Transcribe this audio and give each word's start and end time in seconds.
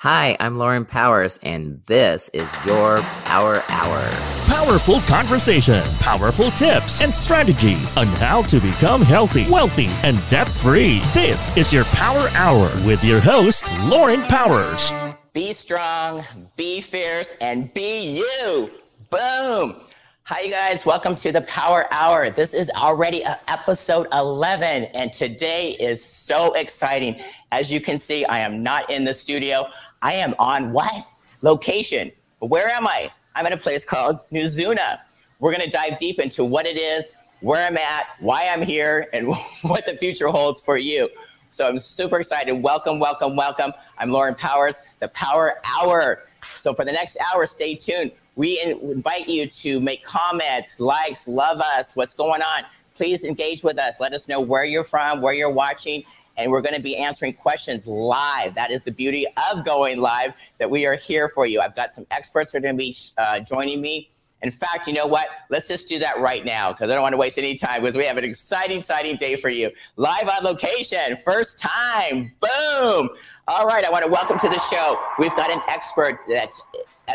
Hi, 0.00 0.36
I'm 0.40 0.58
Lauren 0.58 0.84
Powers, 0.84 1.38
and 1.42 1.82
this 1.86 2.28
is 2.34 2.52
your 2.66 2.98
Power 3.24 3.62
Hour. 3.70 4.02
Powerful 4.46 5.00
conversation, 5.00 5.82
powerful 6.00 6.50
tips, 6.50 7.00
and 7.00 7.12
strategies 7.12 7.96
on 7.96 8.06
how 8.08 8.42
to 8.42 8.60
become 8.60 9.00
healthy, 9.00 9.48
wealthy, 9.48 9.86
and 10.02 10.24
debt 10.26 10.50
free. 10.50 11.00
This 11.14 11.56
is 11.56 11.72
your 11.72 11.84
Power 11.94 12.28
Hour 12.34 12.66
with 12.86 13.02
your 13.02 13.20
host, 13.20 13.72
Lauren 13.84 14.20
Powers. 14.24 14.92
Be 15.32 15.54
strong, 15.54 16.26
be 16.56 16.82
fierce, 16.82 17.32
and 17.40 17.72
be 17.72 18.18
you. 18.18 18.68
Boom. 19.08 19.80
Hi, 20.24 20.40
you 20.40 20.50
guys. 20.50 20.84
Welcome 20.84 21.14
to 21.14 21.30
the 21.30 21.42
Power 21.42 21.86
Hour. 21.90 22.30
This 22.30 22.52
is 22.52 22.68
already 22.76 23.24
episode 23.46 24.08
11, 24.12 24.86
and 24.86 25.12
today 25.12 25.70
is 25.78 26.04
so 26.04 26.52
exciting. 26.54 27.18
As 27.52 27.70
you 27.70 27.80
can 27.80 27.96
see, 27.96 28.24
I 28.24 28.40
am 28.40 28.62
not 28.62 28.90
in 28.90 29.04
the 29.04 29.14
studio. 29.14 29.68
I 30.06 30.12
am 30.12 30.36
on 30.38 30.70
what? 30.70 31.04
Location. 31.42 32.12
Where 32.38 32.68
am 32.68 32.86
I? 32.86 33.10
I'm 33.34 33.44
in 33.44 33.52
a 33.52 33.56
place 33.56 33.84
called 33.84 34.20
Nuzuna. 34.30 35.00
We're 35.40 35.50
going 35.50 35.68
to 35.68 35.68
dive 35.70 35.98
deep 35.98 36.20
into 36.20 36.44
what 36.44 36.64
it 36.64 36.76
is, 36.76 37.12
where 37.40 37.66
I'm 37.66 37.76
at, 37.76 38.06
why 38.20 38.46
I'm 38.46 38.62
here, 38.62 39.08
and 39.12 39.26
what 39.62 39.84
the 39.84 39.96
future 39.96 40.28
holds 40.28 40.60
for 40.60 40.76
you. 40.76 41.08
So 41.50 41.66
I'm 41.66 41.80
super 41.80 42.20
excited. 42.20 42.52
Welcome, 42.52 43.00
welcome, 43.00 43.34
welcome. 43.34 43.72
I'm 43.98 44.12
Lauren 44.12 44.36
Powers, 44.36 44.76
the 45.00 45.08
Power 45.08 45.56
Hour. 45.64 46.22
So 46.60 46.72
for 46.72 46.84
the 46.84 46.92
next 46.92 47.18
hour, 47.34 47.44
stay 47.44 47.74
tuned. 47.74 48.12
We 48.36 48.60
invite 48.60 49.28
you 49.28 49.48
to 49.48 49.80
make 49.80 50.04
comments, 50.04 50.78
likes, 50.78 51.26
love 51.26 51.60
us, 51.60 51.96
what's 51.96 52.14
going 52.14 52.42
on. 52.42 52.62
Please 52.94 53.24
engage 53.24 53.64
with 53.64 53.76
us. 53.76 53.94
Let 53.98 54.12
us 54.12 54.28
know 54.28 54.40
where 54.40 54.64
you're 54.64 54.84
from, 54.84 55.20
where 55.20 55.34
you're 55.34 55.50
watching, 55.50 56.04
and 56.36 56.50
we're 56.50 56.60
going 56.60 56.74
to 56.74 56.80
be 56.80 56.96
answering 56.96 57.32
questions 57.32 57.86
live. 57.86 58.54
That 58.54 58.70
is 58.70 58.82
the 58.82 58.92
beauty 58.92 59.26
of 59.50 59.64
going 59.64 59.98
live, 59.98 60.34
that 60.58 60.70
we 60.70 60.86
are 60.86 60.96
here 60.96 61.28
for 61.28 61.46
you. 61.46 61.60
I've 61.60 61.74
got 61.74 61.94
some 61.94 62.06
experts 62.10 62.52
that 62.52 62.58
are 62.58 62.60
going 62.62 62.76
to 62.76 62.78
be 62.78 62.94
uh, 63.18 63.40
joining 63.40 63.80
me. 63.80 64.10
In 64.42 64.50
fact, 64.50 64.86
you 64.86 64.92
know 64.92 65.06
what? 65.06 65.28
Let's 65.48 65.66
just 65.66 65.88
do 65.88 65.98
that 65.98 66.20
right 66.20 66.44
now 66.44 66.72
because 66.72 66.90
I 66.90 66.94
don't 66.94 67.02
want 67.02 67.14
to 67.14 67.18
waste 67.18 67.38
any 67.38 67.54
time 67.54 67.80
because 67.80 67.96
we 67.96 68.04
have 68.04 68.18
an 68.18 68.24
exciting, 68.24 68.78
exciting 68.78 69.16
day 69.16 69.34
for 69.34 69.48
you. 69.48 69.70
Live 69.96 70.28
on 70.28 70.44
location, 70.44 71.16
first 71.24 71.58
time. 71.58 72.32
Boom. 72.40 73.08
All 73.48 73.66
right, 73.66 73.84
I 73.84 73.90
want 73.90 74.04
to 74.04 74.10
welcome 74.10 74.38
to 74.38 74.48
the 74.48 74.58
show. 74.58 75.00
We've 75.18 75.34
got 75.36 75.50
an 75.50 75.62
expert 75.68 76.20
that 76.28 76.52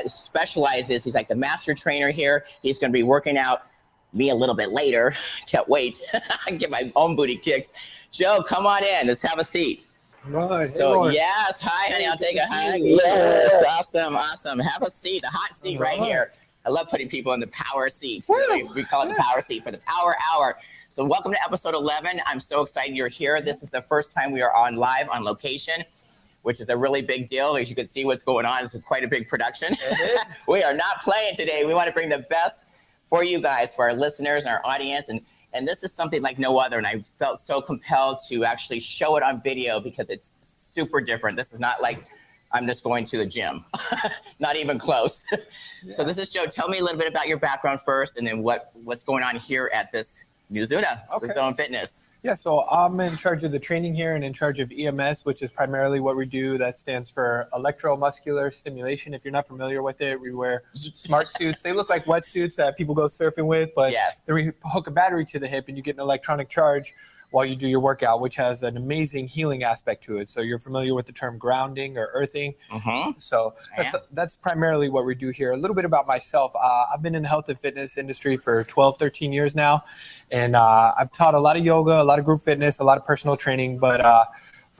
specializes, 0.07 1.03
he's 1.03 1.13
like 1.13 1.27
the 1.27 1.35
master 1.35 1.73
trainer 1.73 2.09
here. 2.09 2.45
He's 2.63 2.79
going 2.79 2.91
to 2.91 2.97
be 2.97 3.03
working 3.03 3.37
out 3.37 3.63
me 4.13 4.29
a 4.29 4.35
little 4.35 4.55
bit 4.55 4.71
later. 4.71 5.13
Can't 5.47 5.67
wait. 5.69 6.01
I 6.47 6.51
Get 6.51 6.69
my 6.69 6.91
own 6.95 7.15
booty 7.15 7.37
kicked. 7.37 7.69
Joe, 8.11 8.43
come 8.43 8.67
on 8.67 8.83
in. 8.83 9.07
Let's 9.07 9.21
have 9.21 9.39
a 9.39 9.43
seat. 9.43 9.85
Right. 10.25 10.69
So 10.69 11.07
yes, 11.07 11.61
hi, 11.61 11.91
honey. 11.91 12.05
I'll 12.05 12.17
take 12.17 12.35
a 12.35 12.45
hug. 12.45 12.81
Yes, 12.81 13.63
awesome, 13.69 14.17
awesome. 14.17 14.59
Have 14.59 14.81
a 14.81 14.91
seat, 14.91 15.23
a 15.23 15.27
hot 15.27 15.55
seat 15.55 15.79
right 15.79 15.97
here. 15.97 16.33
I 16.65 16.69
love 16.69 16.89
putting 16.89 17.07
people 17.07 17.31
in 17.31 17.39
the 17.39 17.47
power 17.47 17.87
seat. 17.87 18.25
We 18.27 18.83
call 18.83 19.03
it 19.03 19.15
the 19.15 19.15
power 19.15 19.39
seat 19.39 19.63
for 19.63 19.71
the 19.71 19.79
power 19.87 20.17
hour. 20.31 20.57
So 20.89 21.05
welcome 21.05 21.31
to 21.31 21.41
episode 21.41 21.73
11. 21.73 22.19
I'm 22.27 22.41
so 22.41 22.61
excited 22.61 22.97
you're 22.97 23.07
here. 23.07 23.41
This 23.41 23.63
is 23.63 23.69
the 23.69 23.81
first 23.81 24.11
time 24.11 24.33
we 24.33 24.41
are 24.41 24.53
on 24.53 24.75
live 24.75 25.07
on 25.09 25.23
location, 25.23 25.81
which 26.41 26.59
is 26.59 26.67
a 26.67 26.75
really 26.75 27.01
big 27.01 27.29
deal. 27.29 27.55
As 27.55 27.69
you 27.69 27.77
can 27.77 27.87
see 27.87 28.03
what's 28.03 28.23
going 28.23 28.45
on, 28.45 28.65
it's 28.65 28.75
quite 28.85 29.05
a 29.05 29.07
big 29.07 29.29
production. 29.29 29.73
we 30.49 30.63
are 30.63 30.73
not 30.73 31.01
playing 31.01 31.37
today. 31.37 31.63
We 31.65 31.73
want 31.73 31.87
to 31.87 31.93
bring 31.93 32.09
the 32.09 32.25
best 32.29 32.65
for 33.09 33.23
you 33.23 33.41
guys, 33.41 33.73
for 33.73 33.89
our 33.89 33.95
listeners 33.95 34.43
and 34.43 34.53
our 34.53 34.65
audience. 34.65 35.07
And 35.07 35.21
and 35.53 35.67
this 35.67 35.83
is 35.83 35.91
something 35.91 36.21
like 36.21 36.39
no 36.39 36.57
other. 36.57 36.77
And 36.77 36.87
I 36.87 37.03
felt 37.19 37.39
so 37.39 37.61
compelled 37.61 38.19
to 38.29 38.45
actually 38.45 38.79
show 38.79 39.17
it 39.17 39.23
on 39.23 39.41
video 39.41 39.79
because 39.79 40.09
it's 40.09 40.33
super 40.41 41.01
different. 41.01 41.37
This 41.37 41.51
is 41.51 41.59
not 41.59 41.81
like 41.81 42.03
I'm 42.53 42.67
just 42.67 42.83
going 42.83 43.05
to 43.05 43.17
the 43.17 43.25
gym, 43.25 43.63
not 44.39 44.55
even 44.55 44.77
close. 44.79 45.25
Yeah. 45.83 45.95
So 45.95 46.03
this 46.03 46.19
is 46.19 46.29
Joe. 46.29 46.45
Tell 46.45 46.67
me 46.67 46.77
a 46.77 46.83
little 46.83 46.99
bit 46.99 47.07
about 47.07 47.27
your 47.27 47.39
background 47.39 47.81
first, 47.81 48.15
and 48.15 48.27
then 48.27 48.43
what 48.43 48.71
what's 48.83 49.03
going 49.03 49.23
on 49.23 49.35
here 49.35 49.71
at 49.73 49.91
this 49.91 50.25
Nuzuna, 50.51 51.01
okay. 51.11 51.25
the 51.25 51.33
Zone 51.33 51.55
Fitness. 51.55 52.00
Yeah, 52.23 52.35
so 52.35 52.67
I'm 52.69 52.99
in 52.99 53.17
charge 53.17 53.43
of 53.43 53.51
the 53.51 53.59
training 53.59 53.95
here 53.95 54.13
and 54.13 54.23
in 54.23 54.31
charge 54.31 54.59
of 54.59 54.71
EMS, 54.71 55.25
which 55.25 55.41
is 55.41 55.51
primarily 55.51 55.99
what 55.99 56.15
we 56.15 56.27
do. 56.27 56.55
That 56.59 56.77
stands 56.77 57.09
for 57.09 57.49
electromuscular 57.51 58.53
stimulation. 58.53 59.15
If 59.15 59.25
you're 59.25 59.31
not 59.31 59.47
familiar 59.47 59.81
with 59.81 60.01
it, 60.01 60.21
we 60.21 60.31
wear 60.31 60.63
smart 60.73 61.31
suits. 61.31 61.63
They 61.63 61.73
look 61.73 61.89
like 61.89 62.05
wetsuits 62.05 62.55
that 62.57 62.77
people 62.77 62.93
go 62.93 63.05
surfing 63.05 63.47
with, 63.47 63.71
but 63.75 63.91
yes. 63.91 64.21
we 64.27 64.51
hook 64.65 64.85
a 64.85 64.91
battery 64.91 65.25
to 65.25 65.39
the 65.39 65.47
hip 65.47 65.67
and 65.67 65.75
you 65.75 65.81
get 65.81 65.95
an 65.95 66.01
electronic 66.01 66.47
charge 66.47 66.93
while 67.31 67.45
you 67.45 67.55
do 67.55 67.67
your 67.67 67.79
workout, 67.79 68.21
which 68.21 68.35
has 68.35 68.61
an 68.61 68.77
amazing 68.77 69.27
healing 69.27 69.63
aspect 69.63 70.03
to 70.03 70.19
it. 70.19 70.29
So 70.29 70.41
you're 70.41 70.59
familiar 70.59 70.93
with 70.93 71.05
the 71.05 71.13
term 71.13 71.37
grounding 71.37 71.97
or 71.97 72.09
earthing. 72.13 72.53
Mm-hmm. 72.71 73.11
So 73.17 73.55
that's, 73.75 73.95
that's 74.11 74.35
primarily 74.35 74.89
what 74.89 75.05
we 75.05 75.15
do 75.15 75.29
here. 75.29 75.53
A 75.53 75.57
little 75.57 75.75
bit 75.75 75.85
about 75.85 76.07
myself. 76.07 76.51
Uh, 76.55 76.85
I've 76.93 77.01
been 77.01 77.15
in 77.15 77.23
the 77.23 77.29
health 77.29 77.49
and 77.49 77.57
fitness 77.57 77.97
industry 77.97 78.37
for 78.37 78.63
12, 78.65 78.99
13 78.99 79.33
years 79.33 79.55
now. 79.55 79.83
And 80.29 80.55
uh, 80.55 80.93
I've 80.97 81.11
taught 81.11 81.33
a 81.33 81.39
lot 81.39 81.57
of 81.57 81.65
yoga, 81.65 82.01
a 82.01 82.03
lot 82.03 82.19
of 82.19 82.25
group 82.25 82.41
fitness, 82.41 82.79
a 82.79 82.83
lot 82.83 82.97
of 82.97 83.05
personal 83.05 83.37
training. 83.37 83.79
But 83.79 84.01
uh, 84.01 84.25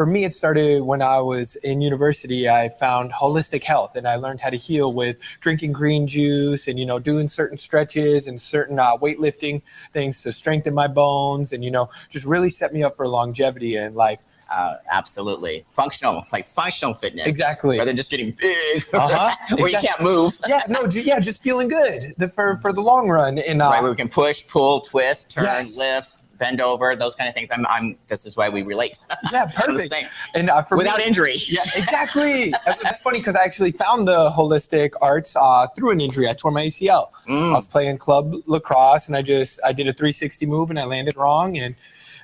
for 0.02 0.08
me, 0.08 0.24
it 0.24 0.34
started 0.34 0.82
when 0.82 1.00
I 1.00 1.20
was 1.20 1.58
in 1.58 1.80
university. 1.80 2.50
I 2.50 2.70
found 2.70 3.12
holistic 3.12 3.62
health, 3.62 3.96
and 3.96 4.08
I 4.08 4.16
learned 4.16 4.42
how 4.42 4.50
to 4.50 4.58
heal 4.58 4.94
with 4.94 5.18
drinking 5.42 5.74
green 5.74 6.08
juice 6.08 6.68
and 6.68 6.80
you 6.80 6.88
know 6.88 6.98
doing 6.98 7.30
certain 7.30 7.56
stretches 7.56 8.26
and 8.26 8.42
certain 8.42 8.80
uh, 8.80 8.98
weightlifting 8.98 9.62
things 9.94 10.24
to 10.24 10.34
strengthen 10.34 10.74
my 10.74 10.88
bones, 10.88 11.54
and 11.54 11.64
you 11.64 11.70
know 11.70 11.88
just 12.10 12.26
really 12.26 12.50
set 12.50 12.74
me 12.74 12.82
up 12.82 12.98
for 12.98 13.08
longevity 13.08 13.76
in 13.76 13.94
life. 13.94 14.22
Uh, 14.52 14.78
absolutely 14.90 15.64
functional, 15.72 16.26
like 16.34 16.48
functional 16.48 16.96
fitness. 16.96 17.28
Exactly. 17.28 17.78
Rather 17.78 17.90
than 17.90 17.96
just 17.96 18.10
getting 18.10 18.32
big, 18.32 18.84
uh-huh. 18.94 19.36
where 19.56 19.68
exactly. 19.68 19.72
you 19.72 19.78
can't 19.78 20.02
move. 20.02 20.36
yeah, 20.48 20.64
no, 20.68 20.86
yeah, 20.88 21.20
just 21.20 21.44
feeling 21.44 21.68
good 21.68 22.16
the, 22.18 22.28
for 22.28 22.58
for 22.58 22.74
the 22.74 22.82
long 22.82 23.08
run. 23.08 23.38
And 23.38 23.62
uh, 23.62 23.66
right, 23.66 23.84
where 23.84 23.92
we 23.92 23.98
can 23.98 24.10
push, 24.10 24.48
pull, 24.48 24.82
twist, 24.82 25.30
turn, 25.30 25.44
yes. 25.44 25.78
lift 25.78 26.21
bend 26.42 26.60
over, 26.60 26.96
those 26.96 27.16
kind 27.16 27.30
of 27.30 27.36
things. 27.36 27.50
I'm, 27.52 27.66
I'm 27.68 27.96
this 28.08 28.26
is 28.26 28.36
why 28.36 28.50
we 28.50 28.64
relate. 28.64 28.98
Yeah, 29.32 29.46
perfect. 29.46 29.94
and 30.34 30.50
uh, 30.50 30.64
without 30.72 30.98
me, 30.98 31.06
injury. 31.06 31.38
Yeah, 31.48 31.62
exactly. 31.76 32.54
That's 32.82 33.00
funny 33.00 33.20
because 33.20 33.36
I 33.36 33.44
actually 33.44 33.72
found 33.72 34.08
the 34.08 34.32
holistic 34.32 34.92
arts 35.00 35.36
uh, 35.36 35.68
through 35.76 35.92
an 35.92 36.02
injury. 36.02 36.28
I 36.28 36.34
tore 36.34 36.52
my 36.52 36.66
ACL. 36.66 37.12
Mm. 37.30 37.52
I 37.52 37.54
was 37.54 37.68
playing 37.68 37.98
club 38.00 38.34
lacrosse 38.48 39.08
and 39.08 39.16
I 39.16 39.22
just 39.22 39.60
I 39.64 39.72
did 39.72 39.88
a 39.88 39.94
360 39.94 40.46
move 40.48 40.70
and 40.72 40.80
I 40.80 40.86
landed 40.86 41.16
wrong 41.16 41.58
and 41.58 41.76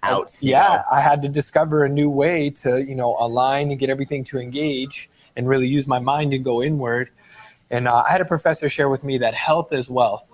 out. 0.03 0.31
I, 0.33 0.38
yeah, 0.41 0.83
I 0.91 1.00
had 1.00 1.22
to 1.22 1.29
discover 1.29 1.85
a 1.85 1.89
new 1.89 2.09
way 2.09 2.50
to 2.61 2.83
you 2.83 2.95
know 2.95 3.16
align 3.19 3.69
and 3.69 3.79
get 3.79 3.89
everything 3.89 4.23
to 4.25 4.39
engage 4.39 5.09
and 5.35 5.47
really 5.47 5.67
use 5.67 5.85
my 5.88 6.00
mind 6.00 6.33
and 6.33 6.44
go 6.44 6.63
inward. 6.63 7.11
And 7.69 7.88
uh, 7.88 8.03
I 8.07 8.11
had 8.11 8.22
a 8.22 8.25
professor 8.25 8.67
share 8.69 8.89
with 8.89 9.03
me 9.03 9.19
that 9.19 9.33
health 9.33 9.72
is 9.72 9.89
wealth. 9.89 10.33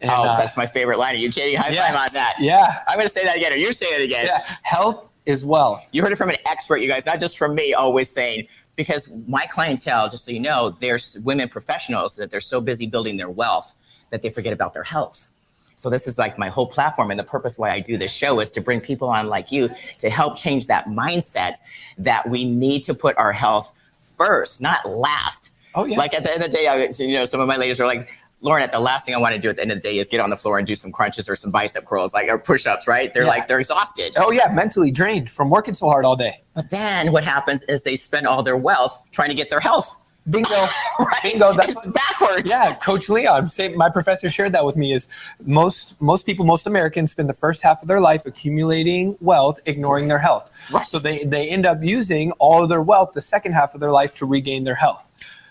And, 0.00 0.10
oh, 0.10 0.14
uh, 0.14 0.36
that's 0.36 0.56
my 0.56 0.66
favorite 0.66 0.98
line. 0.98 1.14
Are 1.14 1.18
you 1.18 1.30
kidding? 1.30 1.56
High 1.56 1.70
yeah, 1.70 1.90
five 1.90 2.08
on 2.08 2.14
that. 2.14 2.36
Yeah. 2.38 2.82
I'm 2.86 2.96
going 2.96 3.08
to 3.08 3.12
say 3.12 3.24
that 3.24 3.36
again, 3.36 3.52
or 3.52 3.56
you 3.56 3.72
say 3.72 3.86
it 3.86 4.02
again. 4.02 4.26
Yeah. 4.26 4.44
Health 4.62 5.10
is 5.26 5.44
wealth. 5.44 5.82
You 5.92 6.02
heard 6.02 6.12
it 6.12 6.16
from 6.16 6.30
an 6.30 6.38
expert, 6.46 6.78
you 6.78 6.88
guys, 6.88 7.04
not 7.04 7.20
just 7.20 7.36
from 7.36 7.54
me 7.54 7.74
always 7.74 8.08
saying, 8.08 8.46
because 8.76 9.08
my 9.26 9.44
clientele, 9.46 10.08
just 10.08 10.24
so 10.24 10.30
you 10.30 10.40
know, 10.40 10.70
there's 10.80 11.18
women 11.24 11.48
professionals 11.48 12.14
that 12.16 12.30
they're 12.30 12.40
so 12.40 12.60
busy 12.60 12.86
building 12.86 13.16
their 13.16 13.28
wealth 13.28 13.74
that 14.10 14.22
they 14.22 14.30
forget 14.30 14.52
about 14.52 14.72
their 14.72 14.84
health. 14.84 15.28
So 15.74 15.90
this 15.90 16.06
is 16.06 16.18
like 16.18 16.38
my 16.38 16.48
whole 16.48 16.66
platform 16.66 17.10
and 17.10 17.18
the 17.18 17.24
purpose 17.24 17.58
why 17.58 17.70
I 17.70 17.80
do 17.80 17.96
this 17.96 18.12
show 18.12 18.40
is 18.40 18.50
to 18.52 18.60
bring 18.60 18.80
people 18.80 19.08
on 19.08 19.28
like 19.28 19.52
you 19.52 19.70
to 19.98 20.10
help 20.10 20.36
change 20.36 20.66
that 20.68 20.86
mindset 20.86 21.54
that 21.98 22.28
we 22.28 22.44
need 22.44 22.82
to 22.84 22.94
put 22.94 23.16
our 23.16 23.32
health 23.32 23.72
first, 24.16 24.60
not 24.60 24.88
last. 24.88 25.50
Oh 25.74 25.84
yeah. 25.84 25.96
Like 25.98 26.14
at 26.14 26.24
the 26.24 26.32
end 26.32 26.42
of 26.42 26.50
the 26.50 26.56
day, 26.56 26.66
I, 26.66 26.88
you 26.98 27.18
know, 27.18 27.24
some 27.26 27.40
of 27.40 27.46
my 27.46 27.56
ladies 27.56 27.78
are 27.78 27.86
like, 27.86 28.08
Lauren, 28.40 28.68
the 28.70 28.78
last 28.78 29.04
thing 29.04 29.14
I 29.14 29.18
want 29.18 29.34
to 29.34 29.40
do 29.40 29.48
at 29.48 29.56
the 29.56 29.62
end 29.62 29.72
of 29.72 29.78
the 29.78 29.88
day 29.88 29.98
is 29.98 30.08
get 30.08 30.20
on 30.20 30.30
the 30.30 30.36
floor 30.36 30.58
and 30.58 30.66
do 30.66 30.76
some 30.76 30.92
crunches 30.92 31.28
or 31.28 31.34
some 31.34 31.50
bicep 31.50 31.84
curls, 31.84 32.14
like 32.14 32.28
or 32.28 32.38
push-ups, 32.38 32.86
right? 32.86 33.12
They're 33.12 33.24
yeah. 33.24 33.28
like 33.28 33.48
they're 33.48 33.58
exhausted. 33.58 34.12
Oh 34.16 34.30
yeah, 34.30 34.52
mentally 34.52 34.92
drained 34.92 35.30
from 35.30 35.50
working 35.50 35.74
so 35.74 35.88
hard 35.88 36.04
all 36.04 36.14
day. 36.14 36.42
But 36.54 36.70
then 36.70 37.10
what 37.10 37.24
happens 37.24 37.62
is 37.64 37.82
they 37.82 37.96
spend 37.96 38.26
all 38.26 38.42
their 38.42 38.56
wealth 38.56 38.98
trying 39.10 39.28
to 39.30 39.34
get 39.34 39.50
their 39.50 39.60
health. 39.60 39.98
Bingo. 40.30 40.50
right. 40.98 41.20
Bingo. 41.22 41.52
That's 41.54 41.84
it's 41.84 41.86
backwards. 41.86 42.48
Yeah, 42.48 42.74
Coach 42.76 43.08
Leon. 43.08 43.50
Say, 43.50 43.70
my 43.70 43.88
professor 43.88 44.28
shared 44.28 44.52
that 44.52 44.64
with 44.64 44.76
me. 44.76 44.92
Is 44.92 45.08
most 45.44 46.00
most 46.00 46.26
people, 46.26 46.44
most 46.44 46.66
Americans, 46.66 47.10
spend 47.10 47.28
the 47.28 47.34
first 47.34 47.62
half 47.62 47.82
of 47.82 47.88
their 47.88 48.00
life 48.00 48.24
accumulating 48.26 49.16
wealth, 49.20 49.60
ignoring 49.66 50.06
their 50.06 50.18
health. 50.18 50.52
Right. 50.70 50.86
So 50.86 50.98
they 50.98 51.24
they 51.24 51.48
end 51.48 51.66
up 51.66 51.82
using 51.82 52.32
all 52.32 52.62
of 52.62 52.68
their 52.68 52.82
wealth 52.82 53.14
the 53.14 53.22
second 53.22 53.52
half 53.52 53.74
of 53.74 53.80
their 53.80 53.92
life 53.92 54.14
to 54.16 54.26
regain 54.26 54.64
their 54.64 54.74
health. 54.74 55.04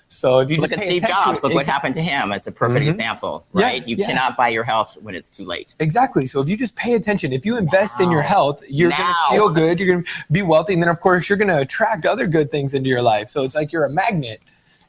So 0.10 0.40
if 0.40 0.50
you 0.50 0.58
look 0.58 0.72
at 0.72 0.82
Steve 0.82 1.04
Jobs, 1.04 1.44
look 1.44 1.54
what 1.54 1.66
happened 1.66 1.94
to 1.96 2.02
him 2.02 2.32
as 2.32 2.48
a 2.48 2.52
perfect 2.52 2.82
mm-hmm. 2.82 2.90
example, 2.90 3.46
right? 3.52 3.82
Yeah, 3.82 3.88
you 3.88 3.96
yeah. 3.98 4.08
cannot 4.08 4.38
buy 4.38 4.50
your 4.50 4.64
health 4.64 4.98
when 5.02 5.16
it's 5.16 5.30
too 5.30 5.44
late. 5.44 5.76
Exactly. 5.80 6.26
So 6.26 6.40
if 6.40 6.48
you 6.48 6.56
just 6.56 6.76
pay 6.76 6.94
attention, 6.94 7.34
if 7.34 7.46
you 7.46 7.58
invest 7.58 8.00
in 8.00 8.10
your 8.10 8.22
health, 8.22 8.64
you're 8.70 8.92
going 8.92 9.02
to 9.02 9.36
feel 9.36 9.50
good, 9.50 9.80
you're 9.80 9.94
going 9.94 10.06
to 10.06 10.12
be 10.32 10.44
wealthy, 10.44 10.74
and 10.74 10.82
then 10.82 10.90
of 10.90 11.02
course 11.02 11.28
you're 11.28 11.38
going 11.38 11.50
to 11.50 11.60
attract 11.60 12.06
other 12.06 12.26
good 12.26 12.52
things 12.52 12.74
into 12.74 12.88
your 12.90 13.02
life. 13.02 13.30
So 13.30 13.44
it's 13.44 13.56
like 13.56 13.72
you're 13.72 13.86
a 13.86 13.90
magnet. 13.90 14.42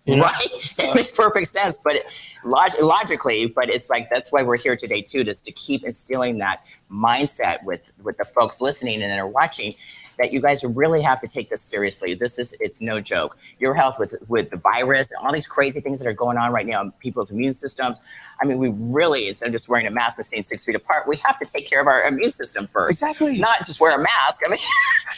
You 0.04 0.16
know? 0.16 0.22
Right, 0.22 0.48
so. 0.62 0.82
it 0.90 0.94
makes 0.94 1.10
perfect 1.10 1.48
sense, 1.48 1.78
but 1.82 1.96
it, 1.96 2.06
log- 2.42 2.80
logically, 2.80 3.46
but 3.46 3.68
it's 3.68 3.90
like 3.90 4.08
that's 4.10 4.32
why 4.32 4.42
we're 4.42 4.56
here 4.56 4.74
today 4.74 5.02
too, 5.02 5.22
just 5.22 5.44
to 5.44 5.52
keep 5.52 5.84
instilling 5.84 6.38
that 6.38 6.64
mindset 6.90 7.62
with 7.64 7.92
with 8.02 8.16
the 8.16 8.24
folks 8.24 8.62
listening 8.62 9.02
and 9.02 9.10
that 9.12 9.18
are 9.18 9.26
watching 9.26 9.74
that 10.18 10.32
you 10.32 10.40
guys 10.40 10.64
really 10.64 11.00
have 11.00 11.20
to 11.20 11.28
take 11.28 11.48
this 11.48 11.62
seriously. 11.62 12.14
This 12.14 12.38
is 12.38 12.54
it's 12.60 12.80
no 12.80 13.00
joke. 13.00 13.38
Your 13.58 13.74
health 13.74 13.98
with 13.98 14.14
with 14.28 14.50
the 14.50 14.56
virus 14.56 15.10
and 15.10 15.18
all 15.24 15.32
these 15.32 15.46
crazy 15.46 15.80
things 15.80 16.00
that 16.00 16.08
are 16.08 16.12
going 16.12 16.36
on 16.36 16.52
right 16.52 16.66
now 16.66 16.82
in 16.82 16.92
people's 16.92 17.30
immune 17.30 17.52
systems. 17.52 18.00
I 18.40 18.46
mean, 18.46 18.58
we 18.58 18.68
really 18.68 19.28
instead 19.28 19.46
of 19.46 19.52
just 19.52 19.68
wearing 19.68 19.86
a 19.86 19.90
mask 19.90 20.18
and 20.18 20.26
staying 20.26 20.42
six 20.42 20.64
feet 20.64 20.74
apart, 20.74 21.08
we 21.08 21.16
have 21.18 21.38
to 21.38 21.44
take 21.44 21.68
care 21.68 21.80
of 21.80 21.86
our 21.86 22.04
immune 22.04 22.32
system 22.32 22.68
first. 22.68 23.02
Exactly. 23.02 23.38
Not 23.38 23.66
just 23.66 23.80
wear 23.80 23.94
a 23.94 24.02
mask. 24.02 24.40
I 24.44 24.50
mean, 24.50 24.60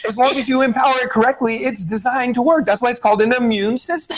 As 0.07 0.17
long 0.17 0.37
as 0.37 0.47
you 0.47 0.61
empower 0.61 0.95
it 1.01 1.09
correctly, 1.09 1.57
it's 1.57 1.83
designed 1.83 2.35
to 2.35 2.41
work. 2.41 2.65
That's 2.65 2.81
why 2.81 2.91
it's 2.91 2.99
called 2.99 3.21
an 3.21 3.33
immune 3.33 3.77
system. 3.77 4.17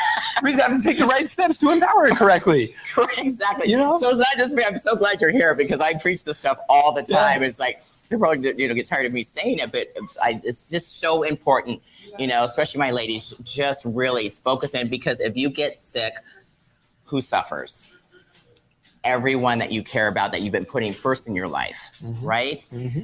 we 0.42 0.50
just 0.52 0.62
have 0.62 0.76
to 0.76 0.82
take 0.82 0.98
the 0.98 1.06
right 1.06 1.28
steps 1.28 1.58
to 1.58 1.70
empower 1.70 2.06
it 2.06 2.16
correctly. 2.16 2.74
exactly. 3.18 3.70
You 3.70 3.76
know? 3.76 3.98
So 3.98 4.10
it's 4.10 4.18
not 4.18 4.36
just 4.36 4.54
me. 4.54 4.64
I'm 4.64 4.78
so 4.78 4.94
glad 4.94 5.20
you're 5.20 5.30
here 5.30 5.54
because 5.54 5.80
I 5.80 5.94
preach 5.94 6.24
this 6.24 6.38
stuff 6.38 6.58
all 6.68 6.92
the 6.92 7.02
time. 7.02 7.40
Yeah. 7.40 7.48
It's 7.48 7.58
like 7.58 7.82
people 8.14 8.26
are, 8.26 8.36
you 8.36 8.68
know 8.68 8.74
get 8.74 8.86
tired 8.86 9.06
of 9.06 9.12
me 9.12 9.22
saying 9.22 9.58
it, 9.58 9.72
but 9.72 9.92
it's, 9.94 10.18
I, 10.18 10.40
it's 10.44 10.70
just 10.70 11.00
so 11.00 11.22
important. 11.22 11.82
You 12.18 12.26
know, 12.26 12.44
especially 12.44 12.78
my 12.78 12.92
ladies, 12.92 13.34
just 13.42 13.84
really 13.84 14.28
focus 14.30 14.74
in 14.74 14.88
because 14.88 15.20
if 15.20 15.36
you 15.36 15.50
get 15.50 15.80
sick, 15.80 16.14
who 17.04 17.20
suffers? 17.20 17.90
Everyone 19.02 19.58
that 19.58 19.72
you 19.72 19.82
care 19.82 20.08
about 20.08 20.32
that 20.32 20.42
you've 20.42 20.52
been 20.52 20.64
putting 20.64 20.92
first 20.92 21.26
in 21.26 21.34
your 21.34 21.48
life, 21.48 21.78
mm-hmm. 22.02 22.24
right? 22.24 22.66
Mm-hmm. 22.72 23.02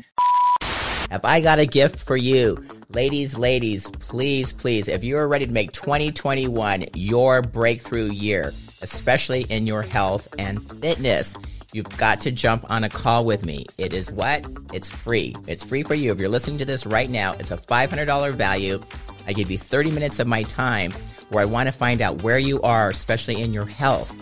Have 1.10 1.24
I 1.24 1.40
got 1.40 1.58
a 1.58 1.66
gift 1.66 1.98
for 1.98 2.16
you? 2.16 2.64
Ladies, 2.90 3.36
ladies, 3.36 3.90
please, 3.90 4.52
please, 4.52 4.86
if 4.86 5.02
you 5.02 5.16
are 5.18 5.26
ready 5.26 5.44
to 5.44 5.52
make 5.52 5.72
2021 5.72 6.86
your 6.94 7.42
breakthrough 7.42 8.10
year, 8.10 8.52
especially 8.80 9.42
in 9.42 9.66
your 9.66 9.82
health 9.82 10.28
and 10.38 10.62
fitness, 10.80 11.34
you've 11.72 11.96
got 11.96 12.20
to 12.22 12.30
jump 12.30 12.70
on 12.70 12.84
a 12.84 12.88
call 12.88 13.24
with 13.24 13.44
me. 13.44 13.66
It 13.78 13.92
is 13.92 14.10
what? 14.10 14.46
It's 14.72 14.88
free. 14.88 15.36
It's 15.46 15.64
free 15.64 15.82
for 15.82 15.94
you. 15.94 16.12
If 16.12 16.18
you're 16.18 16.28
listening 16.28 16.58
to 16.58 16.64
this 16.64 16.86
right 16.86 17.10
now, 17.10 17.32
it's 17.34 17.50
a 17.50 17.56
$500 17.56 18.34
value. 18.34 18.80
I 19.26 19.32
give 19.32 19.50
you 19.50 19.58
30 19.58 19.90
minutes 19.90 20.18
of 20.18 20.26
my 20.26 20.42
time 20.44 20.92
where 21.28 21.42
I 21.42 21.46
want 21.46 21.68
to 21.68 21.72
find 21.72 22.00
out 22.00 22.22
where 22.22 22.38
you 22.38 22.60
are, 22.62 22.90
especially 22.90 23.40
in 23.40 23.52
your 23.52 23.66
health. 23.66 24.14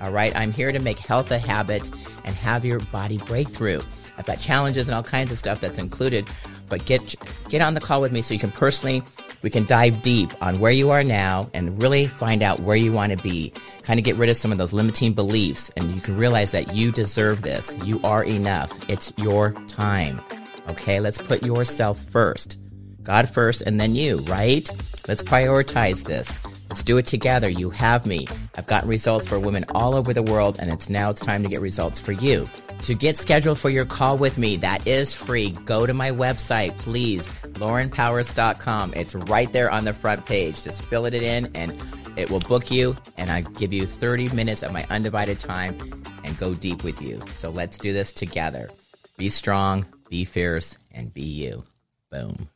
All 0.00 0.10
right, 0.10 0.34
I'm 0.36 0.52
here 0.52 0.72
to 0.72 0.78
make 0.78 0.98
health 0.98 1.30
a 1.30 1.38
habit 1.38 1.90
and 2.24 2.34
have 2.34 2.64
your 2.64 2.80
body 2.80 3.18
breakthrough. 3.18 3.80
I've 4.18 4.26
got 4.26 4.38
challenges 4.38 4.88
and 4.88 4.94
all 4.94 5.02
kinds 5.02 5.30
of 5.30 5.38
stuff 5.38 5.60
that's 5.60 5.78
included, 5.78 6.26
but 6.68 6.84
get 6.86 7.14
get 7.48 7.62
on 7.62 7.74
the 7.74 7.80
call 7.80 8.00
with 8.00 8.12
me 8.12 8.22
so 8.22 8.34
you 8.34 8.40
can 8.40 8.50
personally 8.50 9.02
we 9.42 9.50
can 9.50 9.64
dive 9.66 10.02
deep 10.02 10.30
on 10.42 10.60
where 10.60 10.72
you 10.72 10.90
are 10.90 11.04
now 11.04 11.50
and 11.54 11.80
really 11.80 12.06
find 12.06 12.42
out 12.42 12.60
where 12.60 12.76
you 12.76 12.92
want 12.92 13.12
to 13.12 13.18
be. 13.18 13.52
Kind 13.82 13.98
of 13.98 14.04
get 14.04 14.16
rid 14.16 14.28
of 14.28 14.36
some 14.36 14.52
of 14.52 14.58
those 14.58 14.72
limiting 14.72 15.12
beliefs 15.12 15.70
and 15.76 15.94
you 15.94 16.00
can 16.00 16.16
realize 16.16 16.52
that 16.52 16.74
you 16.74 16.90
deserve 16.92 17.42
this. 17.42 17.76
You 17.84 18.00
are 18.02 18.24
enough. 18.24 18.72
It's 18.88 19.12
your 19.16 19.52
time. 19.68 20.20
Okay, 20.68 21.00
let's 21.00 21.18
put 21.18 21.42
yourself 21.42 22.02
first. 22.04 22.58
God 23.02 23.30
first 23.30 23.62
and 23.62 23.80
then 23.80 23.94
you, 23.94 24.18
right? 24.22 24.68
Let's 25.06 25.22
prioritize 25.22 26.04
this. 26.04 26.38
Let's 26.68 26.82
do 26.82 26.98
it 26.98 27.06
together. 27.06 27.48
You 27.48 27.70
have 27.70 28.06
me. 28.06 28.26
I've 28.58 28.66
gotten 28.66 28.88
results 28.88 29.26
for 29.26 29.38
women 29.38 29.64
all 29.68 29.94
over 29.94 30.12
the 30.12 30.22
world, 30.22 30.58
and 30.58 30.70
it's 30.70 30.90
now 30.90 31.10
it's 31.10 31.20
time 31.20 31.44
to 31.44 31.48
get 31.48 31.60
results 31.60 32.00
for 32.00 32.12
you. 32.12 32.48
To 32.82 32.94
get 32.94 33.18
scheduled 33.18 33.58
for 33.58 33.70
your 33.70 33.84
call 33.84 34.16
with 34.16 34.38
me, 34.38 34.56
that 34.58 34.86
is 34.86 35.14
free. 35.14 35.50
Go 35.64 35.86
to 35.86 35.94
my 35.94 36.10
website, 36.10 36.76
please, 36.78 37.28
laurenpowers.com. 37.54 38.94
It's 38.94 39.14
right 39.14 39.52
there 39.52 39.70
on 39.70 39.84
the 39.84 39.92
front 39.92 40.24
page. 40.26 40.62
Just 40.62 40.82
fill 40.82 41.06
it 41.06 41.14
in 41.14 41.50
and 41.54 41.76
it 42.16 42.30
will 42.30 42.40
book 42.40 42.70
you, 42.70 42.96
and 43.18 43.30
I 43.30 43.42
give 43.42 43.72
you 43.72 43.86
30 43.86 44.30
minutes 44.30 44.62
of 44.62 44.72
my 44.72 44.86
undivided 44.88 45.38
time 45.38 45.76
and 46.24 46.36
go 46.38 46.54
deep 46.54 46.82
with 46.82 47.02
you. 47.02 47.20
So 47.30 47.50
let's 47.50 47.76
do 47.78 47.92
this 47.92 48.12
together. 48.12 48.70
Be 49.18 49.28
strong, 49.28 49.84
be 50.08 50.24
fierce, 50.24 50.76
and 50.94 51.12
be 51.12 51.24
you. 51.24 51.62
Boom. 52.10 52.48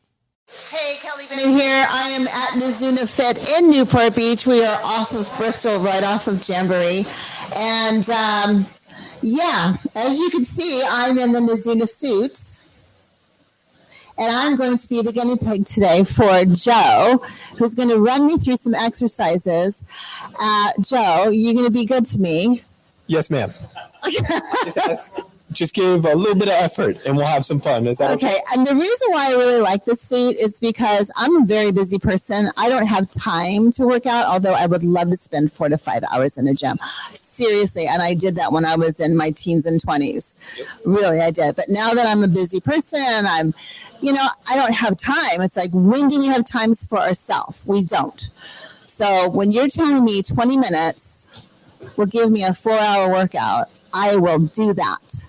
Hey, 0.71 0.97
Kelly 1.01 1.27
Bennett 1.29 1.47
here. 1.47 1.87
I 1.89 2.09
am 2.11 2.27
at 2.27 2.51
Mizuna 2.61 3.09
Fit 3.09 3.39
in 3.57 3.71
Newport 3.71 4.17
Beach. 4.17 4.47
We 4.47 4.65
are 4.65 4.81
off 4.83 5.13
of 5.13 5.31
Bristol, 5.37 5.79
right 5.79 6.03
off 6.03 6.27
of 6.27 6.47
Jamboree. 6.47 7.07
And 7.55 8.09
um, 8.11 8.67
yeah, 9.23 9.77
as 9.95 10.19
you 10.19 10.31
can 10.31 10.45
see, 10.45 10.83
I'm 10.87 11.19
in 11.19 11.33
the 11.33 11.41
Mizuna 11.41 11.89
suit. 11.89 12.63
And 14.19 14.31
I'm 14.31 14.57
going 14.57 14.77
to 14.77 14.87
be 14.87 15.01
the 15.01 15.13
guinea 15.13 15.39
pig 15.39 15.65
today 15.65 16.05
for 16.05 16.45
Joe, 16.45 17.25
who's 17.57 17.75
going 17.75 17.89
to 17.89 17.99
run 17.99 18.27
me 18.27 18.37
through 18.37 18.57
some 18.57 18.75
exercises. 18.75 19.83
Uh, 20.39 20.73
Joe, 20.81 21.31
you're 21.31 21.55
going 21.55 21.65
to 21.65 21.71
be 21.71 21.87
good 21.87 22.05
to 22.07 22.19
me. 22.19 22.63
Yes, 23.07 23.31
ma'am. 23.31 23.51
just, 25.53 25.75
give 25.75 26.05
a 26.05 26.15
little 26.15 26.35
bit 26.35 26.49
of 26.49 26.55
effort 26.55 26.97
and 27.07 27.17
we'll 27.17 27.27
have 27.27 27.45
some 27.45 27.61
fun. 27.61 27.87
Is 27.87 27.99
that 27.99 28.11
okay? 28.13 28.27
Okay, 28.27 28.39
and 28.53 28.67
the 28.67 28.75
reason 28.75 29.09
why 29.11 29.29
I 29.29 29.33
really 29.33 29.61
like 29.61 29.85
this 29.85 30.01
suit 30.01 30.37
is 30.39 30.59
because 30.61 31.11
I'm 31.17 31.43
a 31.43 31.45
very 31.45 31.71
busy 31.71 31.99
person. 31.99 32.51
I 32.57 32.69
don't 32.69 32.87
have 32.87 33.11
time 33.11 33.71
to 33.73 33.87
work 33.87 34.07
out, 34.07 34.27
although 34.27 34.55
I 34.55 34.67
would 34.67 34.83
love 34.83 35.11
to 35.11 35.17
spend 35.17 35.53
four 35.53 35.69
to 35.69 35.79
five 35.79 36.03
hours 36.11 36.39
in 36.39 36.49
a 36.49 36.55
gym. 36.55 36.79
Seriously, 37.15 37.87
and 37.87 38.03
I 38.03 38.15
did 38.15 38.35
that 38.37 38.53
when 38.53 38.65
I 38.65 38.77
was 38.77 39.01
in 39.01 39.17
my 39.17 39.31
teens 39.31 39.67
and 39.67 39.81
20s. 39.81 40.35
Really, 40.85 41.21
I 41.21 41.31
did. 41.31 41.57
But 41.57 41.69
now 41.69 41.95
that 41.95 42.07
I'm 42.07 42.25
a 42.25 42.29
busy 42.29 42.61
person, 42.61 43.27
I'm, 43.27 43.55
you 44.01 44.13
know, 44.13 44.27
I 44.49 44.57
don't 44.57 44.75
have 44.75 44.97
time. 44.97 45.41
It's 45.41 45.57
like, 45.57 45.71
when 45.73 46.09
do 46.09 46.19
we 46.19 46.27
have 46.27 46.45
times 46.45 46.87
for 46.87 46.99
ourselves? 46.99 47.61
We 47.65 47.85
don't. 47.85 48.31
So 48.87 49.29
when 49.29 49.53
you're 49.53 49.69
telling 49.69 50.05
me 50.05 50.21
20 50.21 50.57
minutes 50.57 51.29
will 51.97 52.07
give 52.07 52.31
me 52.31 52.43
a 52.45 52.55
four 52.55 52.79
hour 52.79 53.09
workout, 53.09 53.69
I 53.93 54.17
will 54.17 54.41
do 54.41 54.75
that. 54.75 55.27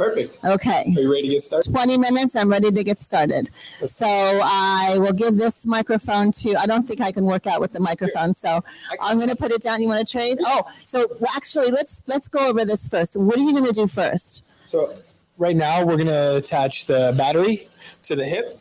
Perfect. 0.00 0.44
Okay. 0.44 0.84
Are 0.96 1.00
you 1.00 1.12
ready 1.12 1.28
to 1.28 1.34
get 1.34 1.44
started? 1.44 1.70
20 1.70 1.98
minutes. 1.98 2.34
I'm 2.36 2.50
ready 2.50 2.70
to 2.70 2.84
get 2.84 3.00
started. 3.00 3.50
So 3.86 4.06
I 4.06 4.96
will 4.98 5.12
give 5.12 5.36
this 5.36 5.66
microphone 5.66 6.32
to, 6.32 6.56
I 6.56 6.66
don't 6.66 6.88
think 6.88 7.00
I 7.00 7.12
can 7.12 7.24
work 7.24 7.46
out 7.46 7.60
with 7.60 7.72
the 7.72 7.80
microphone. 7.80 8.34
So 8.34 8.64
I'm 9.00 9.18
going 9.18 9.28
to 9.28 9.36
put 9.36 9.52
it 9.52 9.62
down. 9.62 9.82
You 9.82 9.88
want 9.88 10.06
to 10.06 10.10
trade? 10.10 10.38
Oh, 10.44 10.62
so 10.82 11.06
actually 11.36 11.70
let's, 11.70 12.02
let's 12.06 12.28
go 12.28 12.48
over 12.48 12.64
this 12.64 12.88
first. 12.88 13.16
What 13.16 13.36
are 13.38 13.42
you 13.42 13.52
going 13.52 13.66
to 13.66 13.72
do 13.72 13.86
first? 13.86 14.42
So 14.66 14.94
right 15.36 15.56
now 15.56 15.84
we're 15.84 15.96
gonna 15.96 16.36
attach 16.36 16.86
the 16.86 17.12
battery 17.16 17.68
to 18.04 18.14
the 18.14 18.24
hip. 18.24 18.60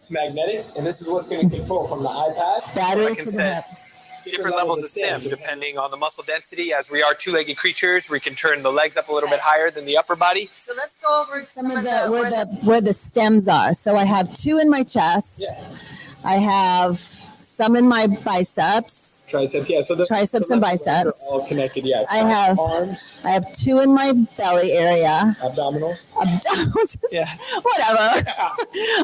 It's 0.00 0.10
magnetic, 0.10 0.66
and 0.76 0.84
this 0.84 1.00
is 1.00 1.08
what's 1.08 1.30
gonna 1.30 1.48
control 1.48 1.86
from 1.88 2.02
the 2.02 2.10
iPad. 2.10 2.74
Battery 2.74 3.06
I 3.06 3.14
can 3.14 3.16
to 3.16 3.24
the 3.24 3.30
set 3.30 3.64
hip. 3.64 3.79
Different 4.24 4.56
levels 4.56 4.82
of 4.82 4.90
stem 4.90 5.20
depending 5.22 5.78
on 5.78 5.90
the 5.90 5.96
muscle 5.96 6.24
density. 6.26 6.72
As 6.72 6.90
we 6.90 7.02
are 7.02 7.14
two-legged 7.14 7.56
creatures, 7.56 8.08
we 8.10 8.20
can 8.20 8.34
turn 8.34 8.62
the 8.62 8.70
legs 8.70 8.96
up 8.96 9.08
a 9.08 9.12
little 9.12 9.28
bit 9.30 9.40
higher 9.40 9.70
than 9.70 9.84
the 9.86 9.96
upper 9.96 10.16
body. 10.16 10.46
So 10.46 10.72
let's 10.76 10.96
go 10.96 11.22
over 11.26 11.42
some, 11.44 11.66
of 11.70 11.82
the, 11.82 12.08
where 12.10 12.30
the, 12.30 12.46
where 12.64 12.80
the 12.80 12.92
stems 12.92 13.48
are. 13.48 13.74
So 13.74 13.96
I 13.96 14.04
have 14.04 14.34
two 14.34 14.58
in 14.58 14.68
my 14.70 14.82
chest. 14.82 15.42
Yeah. 15.44 15.76
I 16.24 16.34
have 16.36 17.00
some 17.42 17.76
in 17.76 17.86
my 17.88 18.06
biceps. 18.24 19.24
Triceps, 19.28 19.68
yeah. 19.70 19.82
So 19.82 19.94
the 19.94 20.06
Triceps 20.06 20.48
the 20.48 20.54
and 20.54 20.62
left 20.62 20.86
and 20.86 20.86
right 20.86 21.04
biceps. 21.04 21.28
are 21.30 21.32
all 21.34 21.46
connected. 21.46 21.84
Yeah. 21.84 22.04
I 22.10 22.16
have- 22.18 22.58
arms, 22.58 23.20
I 23.24 23.30
have 23.30 23.52
two 23.54 23.78
in 23.80 23.94
my 23.94 24.12
belly 24.36 24.72
area. 24.72 25.36
abdominals. 25.40 26.10
Abdominals. 26.14 26.96
Yeah. 27.12 27.28
whatever. 27.62 28.24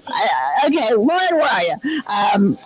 I, 0.09 0.29
okay, 0.67 0.95
Lauren, 0.95 1.37
where 1.37 1.43
are 1.43 1.63
you? 1.63 2.03
Um, 2.07 2.59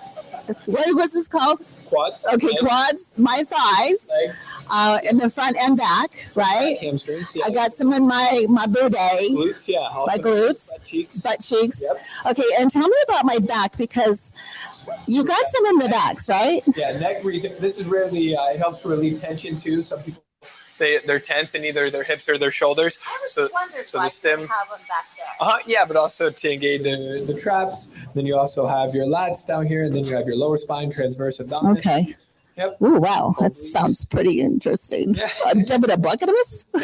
what 0.67 0.95
was 0.97 1.13
this 1.13 1.29
called? 1.29 1.61
Quads. 1.87 2.25
Okay, 2.33 2.47
legs, 2.47 2.61
quads, 2.61 3.11
my 3.17 3.43
thighs, 3.45 4.09
Legs. 4.11 4.47
uh, 4.71 4.99
in 5.09 5.19
the 5.19 5.29
front 5.29 5.57
and 5.59 5.77
back, 5.77 6.11
right? 6.35 6.77
Hamstrings. 6.81 7.29
Yeah. 7.35 7.47
I 7.47 7.51
got 7.51 7.75
some 7.75 7.93
in 7.93 8.07
my 8.07 8.47
my 8.49 8.67
booty, 8.67 8.95
glutes. 8.97 9.67
Yeah. 9.67 9.81
also 9.81 10.07
my 10.07 10.19
glutes, 10.19 10.69
butt 10.71 10.85
cheeks. 10.85 11.23
butt 11.23 11.41
cheeks. 11.41 11.83
Yep. 11.83 12.01
Okay, 12.39 12.49
and 12.61 12.71
tell 12.71 12.87
me 12.89 12.97
about 13.09 13.25
my 13.25 13.39
back 13.39 13.77
because 13.77 14.31
you 15.07 15.25
got 15.25 15.45
some 15.49 15.67
in 15.67 15.79
the 15.79 15.89
backs, 15.89 16.29
right? 16.29 16.63
Yeah, 16.77 16.99
neck 16.99 17.25
region. 17.25 17.53
This 17.61 17.79
is 17.79 17.87
really 17.87 18.37
uh, 18.37 18.45
it 18.51 18.59
helps 18.59 18.85
relieve 18.85 19.21
tension 19.21 19.59
too. 19.59 19.83
Some 19.83 20.01
people 20.03 20.23
they 20.81 20.99
they're 20.99 21.21
tense 21.21 21.55
in 21.55 21.65
either 21.65 21.89
their 21.91 22.03
hips 22.03 22.29
or 22.29 22.37
their 22.37 22.51
shoulders. 22.51 22.99
So 23.27 23.49
so 23.87 24.01
the 24.01 24.09
stem. 24.09 24.41
Uh 24.41 25.45
huh. 25.45 25.59
Yeah, 25.67 25.85
but 25.85 25.97
also 25.97 26.31
to 26.31 26.53
engage 26.53 26.83
the 26.83 27.23
the 27.25 27.41
traps. 27.41 27.87
Then 28.15 28.27
you 28.27 28.37
also 28.37 28.67
have 28.67 28.93
your 28.93 29.07
lats 29.07 29.47
down 29.47 29.67
here, 29.67 29.85
and 29.85 29.95
then 29.95 30.05
you 30.05 30.17
have 30.17 30.27
your 30.27 30.37
lower 30.37 30.59
spine, 30.59 30.91
transverse 30.91 31.39
abdomen. 31.39 31.79
Okay. 31.79 32.17
Yep. 32.57 32.83
Ooh, 32.83 32.99
wow, 32.99 33.35
that 33.41 33.55
sounds 33.55 34.05
pretty 34.05 34.41
interesting. 34.41 35.15
Yeah. 35.15 35.31
A 35.51 35.55
bit 35.55 35.91
of 35.91 36.03
bucket 36.03 36.29
of 36.29 36.35
this? 36.35 36.67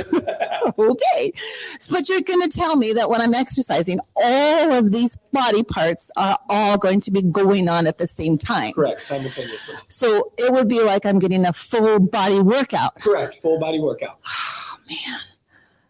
okay. 0.79 1.33
But 1.91 2.09
you're 2.09 2.21
going 2.23 2.43
to 2.43 2.49
tell 2.49 2.77
me 2.77 2.93
that 2.95 3.11
when 3.11 3.21
I'm 3.21 3.35
exercising, 3.35 4.01
all 4.17 4.73
of 4.73 4.93
these 4.93 5.17
body 5.33 5.63
parts 5.63 6.11
are 6.17 6.39
all 6.49 6.79
going 6.79 7.01
to 7.01 7.11
be 7.11 7.23
going 7.23 7.69
on 7.69 7.87
at 7.87 7.99
the 7.99 8.07
same 8.07 8.39
time. 8.39 8.73
Correct. 8.73 9.03
Simultaneously. 9.03 9.77
So 9.89 10.33
it 10.39 10.53
would 10.53 10.69
be 10.69 10.83
like 10.83 11.05
I'm 11.05 11.19
getting 11.19 11.45
a 11.45 11.53
full 11.53 11.99
body 11.99 12.41
workout. 12.41 12.95
Correct. 12.97 13.35
Full 13.37 13.59
body 13.59 13.81
workout. 13.81 14.19
Oh 14.27 14.77
man. 14.89 15.19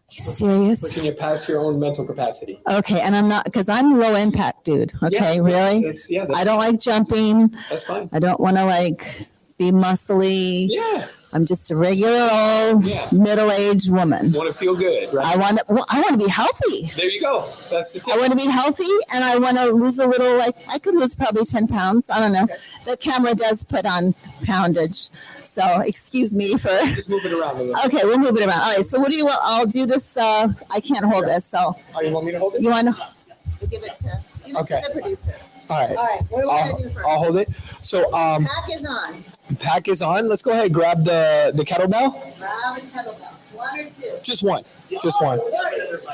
You 0.09 0.23
serious? 0.23 0.81
Pushing 0.81 1.05
it 1.05 1.19
past 1.19 1.47
your 1.47 1.59
own 1.59 1.79
mental 1.79 2.05
capacity. 2.05 2.59
Okay, 2.67 2.99
and 3.01 3.15
I'm 3.15 3.27
not 3.27 3.43
because 3.43 3.67
I'm 3.69 3.99
low 3.99 4.15
impact, 4.15 4.63
dude. 4.63 4.93
Okay, 5.03 5.35
Yeah, 5.35 5.41
really? 5.41 5.83
That's, 5.83 6.09
yeah. 6.09 6.25
That's, 6.25 6.39
I 6.39 6.43
don't 6.43 6.57
like 6.57 6.79
jumping. 6.79 7.49
That's 7.69 7.83
fine. 7.83 8.09
I 8.13 8.19
don't 8.19 8.39
want 8.39 8.55
to 8.57 8.65
like 8.65 9.27
be 9.57 9.71
muscly. 9.71 10.67
Yeah. 10.69 11.07
I'm 11.33 11.45
just 11.45 11.69
a 11.71 11.75
regular 11.75 12.29
old 12.31 12.85
Yeah. 12.85 13.07
middle-aged 13.11 13.91
woman. 13.91 14.31
Want 14.31 14.47
to 14.51 14.57
feel 14.57 14.75
good, 14.75 15.13
right? 15.13 15.35
I 15.35 15.37
want 15.37 15.57
to. 15.59 15.65
Well, 15.67 15.85
I 15.89 15.99
want 15.99 16.13
to 16.19 16.25
be 16.25 16.29
healthy. 16.31 16.89
there 16.95 17.09
you 17.09 17.19
go. 17.19 17.41
That's 17.69 17.91
the 17.91 17.99
tip. 17.99 18.13
I 18.13 18.17
want 18.17 18.31
to 18.31 18.37
be 18.37 18.45
healthy, 18.45 18.87
and 19.13 19.23
I 19.25 19.37
want 19.37 19.57
to 19.57 19.65
lose 19.65 19.99
a 19.99 20.07
little. 20.07 20.37
Like 20.37 20.55
I 20.69 20.79
could 20.79 20.95
lose 20.95 21.15
probably 21.15 21.43
ten 21.43 21.67
pounds. 21.67 22.09
I 22.09 22.19
don't 22.21 22.31
know. 22.31 22.47
The 22.85 22.95
camera 22.97 23.35
does 23.35 23.63
put 23.63 23.85
on 23.85 24.13
poundage, 24.45 25.09
so 25.43 25.81
excuse 25.81 26.33
me 26.33 26.55
for. 26.57 26.69
Just 26.95 27.09
move 27.09 27.25
it 27.25 27.33
around 27.33 27.57
a 27.57 27.63
little. 27.63 27.85
Okay, 27.85 28.05
we'll 28.05 28.19
move 28.19 28.37
it 28.37 28.47
around. 28.47 28.61
All 28.61 28.75
right. 28.77 28.85
So 28.85 28.97
what 28.99 29.09
do 29.09 29.15
you 29.17 29.25
want? 29.25 29.39
I'll 29.43 29.65
do 29.65 29.85
this. 29.85 30.15
Uh, 30.17 30.47
I 30.71 30.79
can't 30.79 31.03
hold 31.05 31.25
this. 31.25 31.45
So 31.45 31.75
Oh, 31.93 32.01
you 32.01 32.11
want 32.13 32.25
me 32.25 32.31
to 32.31 32.39
hold 32.39 32.55
it? 32.55 32.61
you 32.61 32.69
want 32.69 32.87
to 32.87 33.67
give 33.67 33.83
it 33.83 33.91
to, 33.97 34.03
give 34.45 34.55
it 34.55 34.59
Okay. 34.61 34.81
to 34.81 34.93
the 34.93 35.01
producer. 35.01 35.33
All 35.69 35.77
right. 35.85 35.97
All 35.97 36.05
right. 36.05 36.21
What 36.29 36.41
do 36.41 36.47
we 36.47 36.53
I'll, 36.53 36.77
to 36.77 36.83
do 36.83 36.89
1st 36.89 37.05
I'll 37.05 37.19
hold 37.19 37.35
it. 37.37 37.49
So 37.83 38.13
um, 38.15 38.45
Pack 38.45 38.71
is 38.73 38.85
on. 38.85 39.15
Pack 39.57 39.87
is 39.87 40.01
on. 40.01 40.27
Let's 40.27 40.41
go 40.41 40.51
ahead. 40.51 40.73
Grab 40.73 41.03
the 41.03 41.51
the 41.53 41.65
kettlebell. 41.65 42.11
Grab 42.37 42.77
a 42.77 42.81
kettlebell. 42.81 43.33
One 43.53 43.79
or 43.79 43.83
two. 43.83 44.17
Just 44.23 44.43
one. 44.43 44.63
Just 45.01 45.21
one. 45.21 45.39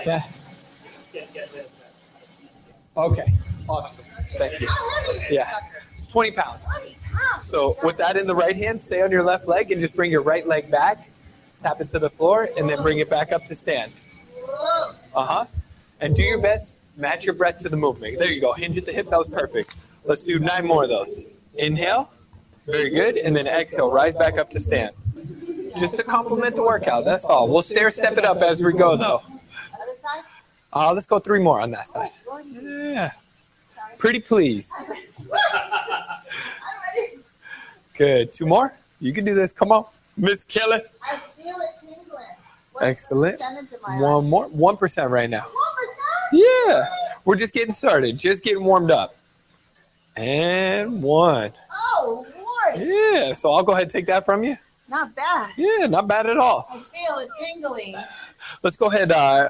Yeah. 0.06 0.24
Okay. 2.96 3.34
Awesome. 3.68 4.06
Thank 4.38 4.62
you. 4.62 4.70
Yeah. 5.30 5.60
It's 5.98 6.08
20 6.08 6.32
pounds. 6.32 6.66
So 7.42 7.76
with 7.84 7.98
that 7.98 8.18
in 8.18 8.28
the 8.28 8.36
right 8.36 8.56
hand, 8.56 8.80
stay 8.80 9.02
on 9.02 9.12
your 9.12 9.24
left 9.24 9.48
leg 9.48 9.72
and 9.72 9.82
just 9.82 9.96
bring 9.96 10.12
your 10.12 10.22
right 10.22 10.46
leg 10.46 10.70
back. 10.72 11.10
Tap 11.62 11.82
it 11.82 11.90
to 11.90 12.00
the 12.00 12.10
floor 12.10 12.50
and 12.58 12.70
then 12.70 12.82
bring 12.82 13.00
it 13.00 13.10
back 13.10 13.32
up 13.32 13.46
to 13.46 13.56
stand. 13.56 13.92
Uh 15.16 15.26
huh. 15.26 15.46
And 16.02 16.16
do 16.16 16.22
your 16.22 16.40
best. 16.40 16.78
Match 16.98 17.26
your 17.26 17.34
breath 17.34 17.60
to 17.60 17.70
the 17.70 17.78
movement. 17.78 18.20
There 18.20 18.32
you 18.32 18.42
go. 18.42 18.54
Hinge 18.54 18.78
at 18.78 18.86
the 18.86 18.92
hips. 18.92 19.10
That 19.10 19.18
was 19.18 19.30
perfect. 19.30 19.76
Let's 20.06 20.24
do 20.24 20.38
nine 20.40 20.66
more 20.66 20.84
of 20.84 20.90
those. 20.90 21.26
Inhale. 21.56 22.13
Very 22.66 22.90
good. 22.90 23.18
And 23.18 23.36
then 23.36 23.48
exhale. 23.48 23.92
Rise 23.92 24.16
back 24.16 24.38
up 24.38 24.50
to 24.52 24.60
stand. 24.60 24.92
Just 25.78 25.98
to 25.98 26.04
complement 26.04 26.56
the 26.56 26.64
workout. 26.64 27.06
That's 27.06 27.26
all. 27.26 27.48
We'll 27.50 27.62
stair 27.62 27.90
step 27.90 28.18
it 28.18 28.26
up 28.26 28.42
as 28.42 28.64
we 28.64 28.74
go, 28.74 28.96
though. 28.96 29.22
Other 29.74 29.96
side. 29.96 30.24
Uh, 30.72 30.94
let's 30.94 31.06
go 31.06 31.20
three 31.20 31.40
more 31.40 31.60
on 31.60 31.72
that 31.72 31.88
side. 31.88 32.12
Yeah. 32.52 33.12
Pretty 33.98 34.20
please. 34.20 34.72
I'm 34.80 34.90
ready. 36.96 37.20
Good. 37.98 38.34
Two 38.34 38.46
more. 38.46 38.76
You 39.00 39.14
can 39.14 39.26
do 39.26 39.34
this. 39.34 39.54
Come 39.54 39.72
on. 39.72 39.86
Miss 40.18 40.44
Kelly. 40.44 40.82
I 41.04 41.18
feel 41.18 41.56
it 41.58 41.70
tingling. 41.80 42.24
Excellent. 42.82 43.40
percentage 43.40 43.74
of 43.74 43.82
my 43.82 44.00
One 44.00 44.30
more. 44.30 44.48
One 44.50 44.78
percent 44.78 45.10
right 45.10 45.30
now. 45.30 45.42
One 45.42 45.76
percent. 45.76 46.46
Yeah. 46.68 46.86
We're 47.26 47.36
just 47.36 47.54
getting 47.54 47.74
started. 47.74 48.18
Just 48.18 48.44
getting 48.44 48.64
warmed 48.64 48.92
up. 48.92 49.16
And 50.16 51.02
one. 51.02 51.52
Oh 51.72 52.26
Lord, 52.76 52.80
Yeah. 52.88 53.34
So 53.34 53.54
I'll 53.54 53.64
go 53.64 53.72
ahead 53.74 53.84
and 53.84 53.92
take 53.92 54.06
that 54.08 54.26
from 54.26 54.44
you. 54.44 54.56
not 54.90 55.16
bad. 55.16 55.52
Yeah. 55.58 55.86
Not 55.88 56.08
bad 56.08 56.28
at 56.28 56.38
all. 56.38 56.68
I 56.70 56.78
feel 56.80 57.18
it 57.20 57.30
tingling. 57.44 57.96
Let's 58.62 58.78
go 58.78 58.88
ahead. 58.88 59.12
Uh, 59.12 59.50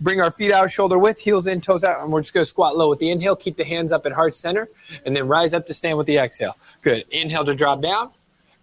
bring 0.00 0.20
our 0.20 0.30
feet 0.30 0.50
out, 0.52 0.70
shoulder 0.70 0.98
width, 0.98 1.20
heels 1.20 1.46
in, 1.46 1.60
toes 1.60 1.84
out, 1.84 2.02
and 2.02 2.10
we're 2.12 2.20
just 2.22 2.34
going 2.34 2.42
to 2.44 2.48
squat 2.50 2.76
low 2.76 2.88
with 2.88 2.98
the 2.98 3.10
inhale. 3.10 3.36
Keep 3.36 3.56
the 3.56 3.64
hands 3.64 3.92
up 3.92 4.04
at 4.06 4.12
heart 4.12 4.34
center, 4.34 4.68
and 5.06 5.14
then 5.16 5.28
rise 5.28 5.54
up 5.54 5.66
to 5.66 5.74
stand 5.74 5.96
with 5.98 6.06
the 6.06 6.18
exhale. 6.18 6.56
Good. 6.80 7.04
Inhale 7.10 7.44
to 7.44 7.54
drop 7.54 7.80
down. 7.82 8.10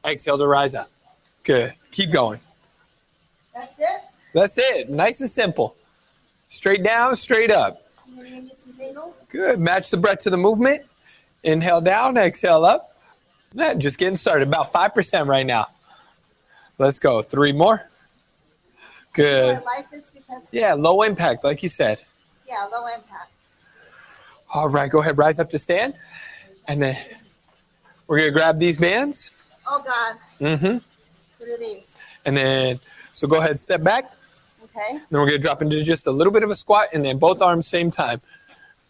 Exhale 0.05 0.37
to 0.37 0.47
rise 0.47 0.75
up. 0.75 0.89
Good. 1.43 1.73
Keep 1.91 2.11
going. 2.11 2.39
That's 3.53 3.79
it. 3.79 4.01
That's 4.33 4.57
it. 4.57 4.89
Nice 4.89 5.21
and 5.21 5.29
simple. 5.29 5.75
Straight 6.49 6.83
down, 6.83 7.15
straight 7.15 7.51
up. 7.51 7.83
You 8.09 8.23
gonna 8.23 8.41
give 8.41 8.51
some 8.53 8.73
tingles? 8.73 9.13
Good. 9.29 9.59
Match 9.59 9.89
the 9.91 9.97
breath 9.97 10.19
to 10.21 10.29
the 10.29 10.37
movement. 10.37 10.81
Inhale 11.43 11.81
down, 11.81 12.17
exhale 12.17 12.65
up. 12.65 12.88
Yeah, 13.53 13.73
just 13.73 13.97
getting 13.97 14.15
started. 14.17 14.47
About 14.47 14.71
5% 14.71 15.27
right 15.27 15.45
now. 15.45 15.67
Let's 16.77 16.99
go. 16.99 17.21
Three 17.21 17.51
more. 17.51 17.89
Good. 19.13 19.61
Like 19.65 19.87
Yeah, 20.51 20.73
low 20.75 21.01
impact, 21.01 21.43
like 21.43 21.63
you 21.63 21.69
said. 21.69 22.03
yeah, 22.47 22.67
low 22.71 22.85
impact. 22.87 23.31
All 24.53 24.69
right, 24.69 24.89
go 24.89 25.01
ahead, 25.01 25.17
rise 25.17 25.39
up 25.39 25.49
to 25.51 25.59
stand. 25.59 25.93
And 26.67 26.81
then 26.81 26.97
we're 28.07 28.17
going 28.17 28.29
to 28.29 28.33
grab 28.33 28.59
these 28.59 28.77
bands. 28.77 29.31
Oh 29.67 29.83
God, 29.85 30.17
Mm-hmm. 30.47 30.77
what 31.37 31.49
are 31.49 31.57
these? 31.57 31.97
And 32.25 32.35
then, 32.37 32.79
so 33.13 33.27
go 33.27 33.37
ahead, 33.39 33.59
step 33.59 33.83
back. 33.83 34.11
Okay. 34.63 34.93
Then 35.09 35.19
we're 35.19 35.27
going 35.27 35.31
to 35.31 35.37
drop 35.39 35.61
into 35.61 35.83
just 35.83 36.07
a 36.07 36.11
little 36.11 36.31
bit 36.33 36.43
of 36.43 36.49
a 36.49 36.55
squat 36.55 36.87
and 36.93 37.03
then 37.03 37.17
both 37.17 37.41
arms 37.41 37.67
same 37.67 37.91
time. 37.91 38.21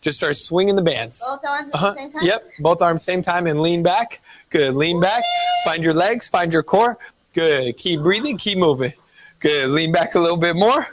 Just 0.01 0.17
start 0.19 0.37
swinging 0.37 0.75
the 0.75 0.81
bands. 0.81 1.19
Both 1.19 1.45
arms 1.45 1.69
at 1.69 1.75
Uh-huh. 1.75 1.91
the 1.91 1.97
same 1.97 2.11
time. 2.11 2.21
Yep, 2.25 2.51
both 2.59 2.81
arms 2.81 3.03
same 3.03 3.21
time 3.21 3.47
and 3.47 3.61
lean 3.61 3.83
back. 3.83 4.21
Good, 4.49 4.73
lean 4.75 4.99
back. 4.99 5.23
Find 5.63 5.83
your 5.83 5.93
legs, 5.93 6.27
find 6.27 6.51
your 6.51 6.63
core. 6.63 6.97
Good, 7.33 7.77
keep 7.77 8.01
breathing, 8.01 8.37
keep 8.37 8.57
moving. 8.57 8.93
Good, 9.39 9.69
lean 9.69 9.91
back 9.91 10.15
a 10.15 10.19
little 10.19 10.37
bit 10.37 10.55
more. 10.55 10.85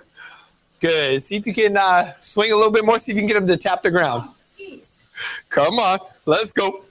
Good, 0.80 1.22
see 1.22 1.36
if 1.36 1.46
you 1.46 1.54
can 1.54 1.76
uh, 1.76 2.12
swing 2.20 2.52
a 2.52 2.56
little 2.56 2.70
bit 2.70 2.84
more, 2.84 2.98
see 2.98 3.12
if 3.12 3.16
you 3.16 3.22
can 3.22 3.28
get 3.28 3.34
them 3.34 3.46
to 3.46 3.56
tap 3.56 3.82
the 3.82 3.90
ground. 3.90 4.28
Jeez, 4.46 4.98
Come 5.48 5.78
on, 5.78 5.98
let's 6.26 6.52
go. 6.52 6.84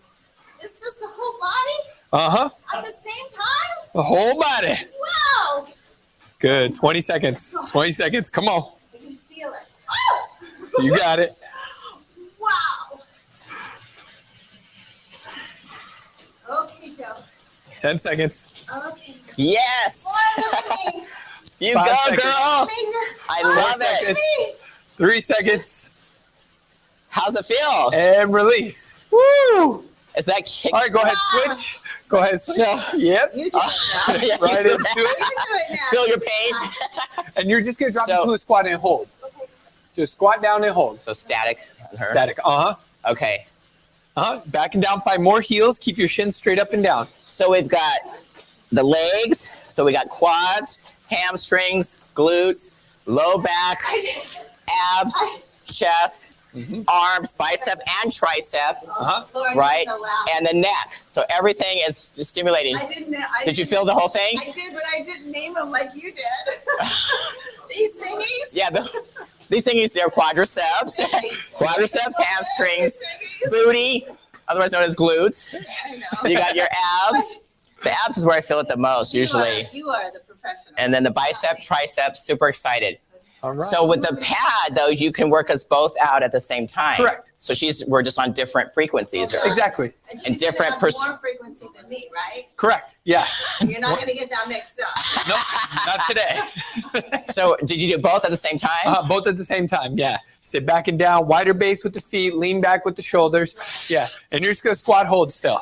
is 0.64 0.74
this 0.74 0.94
the 0.96 1.08
whole 1.08 1.40
body 1.40 1.90
Uh 2.12 2.30
huh, 2.32 2.50
at 2.78 2.84
the 2.84 2.92
same 2.92 3.30
time? 3.32 3.90
the 3.94 4.02
whole 4.04 4.40
body. 4.40 4.76
Wow, 5.00 5.68
Good, 6.40 6.76
20 6.76 7.02
seconds. 7.02 7.56
20 7.68 7.92
seconds, 7.92 8.30
come 8.32 8.48
on. 8.50 8.72
I 8.94 8.98
can 8.98 9.18
feel 9.18 9.50
it. 9.50 9.68
Oh, 10.78 10.82
You 10.82 10.98
got 10.98 11.20
it. 11.20 11.38
wow. 12.40 13.00
Okay, 16.64 16.92
Joe. 16.94 17.14
10 17.86 18.00
seconds. 18.00 18.48
Okay, 18.76 19.12
Joe. 19.14 19.34
Yes. 19.38 20.06
More 20.38 20.60
of 20.60 20.96
me. 20.96 21.08
You 21.60 21.74
Five 21.76 21.88
go, 21.88 21.96
seconds. 22.04 22.24
girl. 22.24 22.68
I 23.30 23.42
love 23.44 23.76
of 23.76 24.10
it. 24.10 24.18
me. 24.18 24.54
Three 24.98 25.22
seconds 25.22 25.90
How's 27.08 27.34
it 27.38 27.46
feel? 27.46 27.92
and 27.94 28.34
release. 28.34 29.02
Woo! 29.10 29.86
Is 30.18 30.26
that 30.26 30.46
kick? 30.46 30.74
All 30.74 30.82
right, 30.82 30.92
go 30.92 31.00
ahead, 31.02 31.16
switch. 31.16 31.80
Go 32.10 32.18
ahead, 32.18 32.42
switch. 32.42 32.58
Yep. 32.58 33.32
You 33.36 33.50
do 33.52 33.58
it 33.58 33.74
now. 34.08 34.16
Yeah, 34.16 34.36
Right 34.42 34.66
you 34.66 34.72
into 34.74 34.84
it. 34.84 34.96
You 34.98 35.04
do 35.06 35.06
it. 35.06 35.80
Feel 35.92 36.08
your 36.08 36.20
pain. 36.20 36.54
And 37.38 37.50
you're 37.50 37.62
just 37.62 37.80
gonna 37.80 37.92
drop 37.94 38.08
So- 38.10 38.22
into 38.24 38.34
a 38.34 38.38
squat 38.40 38.68
and 38.68 38.76
hold. 38.82 39.08
Okay. 39.24 39.46
Just 39.96 40.12
squat 40.14 40.42
down 40.42 40.64
and 40.66 40.74
hold. 40.74 41.00
So 41.00 41.14
static. 41.14 41.60
her. 41.98 42.06
Static. 42.12 42.38
Uh 42.44 42.74
huh. 42.74 43.12
Okay. 43.12 43.46
Uh 44.18 44.24
huh. 44.24 44.42
Back 44.48 44.74
and 44.74 44.84
down. 44.84 45.00
Find 45.02 45.24
more 45.24 45.40
heels. 45.40 45.80
Keep 45.80 45.98
your 45.98 46.08
shins 46.10 46.36
straight 46.36 46.60
up 46.60 46.74
and 46.74 46.84
down. 46.84 47.08
So 47.36 47.52
we've 47.52 47.68
got 47.68 48.00
the 48.72 48.82
legs. 48.82 49.52
So 49.68 49.84
we 49.84 49.92
got 49.92 50.08
quads, 50.08 50.80
hamstrings, 51.12 52.00
glutes, 52.16 52.72
low 53.08 53.38
back, 53.40 53.78
I 53.86 54.00
did. 54.00 54.40
abs, 55.02 55.14
chest, 55.66 56.32
arms, 56.88 57.34
bicep, 57.34 57.82
and 58.02 58.10
tricep. 58.10 58.78
Uh 58.88 59.04
huh. 59.34 59.54
Right, 59.54 59.86
and 60.34 60.48
the 60.48 60.54
neck. 60.54 61.02
So 61.06 61.26
everything 61.30 61.82
is 61.86 61.98
stimulating. 61.98 62.78
I 62.78 62.88
didn't. 62.88 63.14
I 63.16 63.26
Did 63.44 63.58
you 63.58 63.66
didn't- 63.66 63.70
feel 63.70 63.84
the 63.86 63.94
whole 63.94 64.08
thing? 64.08 64.38
I 64.42 64.52
did, 64.52 64.74
but 64.74 64.84
I 64.98 65.04
didn't 65.04 65.30
name 65.30 65.56
them 65.56 65.72
like 65.72 65.90
you 65.94 66.14
did. 66.14 66.24
These 67.70 67.98
thingies. 67.98 68.50
Yeah, 68.54 68.70
the, 68.70 68.90
these 69.50 69.66
thingies, 69.66 69.92
they're 69.92 70.08
quadriceps, 70.08 71.00
quadriceps, 71.58 72.14
hamstrings, 72.18 72.98
booty, 73.52 74.08
otherwise 74.48 74.72
known 74.72 74.84
as 74.84 74.96
glutes. 74.96 75.54
You 76.24 76.38
got 76.38 76.56
your 76.56 76.68
abs. 77.08 77.36
The 77.84 77.92
abs 77.92 78.18
is 78.18 78.26
where 78.26 78.36
I 78.38 78.42
feel 78.42 78.58
it 78.60 78.68
the 78.68 78.78
most 78.78 79.14
You 79.14 79.20
usually. 79.22 79.66
are, 79.66 79.70
you 79.72 79.90
are 79.90 80.12
the 80.12 80.22
professional. 80.22 80.74
And 80.78 80.92
then 80.94 81.04
the 81.04 81.12
bicep, 81.12 81.60
triceps, 81.60 82.24
super 82.24 82.48
excited. 82.48 82.98
All 83.46 83.54
right. 83.54 83.70
So 83.70 83.86
with 83.86 84.02
the 84.02 84.18
pad 84.18 84.76
though, 84.76 84.88
you 84.88 85.12
can 85.12 85.30
work 85.30 85.52
us 85.52 85.64
both 85.64 85.94
out 86.02 86.24
at 86.24 86.32
the 86.32 86.42
same 86.42 86.66
time. 86.66 86.98
Correct. 86.98 87.32
So 87.38 87.54
she's 87.54 87.86
we're 87.86 88.02
just 88.02 88.18
on 88.18 88.34
different 88.34 88.74
frequencies. 88.74 89.36
or- 89.36 89.46
exactly. 89.46 89.94
and 90.10 90.20
and 90.26 90.40
different 90.40 90.72
have 90.72 90.82
pers- 90.82 90.98
more 91.00 91.16
frequency 91.20 91.68
than 91.76 91.88
me, 91.88 92.10
right? 92.12 92.46
Correct. 92.58 92.98
Yeah. 93.04 93.28
You're 93.62 93.82
not 93.82 93.98
going 94.00 94.10
to 94.10 94.16
get 94.16 94.32
that 94.32 94.48
mixed 94.50 94.82
up. 94.82 95.28
No, 95.28 95.36
not 95.86 96.02
today. 96.08 97.22
So 97.32 97.56
did 97.66 97.80
you 97.80 97.96
do 97.96 98.02
both 98.02 98.26
at 98.26 98.32
the 98.32 98.38
same 98.38 98.58
time? 98.58 98.72
Uh, 98.86 99.08
both 99.08 99.28
at 99.28 99.38
the 99.38 99.46
same 99.46 99.68
time. 99.68 99.96
Yeah. 99.96 100.18
Sit 100.42 100.66
back 100.66 100.88
and 100.88 100.98
down. 100.98 101.28
Wider 101.28 101.54
base 101.54 101.84
with 101.84 101.94
the 101.94 102.02
feet. 102.02 102.36
Lean 102.36 102.62
back 102.62 102.84
with 102.84 102.96
the 102.96 103.02
shoulders. 103.04 103.56
Yeah. 103.90 104.08
And 104.32 104.44
you're 104.44 104.54
just 104.54 104.64
gonna 104.64 104.76
squat 104.76 105.06
hold 105.06 105.32
still. 105.32 105.62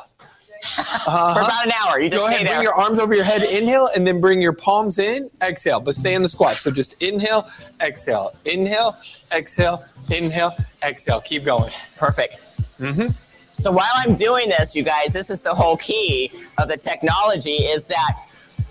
For 0.64 0.80
Uh-huh. 1.10 1.44
about 1.44 1.66
an 1.66 1.72
hour. 1.84 2.00
You 2.00 2.10
just 2.10 2.22
Go 2.22 2.28
ahead, 2.28 2.46
bring 2.46 2.62
your 2.62 2.74
arms 2.74 2.98
over 2.98 3.14
your 3.14 3.24
head, 3.24 3.42
inhale, 3.42 3.88
and 3.94 4.06
then 4.06 4.20
bring 4.20 4.40
your 4.40 4.52
palms 4.52 4.98
in, 4.98 5.30
exhale, 5.42 5.80
but 5.80 5.94
stay 5.94 6.14
in 6.14 6.22
the 6.22 6.28
squat. 6.28 6.56
So 6.56 6.70
just 6.70 6.94
inhale, 7.02 7.48
exhale, 7.80 8.34
inhale, 8.44 8.96
exhale, 9.32 9.84
inhale, 10.10 10.56
exhale. 10.82 11.20
Keep 11.20 11.44
going. 11.44 11.70
Perfect. 11.96 12.36
Mm-hmm. 12.80 13.08
So 13.54 13.70
while 13.70 13.92
I'm 13.94 14.14
doing 14.16 14.48
this, 14.48 14.74
you 14.74 14.82
guys, 14.82 15.12
this 15.12 15.30
is 15.30 15.40
the 15.42 15.54
whole 15.54 15.76
key 15.76 16.30
of 16.58 16.68
the 16.68 16.76
technology 16.76 17.56
is 17.58 17.86
that 17.88 18.12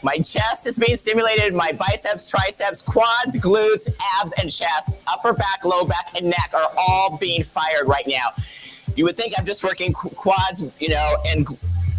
my 0.04 0.18
chest 0.18 0.68
is 0.68 0.78
being 0.78 0.98
stimulated, 0.98 1.54
my 1.54 1.72
biceps, 1.72 2.26
triceps, 2.26 2.82
quads, 2.82 3.32
glutes, 3.36 3.88
abs, 4.20 4.34
and 4.34 4.52
chest, 4.52 4.90
upper 5.08 5.32
back, 5.32 5.64
low 5.64 5.86
back, 5.86 6.14
and 6.18 6.26
neck 6.26 6.52
are 6.54 6.70
all 6.78 7.18
being 7.18 7.44
fired 7.44 7.88
right 7.88 8.06
now. 8.08 8.32
You 8.98 9.06
would 9.06 9.16
think 9.16 9.34
I'm 9.38 9.46
just 9.46 9.64
working 9.64 9.94
qu- 9.94 10.10
quads, 10.10 10.62
you 10.82 10.90
know, 10.90 11.16
and 11.26 11.48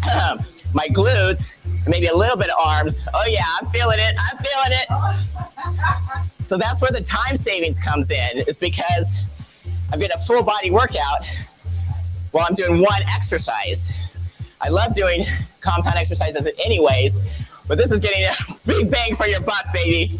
my 0.73 0.87
glutes, 0.89 1.55
maybe 1.87 2.07
a 2.07 2.15
little 2.15 2.37
bit 2.37 2.49
of 2.49 2.59
arms. 2.63 3.05
Oh 3.13 3.25
yeah, 3.27 3.43
I'm 3.59 3.67
feeling 3.67 3.99
it. 3.99 4.15
I'm 4.19 4.37
feeling 4.37 4.71
it. 4.71 6.45
So 6.45 6.57
that's 6.57 6.81
where 6.81 6.91
the 6.91 7.01
time 7.01 7.37
savings 7.37 7.79
comes 7.79 8.11
in, 8.11 8.39
is 8.47 8.57
because 8.57 9.15
I'm 9.91 9.99
getting 9.99 10.17
a 10.17 10.23
full 10.25 10.43
body 10.43 10.69
workout 10.69 11.25
while 12.31 12.45
I'm 12.47 12.55
doing 12.55 12.81
one 12.81 13.01
exercise. 13.03 13.91
I 14.61 14.69
love 14.69 14.95
doing 14.95 15.25
compound 15.61 15.95
exercises 15.97 16.47
anyways, 16.63 17.17
but 17.67 17.77
this 17.77 17.91
is 17.91 17.99
getting 17.99 18.25
a 18.25 18.33
big 18.65 18.91
bang 18.91 19.15
for 19.15 19.25
your 19.25 19.41
buck, 19.41 19.65
baby. 19.73 20.19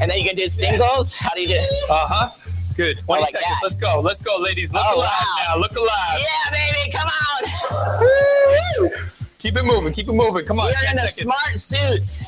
And 0.00 0.10
then 0.10 0.18
you 0.18 0.26
can 0.28 0.36
do 0.36 0.48
singles. 0.48 1.12
How 1.12 1.30
do 1.30 1.40
you 1.40 1.48
do? 1.48 1.66
Uh 1.88 2.06
huh. 2.08 2.30
Good. 2.76 2.98
20 3.00 3.22
like 3.22 3.30
seconds. 3.32 3.50
that. 3.50 3.60
Let's 3.62 3.76
go. 3.76 4.00
Let's 4.00 4.20
go, 4.20 4.36
ladies. 4.38 4.72
Look 4.72 4.82
Oh, 4.86 4.96
alive 4.98 5.08
wow. 5.08 5.54
now. 5.54 5.60
Look 5.60 5.76
alive. 5.76 6.20
Yeah, 6.20 6.50
baby, 6.50 6.92
come 6.92 7.08
on. 7.08 8.90
Keep 9.38 9.56
it 9.56 9.64
moving. 9.64 9.92
Keep 9.92 10.08
it 10.08 10.12
moving. 10.12 10.44
Come 10.44 10.60
on. 10.60 10.66
We 10.68 10.72
are 10.86 10.90
in 10.90 10.96
the 10.96 11.02
seconds. 11.06 11.22
smart 11.22 11.58
suits. 11.58 12.22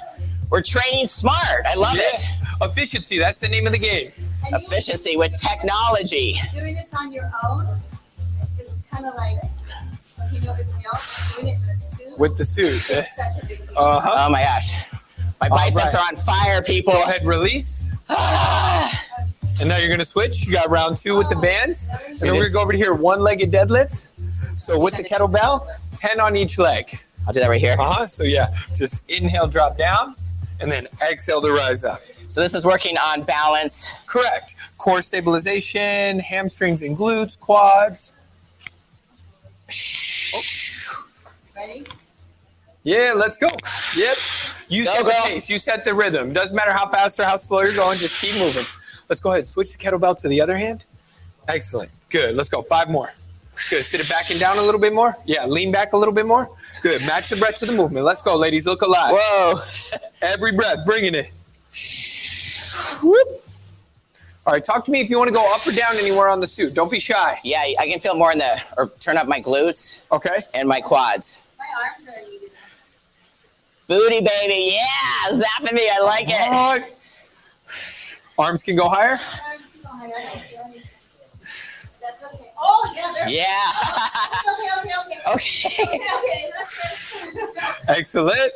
We're 0.51 0.63
training 0.63 1.07
smart. 1.07 1.67
I 1.67 1.75
love 1.75 1.95
Yeah. 1.97 2.03
it. 2.15 2.25
Efficiency. 2.63 3.19
That's 3.19 3.41
the 3.41 3.49
name 3.49 3.67
of 3.67 3.73
the 3.73 3.79
game. 3.79 4.13
And 4.47 4.55
Efficiency 4.63 5.17
with 5.17 5.39
technology. 5.41 6.41
Doing 6.53 6.75
this 6.75 6.87
on 6.99 7.13
your 7.13 7.31
own 7.45 7.67
is 8.59 8.69
kind 8.91 9.05
of 9.07 9.15
like, 9.17 9.37
you 10.33 10.41
know, 10.41 10.55
big 10.55 10.67
deal. 10.69 10.93
Doing 11.37 11.49
it 11.49 11.59
in 11.63 11.69
a 11.69 11.75
suit 11.77 12.19
With 12.19 12.39
the 12.39 12.45
suit. 12.45 12.81
such 12.81 13.05
a 13.43 13.47
big 13.47 13.67
deal. 13.69 13.77
Uh 13.79 14.01
huh. 14.01 14.25
Oh 14.27 14.31
my 14.31 14.41
gosh. 14.43 14.71
My 15.41 15.49
biceps 15.49 15.77
right. 15.77 15.95
are 15.95 16.09
on 16.09 16.17
fire, 16.17 16.63
people. 16.63 16.93
Go 16.95 17.03
ahead, 17.03 17.25
release. 17.27 17.91
And 19.61 19.69
now 19.69 19.79
you're 19.79 19.91
gonna 19.91 20.05
switch. 20.05 20.47
You 20.47 20.53
got 20.53 20.71
round 20.71 20.99
two 20.99 21.17
with 21.17 21.29
the 21.29 21.37
bands. 21.37 21.89
And 22.09 22.17
then 22.21 22.35
we're 22.35 22.45
gonna 22.45 22.53
go 22.53 22.63
over 22.63 22.73
to 22.73 22.79
here, 22.79 22.95
one-legged 22.95 23.51
deadlifts. 23.51 24.09
So 24.57 24.79
with 24.79 24.97
the 24.97 25.05
kettlebell, 25.05 25.67
10 25.93 26.21
on 26.21 26.37
each 26.37 26.59
leg. 26.59 26.99
I'll 27.27 27.33
do 27.33 27.41
that 27.41 27.49
right 27.49 27.61
here. 27.61 27.77
Uh-huh. 27.79 28.07
So 28.07 28.25
yeah, 28.25 28.57
just 28.75 29.03
inhale, 29.09 29.47
drop 29.47 29.77
down, 29.77 30.15
and 30.61 30.71
then 30.71 30.87
exhale 31.11 31.41
to 31.43 31.53
rise 31.53 31.85
up. 31.85 32.03
So 32.29 32.41
this 32.41 32.55
is 32.55 32.65
working 32.65 32.97
on 32.99 33.23
balance. 33.23 33.89
Correct. 34.07 34.55
Core 34.77 35.01
stabilization, 35.01 36.21
hamstrings 36.21 36.83
and 36.83 36.97
glutes, 36.97 37.39
quads. 37.39 38.15
Ready? 41.57 41.85
Yeah, 42.85 43.13
let's 43.17 43.37
go. 43.37 43.49
Yep. 43.97 44.17
You 44.69 44.85
Go, 44.85 44.93
set 44.93 45.05
the 45.05 45.13
pace. 45.25 45.51
You 45.51 45.59
set 45.59 45.85
the 45.85 45.95
rhythm. 45.95 46.33
Doesn't 46.33 46.57
matter 46.57 46.73
how 46.73 46.89
fast 46.91 47.19
or 47.19 47.25
how 47.25 47.37
slow 47.37 47.61
you're 47.61 47.75
going. 47.75 47.99
Just 47.99 48.17
keep 48.17 48.37
moving. 48.37 48.67
Let's 49.09 49.21
go 49.21 49.33
ahead. 49.33 49.47
Switch 49.47 49.73
the 49.73 49.79
kettlebell 49.79 50.17
to 50.19 50.29
the 50.29 50.41
other 50.41 50.57
hand. 50.57 50.85
Excellent. 51.49 51.91
Good. 52.11 52.35
Let's 52.37 52.49
go. 52.49 52.63
Five 52.63 52.91
more. 52.91 53.13
Good. 53.71 53.85
Sit 53.85 54.01
it 54.01 54.09
back 54.09 54.31
and 54.31 54.39
down 54.39 54.59
a 54.59 54.63
little 54.63 54.81
bit 54.81 54.93
more. 54.93 55.17
Yeah. 55.25 55.47
Lean 55.47 55.73
back 55.73 55.93
a 55.93 55.97
little 55.97 56.15
bit 56.15 56.27
more. 56.27 56.51
Good. 56.83 57.01
Match 57.07 57.31
the 57.31 57.37
breath 57.37 57.57
to 57.57 57.67
the 57.67 57.73
movement. 57.73 58.05
Let's 58.05 58.23
go, 58.23 58.37
ladies. 58.37 58.67
Look 58.67 58.83
alive. 58.83 59.15
Whoa. 59.19 59.63
Every 60.23 60.53
breath, 60.53 60.79
bringing 60.85 61.15
it. 61.15 61.33
Whoop. 63.03 63.45
All 64.47 64.53
right. 64.53 64.65
Talk 64.65 64.85
to 64.85 64.91
me 64.91 65.01
if 65.01 65.09
you 65.11 65.19
want 65.19 65.29
to 65.29 65.35
go 65.35 65.55
up 65.55 65.67
or 65.67 65.73
down 65.73 65.97
anywhere 65.97 66.29
on 66.29 66.41
the 66.41 66.47
suit. 66.47 66.75
Don't 66.75 66.91
be 66.91 67.01
shy. 67.01 67.39
Yeah, 67.45 67.63
I 67.79 67.89
can 67.89 68.01
feel 68.01 68.15
more 68.15 68.33
in 68.33 68.39
the, 68.39 68.61
or 68.77 68.89
turn 69.01 69.17
up 69.17 69.27
my 69.27 69.41
glutes 69.41 70.05
Okay. 70.13 70.43
and 70.55 70.69
my 70.69 70.81
quads. 70.81 71.45
My 71.59 71.65
arms 71.83 72.09
are 72.09 72.31
needed. 72.31 72.51
Booty, 73.89 74.21
baby. 74.21 74.75
Yeah, 74.77 75.41
zapping 75.41 75.73
me. 75.73 75.89
I 75.91 75.99
like 76.01 76.29
it. 76.29 76.49
All 76.49 76.79
right. 76.79 76.95
Arms 78.39 78.63
can 78.63 78.77
go 78.77 78.89
higher. 78.89 79.19
My 79.19 79.51
arms 79.51 79.67
keep 79.73 79.83
going. 79.85 80.13
I 80.15 80.31
don't 80.33 80.43
feel 80.43 80.61
anything. 80.67 80.83
That's 82.01 82.23
okay. 82.35 82.51
Oh, 82.59 82.93
yeah. 82.95 83.13
There. 83.15 83.29
Yeah. 83.29 83.73
Okay, 84.49 84.69
okay, 84.81 84.95
okay. 85.05 85.19
okay. 85.35 85.83
Okay, 86.15 86.51
okay. 87.43 87.73
Excellent. 87.89 88.53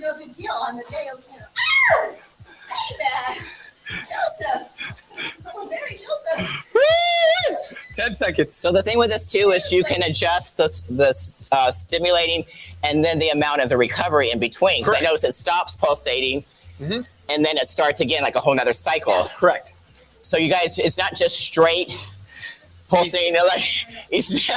no 0.00 0.16
big 0.18 0.34
deal 0.36 0.52
on 0.52 0.76
the 0.76 0.84
day 0.90 1.08
of 1.12 1.22
you! 1.30 1.40
Hey 2.68 2.96
there, 2.98 3.44
Joseph. 4.08 4.68
Oh, 5.54 5.68
Mary 5.68 5.98
Joseph. 6.36 6.64
10 7.96 8.14
seconds. 8.16 8.54
So 8.54 8.72
the 8.72 8.82
thing 8.82 8.98
with 8.98 9.10
this 9.10 9.26
too 9.30 9.50
is 9.50 9.70
you 9.70 9.84
can 9.84 10.02
adjust 10.02 10.56
the 10.56 10.68
the 10.90 11.14
uh, 11.52 11.70
stimulating 11.70 12.44
and 12.82 13.04
then 13.04 13.18
the 13.18 13.28
amount 13.30 13.60
of 13.60 13.68
the 13.68 13.76
recovery 13.76 14.30
in 14.30 14.38
between. 14.38 14.84
'Cause 14.84 14.94
I 14.96 15.00
notice 15.00 15.24
it 15.24 15.34
stops 15.34 15.76
pulsating, 15.76 16.44
Mhm. 16.80 17.06
And 17.28 17.44
then 17.44 17.56
it 17.56 17.68
starts 17.68 18.00
again 18.00 18.22
like 18.22 18.36
a 18.36 18.40
whole 18.40 18.54
nother 18.54 18.72
cycle. 18.72 19.28
Correct. 19.36 19.74
So 20.22 20.36
you 20.36 20.50
guys, 20.50 20.78
it's 20.78 20.96
not 20.96 21.14
just 21.14 21.36
straight 21.36 21.92
pulsating 22.88 23.34
elec- 23.34 23.84
it's 24.10 24.50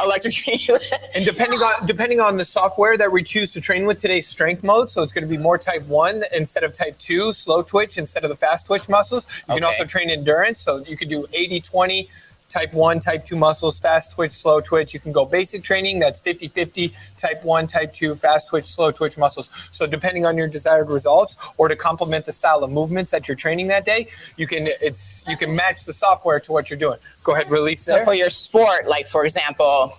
electric. 0.00 0.34
And 1.14 1.24
depending 1.24 1.60
on 1.60 1.86
depending 1.86 2.20
on 2.20 2.36
the 2.36 2.44
software 2.44 2.98
that 2.98 3.10
we 3.10 3.22
choose 3.22 3.52
to 3.52 3.60
train 3.60 3.86
with 3.86 3.98
today's 3.98 4.28
strength 4.28 4.62
mode, 4.62 4.90
so 4.90 5.02
it's 5.02 5.12
going 5.12 5.26
to 5.26 5.30
be 5.30 5.38
more 5.38 5.58
type 5.58 5.82
one 5.86 6.24
instead 6.32 6.64
of 6.64 6.74
type 6.74 6.98
two, 6.98 7.32
slow 7.32 7.62
twitch 7.62 7.96
instead 7.96 8.24
of 8.24 8.30
the 8.30 8.36
fast 8.36 8.66
twitch 8.66 8.88
muscles. 8.88 9.26
You 9.48 9.54
can 9.54 9.64
also 9.64 9.84
train 9.84 10.10
endurance, 10.10 10.60
so 10.60 10.84
you 10.86 10.96
could 10.96 11.08
do 11.08 11.26
80 11.32 11.60
20 11.60 12.10
type 12.56 12.72
1, 12.72 13.00
type 13.00 13.24
2 13.24 13.36
muscles, 13.36 13.78
fast 13.78 14.12
twitch, 14.12 14.32
slow 14.32 14.60
twitch. 14.62 14.94
You 14.94 15.00
can 15.00 15.12
go 15.12 15.24
basic 15.26 15.62
training, 15.62 15.98
that's 15.98 16.20
50 16.20 16.48
50, 16.48 16.94
type 17.18 17.44
1, 17.44 17.66
type 17.66 17.92
2, 17.92 18.14
fast 18.14 18.48
twitch, 18.48 18.64
slow 18.64 18.90
twitch 18.90 19.18
muscles. 19.18 19.50
So, 19.72 19.86
depending 19.86 20.24
on 20.24 20.38
your 20.38 20.48
desired 20.48 20.88
results 20.90 21.36
or 21.58 21.68
to 21.68 21.76
complement 21.76 22.24
the 22.24 22.32
style 22.32 22.64
of 22.64 22.70
movements 22.70 23.10
that 23.10 23.28
you're 23.28 23.36
training 23.36 23.66
that 23.68 23.84
day, 23.84 24.08
you 24.36 24.46
can 24.46 24.68
it's 24.80 25.22
you 25.28 25.36
can 25.36 25.54
match 25.54 25.84
the 25.84 25.92
software 25.92 26.40
to 26.40 26.52
what 26.52 26.70
you're 26.70 26.78
doing. 26.78 26.98
Go 27.24 27.34
ahead, 27.34 27.50
release 27.50 27.82
so 27.82 27.96
there. 27.96 28.04
for 28.04 28.14
your 28.14 28.30
sport, 28.30 28.86
like 28.88 29.06
for 29.06 29.26
example, 29.26 29.92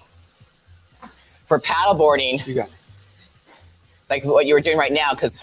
for 1.45 1.59
paddleboarding, 1.59 2.45
you 2.47 2.55
got 2.55 2.67
it. 2.67 2.73
like 4.09 4.23
what 4.25 4.47
you 4.47 4.55
were 4.55 4.61
doing 4.61 4.77
right 4.77 4.91
now 4.91 5.11
because 5.13 5.39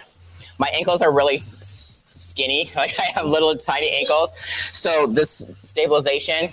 my 0.58 0.68
ankles 0.72 1.00
are 1.00 1.12
really 1.12 1.34
s- 1.36 1.56
s- 1.60 2.04
skinny 2.10 2.70
like 2.76 2.94
i 2.98 3.04
have 3.14 3.26
little 3.26 3.54
tiny 3.56 3.90
ankles 3.90 4.32
so 4.72 5.06
this 5.06 5.42
stabilization 5.62 6.52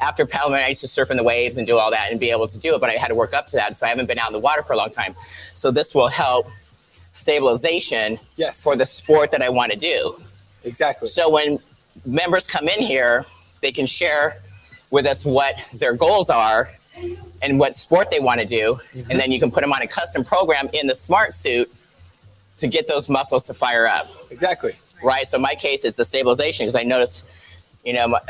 after 0.00 0.26
paddling 0.26 0.62
i 0.62 0.68
used 0.68 0.80
to 0.80 0.88
surf 0.88 1.10
in 1.10 1.16
the 1.16 1.22
waves 1.22 1.56
and 1.56 1.66
do 1.66 1.78
all 1.78 1.90
that 1.90 2.10
and 2.10 2.20
be 2.20 2.30
able 2.30 2.46
to 2.46 2.58
do 2.58 2.74
it 2.74 2.80
but 2.80 2.90
i 2.90 2.94
had 2.94 3.08
to 3.08 3.14
work 3.14 3.32
up 3.34 3.46
to 3.46 3.56
that 3.56 3.76
so 3.76 3.86
i 3.86 3.88
haven't 3.88 4.06
been 4.06 4.18
out 4.18 4.28
in 4.28 4.32
the 4.32 4.38
water 4.38 4.62
for 4.62 4.72
a 4.74 4.76
long 4.76 4.90
time 4.90 5.14
so 5.54 5.70
this 5.70 5.94
will 5.94 6.08
help 6.08 6.48
stabilization 7.12 8.18
Yes. 8.36 8.62
for 8.62 8.76
the 8.76 8.86
sport 8.86 9.30
that 9.30 9.42
i 9.42 9.48
want 9.48 9.72
to 9.72 9.78
do 9.78 10.16
Exactly. 10.64 11.08
so 11.08 11.30
when 11.30 11.58
members 12.04 12.46
come 12.46 12.68
in 12.68 12.80
here 12.80 13.24
they 13.62 13.72
can 13.72 13.86
share 13.86 14.38
with 14.90 15.06
us 15.06 15.24
what 15.24 15.54
their 15.72 15.94
goals 15.94 16.28
are 16.30 16.70
and 17.42 17.58
what 17.58 17.74
sport 17.74 18.10
they 18.10 18.20
want 18.20 18.40
to 18.40 18.46
do 18.46 18.78
and 18.92 19.02
mm-hmm. 19.04 19.18
then 19.18 19.32
you 19.32 19.40
can 19.40 19.50
put 19.50 19.62
them 19.62 19.72
on 19.72 19.82
a 19.82 19.86
custom 19.86 20.24
program 20.24 20.68
in 20.72 20.86
the 20.86 20.94
smart 20.94 21.32
suit 21.32 21.72
to 22.58 22.66
get 22.66 22.86
those 22.86 23.08
muscles 23.08 23.44
to 23.44 23.54
fire 23.54 23.86
up 23.86 24.08
Exactly. 24.30 24.74
right 25.02 25.26
so 25.26 25.38
my 25.38 25.54
case 25.54 25.84
is 25.84 25.94
the 25.94 26.04
stabilization 26.04 26.66
because 26.66 26.76
i 26.76 26.82
noticed, 26.82 27.24
you 27.84 27.92
know 27.94 28.08
my, 28.08 28.20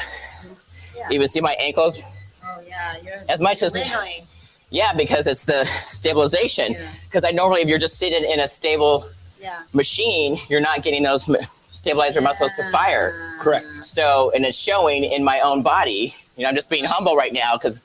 Yeah. 0.96 1.08
even 1.10 1.28
see 1.28 1.40
my 1.40 1.54
ankles 1.58 2.00
Oh 2.44 2.60
yeah, 2.66 2.94
you're 3.04 3.22
As 3.28 3.40
much 3.40 3.62
as- 3.62 3.72
wiggling. 3.72 4.26
yeah 4.70 4.92
because 4.92 5.26
it's 5.26 5.44
the 5.44 5.68
stabilization 5.86 6.72
Yeah. 6.72 6.88
because 7.04 7.24
i 7.24 7.30
normally 7.30 7.60
if 7.62 7.68
you're 7.68 7.78
just 7.78 7.98
sitting 7.98 8.24
in 8.24 8.40
a 8.40 8.48
stable 8.48 9.06
Yeah. 9.40 9.62
machine 9.72 10.40
you're 10.48 10.60
not 10.70 10.82
getting 10.82 11.02
those 11.02 11.28
stabilizer 11.72 12.20
muscles 12.20 12.52
to 12.56 12.62
fire 12.70 13.36
Correct. 13.40 13.66
so 13.84 14.30
and 14.34 14.44
it's 14.46 14.56
showing 14.56 15.04
in 15.04 15.22
my 15.24 15.40
own 15.40 15.62
body 15.62 16.14
you 16.36 16.42
know 16.42 16.48
i'm 16.48 16.54
just 16.56 16.70
being 16.70 16.84
humble 16.84 17.16
right 17.16 17.32
now 17.32 17.56
because 17.56 17.82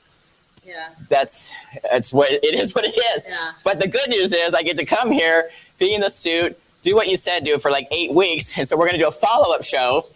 Yeah. 0.64 0.88
that's 1.08 1.52
that's 1.90 2.12
what 2.12 2.30
it 2.30 2.54
is 2.54 2.74
what 2.74 2.84
it 2.84 2.96
is 3.14 3.24
Yeah. 3.28 3.52
but 3.64 3.78
the 3.80 3.88
good 3.88 4.08
news 4.08 4.32
is 4.32 4.54
i 4.54 4.62
get 4.62 4.76
to 4.76 4.84
come 4.86 5.10
here 5.10 5.50
be 5.78 5.94
in 5.94 6.00
the 6.00 6.10
suit 6.10 6.58
do 6.82 6.94
what 6.96 7.08
you 7.08 7.16
said 7.16 7.44
do 7.44 7.58
for 7.58 7.70
like 7.70 7.86
eight 7.90 8.12
weeks 8.12 8.46
and 8.56 8.66
so 8.66 8.76
we're 8.76 8.86
going 8.88 8.98
to 8.98 9.04
do 9.04 9.08
a 9.08 9.12
follow-up 9.26 9.62
show 9.64 10.06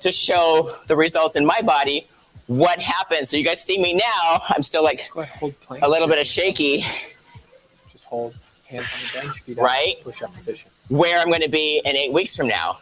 to 0.00 0.10
show 0.12 0.74
the 0.88 0.96
results 0.96 1.34
in 1.36 1.44
my 1.46 1.60
body 1.62 2.06
what 2.46 2.80
happens 2.80 3.30
so 3.30 3.36
you 3.36 3.44
guys 3.44 3.62
see 3.62 3.78
me 3.80 3.94
now. 3.94 4.42
I'm 4.48 4.62
still 4.62 4.84
like 4.84 5.08
a 5.82 5.88
little 5.88 6.08
bit 6.08 6.18
of 6.18 6.26
shaky. 6.26 6.84
Just 7.90 8.06
hold 8.06 8.34
hands 8.66 9.12
on 9.14 9.22
the 9.22 9.26
bench, 9.26 9.40
feet 9.42 9.58
Right. 9.58 9.96
Push 10.02 10.22
up 10.22 10.34
position. 10.34 10.70
where 10.88 11.18
i'm 11.20 11.28
going 11.28 11.42
to 11.42 11.48
be 11.48 11.80
in 11.84 11.96
eight 11.96 12.12
weeks 12.12 12.36
from 12.36 12.48
now. 12.48 12.78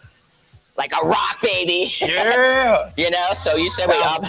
Like 0.76 0.92
a 0.92 1.06
rock 1.06 1.40
baby. 1.42 1.92
Yeah. 2.00 2.90
you 2.96 3.10
know 3.10 3.28
so 3.36 3.56
you 3.56 3.70
said 3.70 3.88
wait 3.88 4.02
up. 4.02 4.24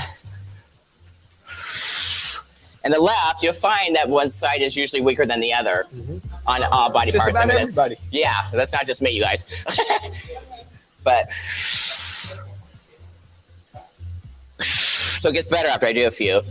And 2.84 2.94
the 2.94 3.00
left 3.00 3.42
you'll 3.42 3.54
find 3.54 3.96
that 3.96 4.08
one 4.08 4.30
side 4.30 4.62
is 4.62 4.76
usually 4.76 5.02
weaker 5.02 5.26
than 5.26 5.40
the 5.40 5.54
other 5.54 5.86
mm-hmm. 5.94 6.18
on 6.48 6.64
all 6.64 6.92
body 6.92 7.12
Just 7.12 7.22
parts. 7.24 7.36
About 7.36 7.50
I 7.50 7.54
mean, 7.54 7.62
everybody. 7.62 7.98
yeah 8.12 8.50
that's 8.52 8.74
not 8.74 8.86
just 8.86 9.02
me 9.02 9.12
you 9.12 9.22
guys. 9.22 9.46
But 11.06 11.32
so 15.20 15.30
it 15.30 15.34
gets 15.34 15.48
better 15.50 15.68
after 15.70 15.86
i 15.86 15.94
do 15.94 16.08
a 16.08 16.12
few 16.12 16.42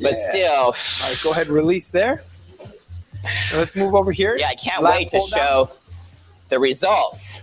but 0.00 0.12
Yeah. 0.14 0.30
still 0.30 0.52
All 0.54 0.74
right, 1.08 1.20
go 1.22 1.30
ahead, 1.32 1.48
release 1.48 1.90
there. 1.90 2.22
And 3.50 3.58
let's 3.58 3.76
move 3.76 3.94
over 3.94 4.10
here. 4.12 4.36
yeah 4.36 4.48
i 4.48 4.54
can't 4.54 4.82
wait 4.82 5.08
to 5.10 5.18
pull 5.18 5.28
down. 5.28 5.38
show 5.38 5.70
the 6.48 6.58
results 6.58 7.34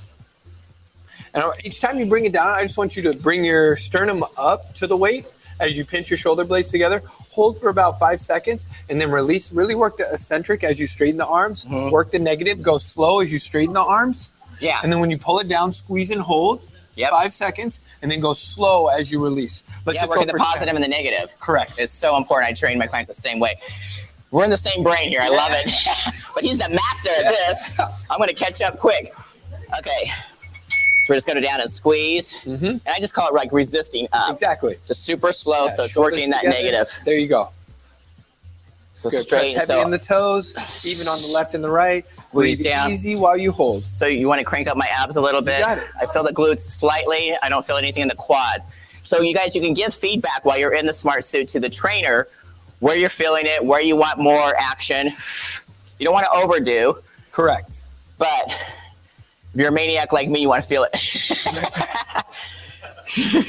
And 1.33 1.43
each 1.63 1.79
time 1.79 1.99
you 1.99 2.05
bring 2.07 2.25
it 2.25 2.31
down, 2.33 2.47
I 2.47 2.61
just 2.63 2.77
want 2.77 2.95
you 2.97 3.03
to 3.03 3.13
bring 3.13 3.45
your 3.45 3.75
sternum 3.75 4.23
up 4.37 4.73
to 4.75 4.87
the 4.87 4.97
weight 4.97 5.25
as 5.59 5.77
you 5.77 5.85
pinch 5.85 6.09
your 6.09 6.17
shoulder 6.17 6.43
blades 6.43 6.71
together. 6.71 7.03
hold 7.29 7.59
for 7.59 7.69
about 7.69 7.99
five 7.99 8.19
seconds 8.19 8.65
and 8.89 8.99
then 8.99 9.11
release. 9.11 9.51
Really 9.53 9.75
work 9.75 9.95
the 9.97 10.07
eccentric 10.11 10.63
as 10.63 10.79
you 10.79 10.87
straighten 10.87 11.17
the 11.17 11.27
arms. 11.27 11.65
Mm-hmm. 11.65 11.91
Work 11.91 12.09
the 12.11 12.17
negative. 12.19 12.61
Go 12.63 12.77
slow 12.79 13.19
as 13.19 13.31
you 13.31 13.37
straighten 13.39 13.73
the 13.75 13.83
arms. 13.83 14.31
Yeah. 14.59 14.79
And 14.81 14.91
then 14.91 14.99
when 15.01 15.11
you 15.11 15.17
pull 15.19 15.37
it 15.39 15.47
down, 15.47 15.71
squeeze 15.71 16.09
and 16.09 16.21
hold. 16.21 16.61
Yep. 16.99 17.11
Five 17.11 17.31
seconds, 17.31 17.79
and 18.01 18.11
then 18.11 18.19
go 18.19 18.33
slow 18.33 18.87
as 18.87 19.09
you 19.09 19.23
release. 19.23 19.63
Let's 19.85 19.95
yeah, 19.95 20.01
just 20.01 20.09
working 20.09 20.27
go 20.27 20.33
the 20.33 20.37
10. 20.39 20.45
positive 20.45 20.75
and 20.75 20.83
the 20.83 20.87
negative. 20.89 21.33
Correct. 21.39 21.75
It's 21.79 21.93
so 21.93 22.17
important. 22.17 22.49
I 22.51 22.53
train 22.53 22.77
my 22.77 22.87
clients 22.87 23.07
the 23.07 23.13
same 23.13 23.39
way. 23.39 23.57
We're 24.31 24.43
in 24.43 24.49
the 24.49 24.57
same 24.57 24.83
brain 24.83 25.07
here. 25.07 25.21
I 25.21 25.29
love 25.29 25.51
it. 25.53 25.71
but 26.35 26.43
he's 26.43 26.57
the 26.59 26.69
master 26.69 27.25
at 27.25 27.31
this. 27.31 27.73
I'm 28.09 28.17
going 28.17 28.27
to 28.27 28.35
catch 28.35 28.61
up 28.61 28.77
quick. 28.77 29.13
Okay. 29.79 30.11
So 31.05 31.13
we're 31.13 31.15
just 31.15 31.25
going 31.25 31.41
to 31.41 31.47
down 31.47 31.61
and 31.61 31.71
squeeze. 31.71 32.35
And 32.45 32.81
I 32.85 32.99
just 32.99 33.13
call 33.13 33.29
it 33.29 33.33
like 33.33 33.51
resisting 33.53 34.05
up. 34.11 34.23
Mm-hmm. 34.23 34.31
Exactly. 34.33 34.75
Just 34.85 35.05
super 35.05 35.31
slow, 35.31 35.67
Yeah, 35.67 35.75
so 35.77 35.83
it's 35.83 35.95
working 35.95 36.29
that 36.31 36.41
together. 36.41 36.57
negative. 36.63 36.87
There 37.05 37.17
you 37.17 37.27
go. 37.29 37.49
So 38.93 39.09
Good. 39.09 39.21
straight. 39.23 39.55
Press 39.55 39.67
heavy 39.67 39.79
So, 39.79 39.81
in 39.83 39.91
the 39.91 39.97
toes, 39.97 40.55
even 40.85 41.07
on 41.07 41.21
the 41.21 41.27
left 41.29 41.53
and 41.53 41.63
the 41.63 41.69
right. 41.69 42.05
Breathe 42.33 42.61
down. 42.63 42.91
easy 42.91 43.15
while 43.15 43.37
you 43.37 43.51
hold. 43.51 43.85
so 43.85 44.05
you 44.05 44.27
want 44.27 44.39
to 44.39 44.45
crank 44.45 44.67
up 44.67 44.77
my 44.77 44.87
abs 44.91 45.15
a 45.15 45.21
little 45.21 45.41
bit. 45.41 45.61
got 45.61 45.79
it. 45.79 45.87
I 45.99 46.05
feel 46.05 46.23
the 46.23 46.33
glutes 46.33 46.59
slightly. 46.59 47.35
I 47.41 47.49
don't 47.49 47.65
feel 47.65 47.77
anything 47.77 48.03
in 48.03 48.07
the 48.07 48.15
quads. 48.15 48.65
So 49.03 49.21
you 49.21 49.33
guys, 49.33 49.55
you 49.55 49.61
can 49.61 49.73
give 49.73 49.93
feedback 49.95 50.45
while 50.45 50.57
you're 50.59 50.73
in 50.73 50.85
the 50.85 50.93
smart 50.93 51.25
suit 51.25 51.47
to 51.49 51.59
the 51.59 51.69
trainer, 51.69 52.27
where 52.79 52.95
you're 52.95 53.09
feeling 53.09 53.45
it, 53.47 53.63
where 53.65 53.81
you 53.81 53.95
want 53.95 54.19
more 54.19 54.53
action. 54.59 55.07
You 55.97 56.05
don't 56.05 56.13
want 56.13 56.25
to 56.25 56.31
overdo. 56.31 56.99
Correct. 57.31 57.83
But 58.19 58.47
if 58.49 59.55
you're 59.55 59.69
a 59.69 59.71
maniac 59.71 60.11
like 60.13 60.29
me, 60.29 60.41
you 60.41 60.49
want 60.49 60.61
to 60.63 60.69
feel 60.69 60.85
it. 60.91 61.45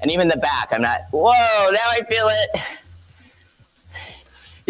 and 0.00 0.10
even 0.10 0.28
the 0.28 0.36
back, 0.36 0.72
I'm 0.72 0.82
not, 0.82 1.00
whoa, 1.10 1.32
now 1.32 1.90
I 1.90 2.00
feel 2.08 2.28
it. 2.28 2.60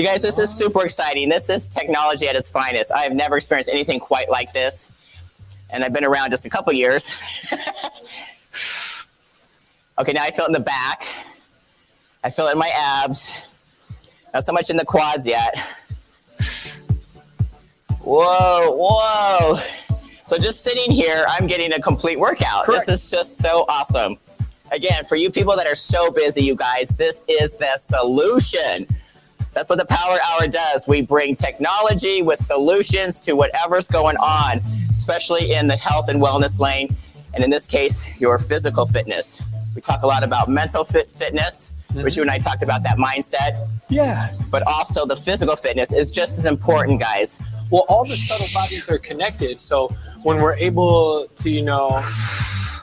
You 0.00 0.06
guys, 0.06 0.22
this 0.22 0.38
is 0.38 0.48
super 0.48 0.82
exciting. 0.82 1.28
This 1.28 1.50
is 1.50 1.68
technology 1.68 2.26
at 2.26 2.34
its 2.34 2.50
finest. 2.50 2.90
I 2.90 3.02
have 3.02 3.12
never 3.12 3.36
experienced 3.36 3.68
anything 3.68 4.00
quite 4.00 4.30
like 4.30 4.50
this. 4.54 4.90
And 5.68 5.84
I've 5.84 5.92
been 5.92 6.06
around 6.06 6.30
just 6.30 6.46
a 6.46 6.48
couple 6.48 6.72
years. 6.72 7.06
okay, 9.98 10.12
now 10.12 10.22
I 10.22 10.30
feel 10.30 10.46
it 10.46 10.48
in 10.48 10.52
the 10.54 10.60
back. 10.60 11.06
I 12.24 12.30
feel 12.30 12.46
it 12.46 12.52
in 12.52 12.58
my 12.58 12.70
abs. 12.74 13.30
Not 14.32 14.46
so 14.46 14.54
much 14.54 14.70
in 14.70 14.78
the 14.78 14.86
quads 14.86 15.26
yet. 15.26 15.58
Whoa, 17.98 18.70
whoa. 18.70 19.60
So 20.24 20.38
just 20.38 20.62
sitting 20.62 20.90
here, 20.90 21.26
I'm 21.28 21.46
getting 21.46 21.74
a 21.74 21.78
complete 21.78 22.18
workout. 22.18 22.64
Correct. 22.64 22.86
This 22.86 23.04
is 23.04 23.10
just 23.10 23.36
so 23.36 23.66
awesome. 23.68 24.16
Again, 24.72 25.04
for 25.04 25.16
you 25.16 25.30
people 25.30 25.56
that 25.56 25.66
are 25.66 25.76
so 25.76 26.10
busy, 26.10 26.42
you 26.42 26.56
guys, 26.56 26.88
this 26.88 27.26
is 27.28 27.52
the 27.52 27.76
solution. 27.76 28.86
That's 29.52 29.68
what 29.68 29.78
the 29.78 29.84
Power 29.84 30.18
Hour 30.30 30.46
does. 30.46 30.86
We 30.86 31.02
bring 31.02 31.34
technology 31.34 32.22
with 32.22 32.38
solutions 32.38 33.18
to 33.20 33.32
whatever's 33.32 33.88
going 33.88 34.16
on, 34.18 34.62
especially 34.88 35.52
in 35.52 35.66
the 35.66 35.76
health 35.76 36.08
and 36.08 36.20
wellness 36.20 36.60
lane, 36.60 36.96
and 37.34 37.42
in 37.42 37.50
this 37.50 37.66
case, 37.66 38.20
your 38.20 38.38
physical 38.38 38.86
fitness. 38.86 39.42
We 39.74 39.80
talk 39.80 40.02
a 40.02 40.06
lot 40.06 40.22
about 40.22 40.48
mental 40.48 40.84
fit 40.84 41.10
fitness, 41.14 41.72
which 41.92 42.14
mm-hmm. 42.14 42.18
you 42.18 42.22
and 42.22 42.30
I 42.30 42.38
talked 42.38 42.62
about 42.62 42.82
that 42.84 42.96
mindset, 42.96 43.68
Yeah. 43.88 44.32
but 44.50 44.62
also 44.66 45.04
the 45.06 45.16
physical 45.16 45.56
fitness 45.56 45.92
is 45.92 46.10
just 46.10 46.38
as 46.38 46.44
important, 46.44 47.00
guys. 47.00 47.42
Well, 47.70 47.84
all 47.88 48.04
the 48.04 48.16
subtle 48.16 48.48
bodies 48.52 48.88
are 48.88 48.98
connected. 48.98 49.60
So 49.60 49.94
when 50.22 50.40
we're 50.40 50.56
able 50.56 51.26
to, 51.38 51.50
you 51.50 51.62
know, 51.62 52.00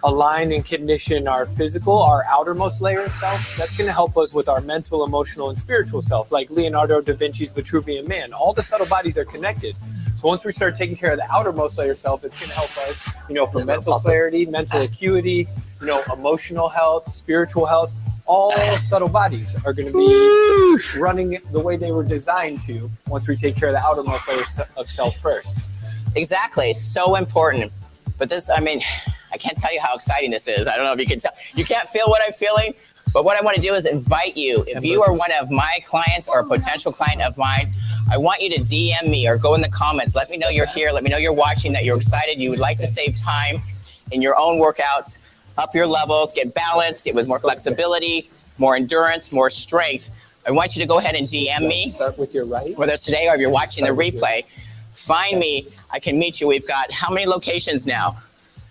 align 0.04 0.52
and 0.52 0.66
condition 0.66 1.28
our 1.28 1.46
physical, 1.46 2.02
our 2.02 2.24
outermost 2.26 2.82
layer 2.82 3.02
of 3.02 3.12
self, 3.12 3.56
that's 3.58 3.76
going 3.76 3.88
to 3.88 3.94
help 3.94 4.18
us 4.18 4.34
with 4.34 4.50
our 4.50 4.62
mental, 4.62 5.04
emotional, 5.04 5.50
and 5.50 5.58
spiritual 5.58 6.02
self. 6.02 6.32
Like 6.32 6.50
Leonardo 6.50 7.02
da 7.02 7.14
Vinci's 7.14 7.54
Vitruvian 7.54 8.08
Man, 8.08 8.34
all 8.34 8.54
the 8.54 8.64
subtle 8.64 8.88
bodies 8.88 9.18
are 9.18 9.26
connected. 9.26 9.76
So 10.16 10.28
once 10.28 10.44
we 10.44 10.52
start 10.52 10.76
taking 10.76 10.98
care 10.98 11.12
of 11.12 11.18
the 11.18 11.32
outermost 11.32 11.78
layer 11.78 11.94
self, 11.94 12.24
it's 12.24 12.40
going 12.40 12.50
to 12.50 12.56
help 12.56 12.76
us, 12.90 13.08
you 13.30 13.36
know, 13.36 13.46
for 13.46 13.64
mental 13.64 14.00
clarity, 14.00 14.46
mental 14.46 14.82
acuity, 14.82 15.48
you 15.80 15.88
know, 15.88 16.02
emotional 16.12 16.70
health, 16.70 17.10
spiritual 17.10 17.66
health. 17.66 17.92
All 18.26 18.58
subtle 18.78 19.10
bodies 19.10 19.56
are 19.64 19.74
going 19.74 19.92
to 19.92 19.94
be 19.94 21.00
running 21.00 21.38
the 21.52 21.60
way 21.60 21.78
they 21.78 21.92
were 21.92 22.04
designed 22.04 22.62
to 22.62 22.90
once 23.08 23.28
we 23.28 23.36
take 23.36 23.56
care 23.56 23.70
of 23.70 23.74
the 23.74 23.80
outermost 23.80 24.28
layer 24.28 24.44
of 24.76 24.88
self 24.88 25.18
first. 25.18 25.60
Exactly. 26.16 26.74
So 26.74 27.16
important. 27.16 27.72
But 28.18 28.30
this, 28.30 28.50
I 28.50 28.60
mean, 28.60 28.82
I 29.32 29.38
can't 29.38 29.58
tell 29.58 29.74
you 29.74 29.82
how 29.82 29.96
exciting 29.96 30.32
this 30.32 30.48
is. 30.48 30.68
I 30.68 30.76
don't 30.76 30.86
know 30.86 30.94
if 30.94 31.00
you 31.00 31.06
can 31.06 31.20
tell. 31.20 31.34
You 31.56 31.66
can't 31.66 31.88
feel 31.90 32.08
what 32.08 32.22
I'm 32.26 32.34
feeling. 32.34 32.74
But 33.14 33.24
what 33.24 33.38
I 33.38 33.42
want 33.42 33.56
to 33.56 33.62
do 33.62 33.74
is 33.74 33.86
invite 33.86 34.36
you. 34.36 34.64
If 34.68 34.84
you 34.84 35.02
are 35.02 35.14
one 35.14 35.32
of 35.32 35.50
my 35.50 35.80
clients 35.86 36.28
or 36.28 36.40
a 36.40 36.46
potential 36.46 36.92
client 36.92 37.22
of 37.22 37.38
mine, 37.38 37.74
I 38.12 38.18
want 38.18 38.42
you 38.42 38.50
to 38.52 38.60
DM 38.60 39.10
me 39.10 39.28
or 39.28 39.38
go 39.38 39.56
in 39.56 39.62
the 39.62 39.70
comments. 39.70 40.14
Let 40.14 40.30
me 40.30 40.38
know 40.38 40.50
you're 40.50 40.66
here. 40.68 40.92
Let 40.92 41.04
me 41.04 41.10
know 41.10 41.18
you're 41.18 41.34
watching, 41.34 41.72
that 41.74 41.84
you're 41.86 41.98
excited. 41.98 42.40
You 42.40 42.50
would 42.50 42.60
like 42.60 42.78
to 42.80 42.88
save 42.88 43.16
time 43.18 43.62
in 44.12 44.22
your 44.22 44.38
own 44.38 44.60
workouts, 44.60 45.20
up 45.58 45.74
your 45.74 45.88
levels, 45.88 46.34
get 46.34 46.54
balanced, 46.54 47.06
get 47.06 47.16
with 47.16 47.28
more 47.28 47.40
flexibility, 47.40 48.30
more 48.58 48.76
endurance, 48.76 49.32
more 49.32 49.50
strength. 49.50 50.10
I 50.46 50.52
want 50.52 50.76
you 50.76 50.82
to 50.82 50.88
go 50.88 51.00
ahead 51.00 51.16
and 51.16 51.26
DM 51.26 51.68
me 51.68 51.88
Start 51.88 52.18
with 52.18 52.34
your 52.34 52.46
right. 52.46 52.78
whether 52.78 52.94
it's 52.94 53.06
today 53.06 53.28
or 53.28 53.36
if 53.36 53.42
you're 53.42 53.50
watching 53.50 53.84
the 53.84 53.88
Start 53.88 53.98
with 53.98 54.14
you. 54.14 54.20
replay, 54.22 54.46
find 54.94 55.40
me. 55.40 55.68
I 55.90 56.00
can 56.00 56.20
meet 56.20 56.40
you. 56.40 56.48
We've 56.48 56.68
got 56.68 56.92
how 56.92 57.10
many 57.10 57.26
locations 57.26 57.88
now? 57.88 58.18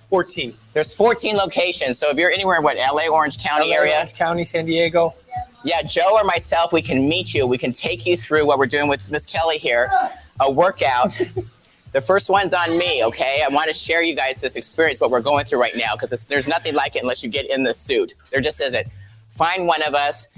14. 0.08 0.54
There's 0.72 0.92
14 0.92 1.36
locations. 1.36 1.98
So 1.98 2.10
if 2.10 2.16
you're 2.16 2.30
anywhere 2.30 2.58
in 2.58 2.62
what 2.62 2.76
LA, 2.76 3.08
Orange 3.08 3.38
County 3.38 3.70
LA, 3.70 3.76
area, 3.76 3.94
Orange 3.96 4.14
County, 4.14 4.44
San 4.44 4.66
Diego. 4.66 5.14
yeah, 5.64 5.82
Joe 5.82 6.14
or 6.14 6.24
myself, 6.24 6.72
we 6.72 6.82
can 6.82 7.08
meet 7.08 7.34
you. 7.34 7.46
We 7.46 7.58
can 7.58 7.72
take 7.72 8.06
you 8.06 8.16
through 8.16 8.46
what 8.46 8.58
we're 8.58 8.66
doing 8.66 8.88
with 8.88 9.10
Miss 9.10 9.26
Kelly 9.26 9.58
here, 9.58 9.90
a 10.40 10.50
workout. 10.50 11.18
the 11.92 12.00
first 12.00 12.30
one's 12.30 12.52
on 12.52 12.78
me, 12.78 13.04
okay? 13.04 13.42
I 13.44 13.52
want 13.52 13.68
to 13.68 13.74
share 13.74 14.02
you 14.02 14.14
guys 14.14 14.40
this 14.40 14.56
experience, 14.56 15.00
what 15.00 15.10
we're 15.10 15.20
going 15.20 15.44
through 15.44 15.60
right 15.60 15.76
now, 15.76 15.96
because 15.98 16.26
there's 16.26 16.46
nothing 16.46 16.74
like 16.74 16.94
it 16.94 17.02
unless 17.02 17.22
you 17.22 17.28
get 17.28 17.50
in 17.50 17.64
the 17.64 17.74
suit. 17.74 18.14
There 18.30 18.40
just 18.40 18.60
isn't. 18.60 18.86
Find 19.30 19.66
one 19.66 19.82
of 19.82 19.94
us, 19.94 20.28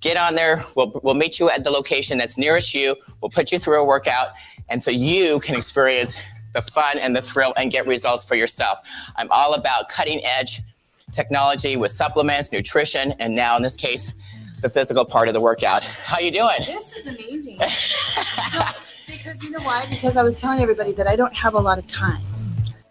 get 0.00 0.16
on 0.16 0.34
there. 0.34 0.64
We'll, 0.74 0.98
we'll 1.02 1.14
meet 1.14 1.38
you 1.38 1.50
at 1.50 1.64
the 1.64 1.70
location 1.70 2.18
that's 2.18 2.38
nearest 2.38 2.74
you. 2.74 2.96
We'll 3.20 3.30
put 3.30 3.52
you 3.52 3.58
through 3.58 3.80
a 3.80 3.84
workout, 3.84 4.28
and 4.68 4.82
so 4.82 4.90
you 4.90 5.38
can 5.40 5.54
experience 5.54 6.18
the 6.64 6.72
fun 6.72 6.98
and 6.98 7.14
the 7.14 7.22
thrill 7.22 7.52
and 7.56 7.70
get 7.70 7.86
results 7.86 8.24
for 8.24 8.34
yourself. 8.34 8.80
I'm 9.16 9.28
all 9.30 9.54
about 9.54 9.88
cutting 9.88 10.24
edge 10.24 10.60
technology 11.12 11.76
with 11.76 11.92
supplements, 11.92 12.52
nutrition, 12.52 13.12
and 13.18 13.34
now 13.34 13.56
in 13.56 13.62
this 13.62 13.76
case, 13.76 14.14
the 14.60 14.68
physical 14.68 15.04
part 15.04 15.28
of 15.28 15.34
the 15.34 15.40
workout. 15.40 15.84
How 15.84 16.18
you 16.18 16.30
doing? 16.30 16.56
This 16.66 16.92
is 16.96 17.06
amazing. 17.06 17.58
because 19.06 19.42
you 19.42 19.50
know 19.50 19.60
why? 19.60 19.86
Because 19.88 20.16
I 20.16 20.22
was 20.22 20.40
telling 20.40 20.60
everybody 20.60 20.92
that 20.92 21.06
I 21.06 21.16
don't 21.16 21.34
have 21.34 21.54
a 21.54 21.60
lot 21.60 21.78
of 21.78 21.86
time. 21.86 22.20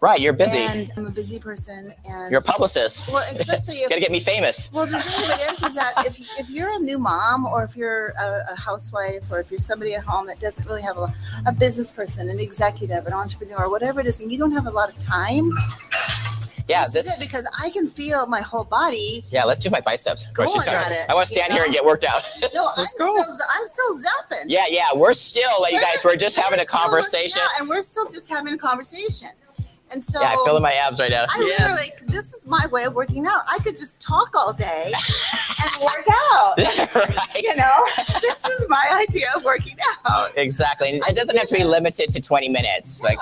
Right, 0.00 0.20
you're 0.20 0.32
busy. 0.32 0.58
And 0.58 0.90
I'm 0.96 1.06
a 1.06 1.10
busy 1.10 1.40
person. 1.40 1.92
And 2.08 2.30
You're 2.30 2.38
a 2.40 2.42
publicist. 2.42 3.08
well, 3.08 3.24
especially 3.34 3.76
if 3.82 3.88
Gotta 3.88 4.00
get 4.00 4.12
me 4.12 4.20
famous. 4.20 4.70
well, 4.72 4.86
the 4.86 5.00
thing 5.00 5.24
of 5.24 5.30
it 5.30 5.40
is, 5.40 5.62
is 5.62 5.74
that 5.74 5.92
if, 6.06 6.20
if 6.38 6.48
you're 6.48 6.72
a 6.72 6.78
new 6.78 6.98
mom 7.00 7.44
or 7.46 7.64
if 7.64 7.76
you're 7.76 8.10
a, 8.10 8.44
a 8.52 8.54
housewife 8.56 9.24
or 9.30 9.40
if 9.40 9.50
you're 9.50 9.58
somebody 9.58 9.94
at 9.96 10.04
home 10.04 10.26
that 10.28 10.38
doesn't 10.38 10.66
really 10.68 10.82
have 10.82 10.96
a, 10.98 11.12
a 11.46 11.52
business 11.52 11.90
person, 11.90 12.28
an 12.28 12.38
executive, 12.38 13.06
an 13.06 13.12
entrepreneur, 13.12 13.68
whatever 13.68 13.98
it 14.00 14.06
is, 14.06 14.20
and 14.20 14.30
you 14.30 14.38
don't 14.38 14.52
have 14.52 14.66
a 14.66 14.70
lot 14.70 14.88
of 14.88 14.96
time, 15.00 15.50
Yeah, 16.68 16.84
this, 16.86 17.06
is 17.06 17.14
it 17.14 17.20
because 17.20 17.48
I 17.64 17.70
can 17.70 17.88
feel 17.90 18.26
my 18.26 18.40
whole 18.42 18.64
body. 18.64 19.24
Yeah, 19.30 19.44
let's 19.44 19.58
do 19.58 19.70
my 19.70 19.80
biceps. 19.80 20.26
Going 20.34 20.48
Let's 20.54 20.68
at 20.68 20.92
it, 20.92 21.06
I 21.08 21.14
want 21.14 21.26
to 21.28 21.34
you 21.34 21.40
stand 21.40 21.54
here 21.54 21.64
and 21.64 21.72
get 21.72 21.84
worked 21.84 22.04
out. 22.04 22.22
No, 22.54 22.66
I'm 22.68 22.72
Let's 22.76 22.94
go. 22.94 23.10
still, 23.10 23.36
I'm 23.58 23.66
still 23.66 23.98
zapping. 23.98 24.44
yeah, 24.46 24.66
yeah, 24.68 24.84
we're 24.94 25.12
still, 25.14 25.50
like 25.60 25.72
you 25.72 25.80
guys, 25.80 26.04
we're 26.04 26.14
just 26.16 26.36
having 26.36 26.60
a 26.60 26.64
still 26.64 26.78
working 26.78 26.90
conversation. 26.90 27.42
out, 27.42 27.60
and 27.60 27.68
we're 27.68 27.80
still 27.82 28.06
just 28.06 28.28
having 28.28 28.52
a 28.54 28.58
conversation. 28.58 29.30
And 29.90 30.02
so 30.02 30.20
Yeah, 30.20 30.28
I 30.32 30.44
feel 30.44 30.56
in 30.56 30.62
my 30.62 30.72
abs 30.74 31.00
right 31.00 31.10
now. 31.10 31.24
I 31.28 31.38
literally, 31.38 31.90
this 32.06 32.34
is 32.34 32.46
my 32.46 32.66
way 32.66 32.84
of 32.84 32.94
working 32.94 33.26
out. 33.26 33.42
I 33.50 33.58
could 33.58 33.76
just 33.76 33.98
talk 34.00 34.34
all 34.36 34.52
day 34.52 34.92
and 35.62 35.82
work 35.82 36.06
out. 36.32 36.54
right? 36.94 37.42
You 37.42 37.56
know, 37.56 37.86
this 38.20 38.44
is 38.46 38.68
my 38.68 39.04
idea 39.08 39.26
of 39.36 39.44
working 39.44 39.76
out. 40.06 40.32
Exactly. 40.36 40.90
And 40.90 41.02
it 41.08 41.14
doesn't 41.16 41.36
have 41.36 41.48
to 41.48 41.54
be 41.54 41.64
limited 41.64 42.10
to 42.10 42.20
20 42.20 42.48
minutes. 42.48 43.02
Like, 43.02 43.18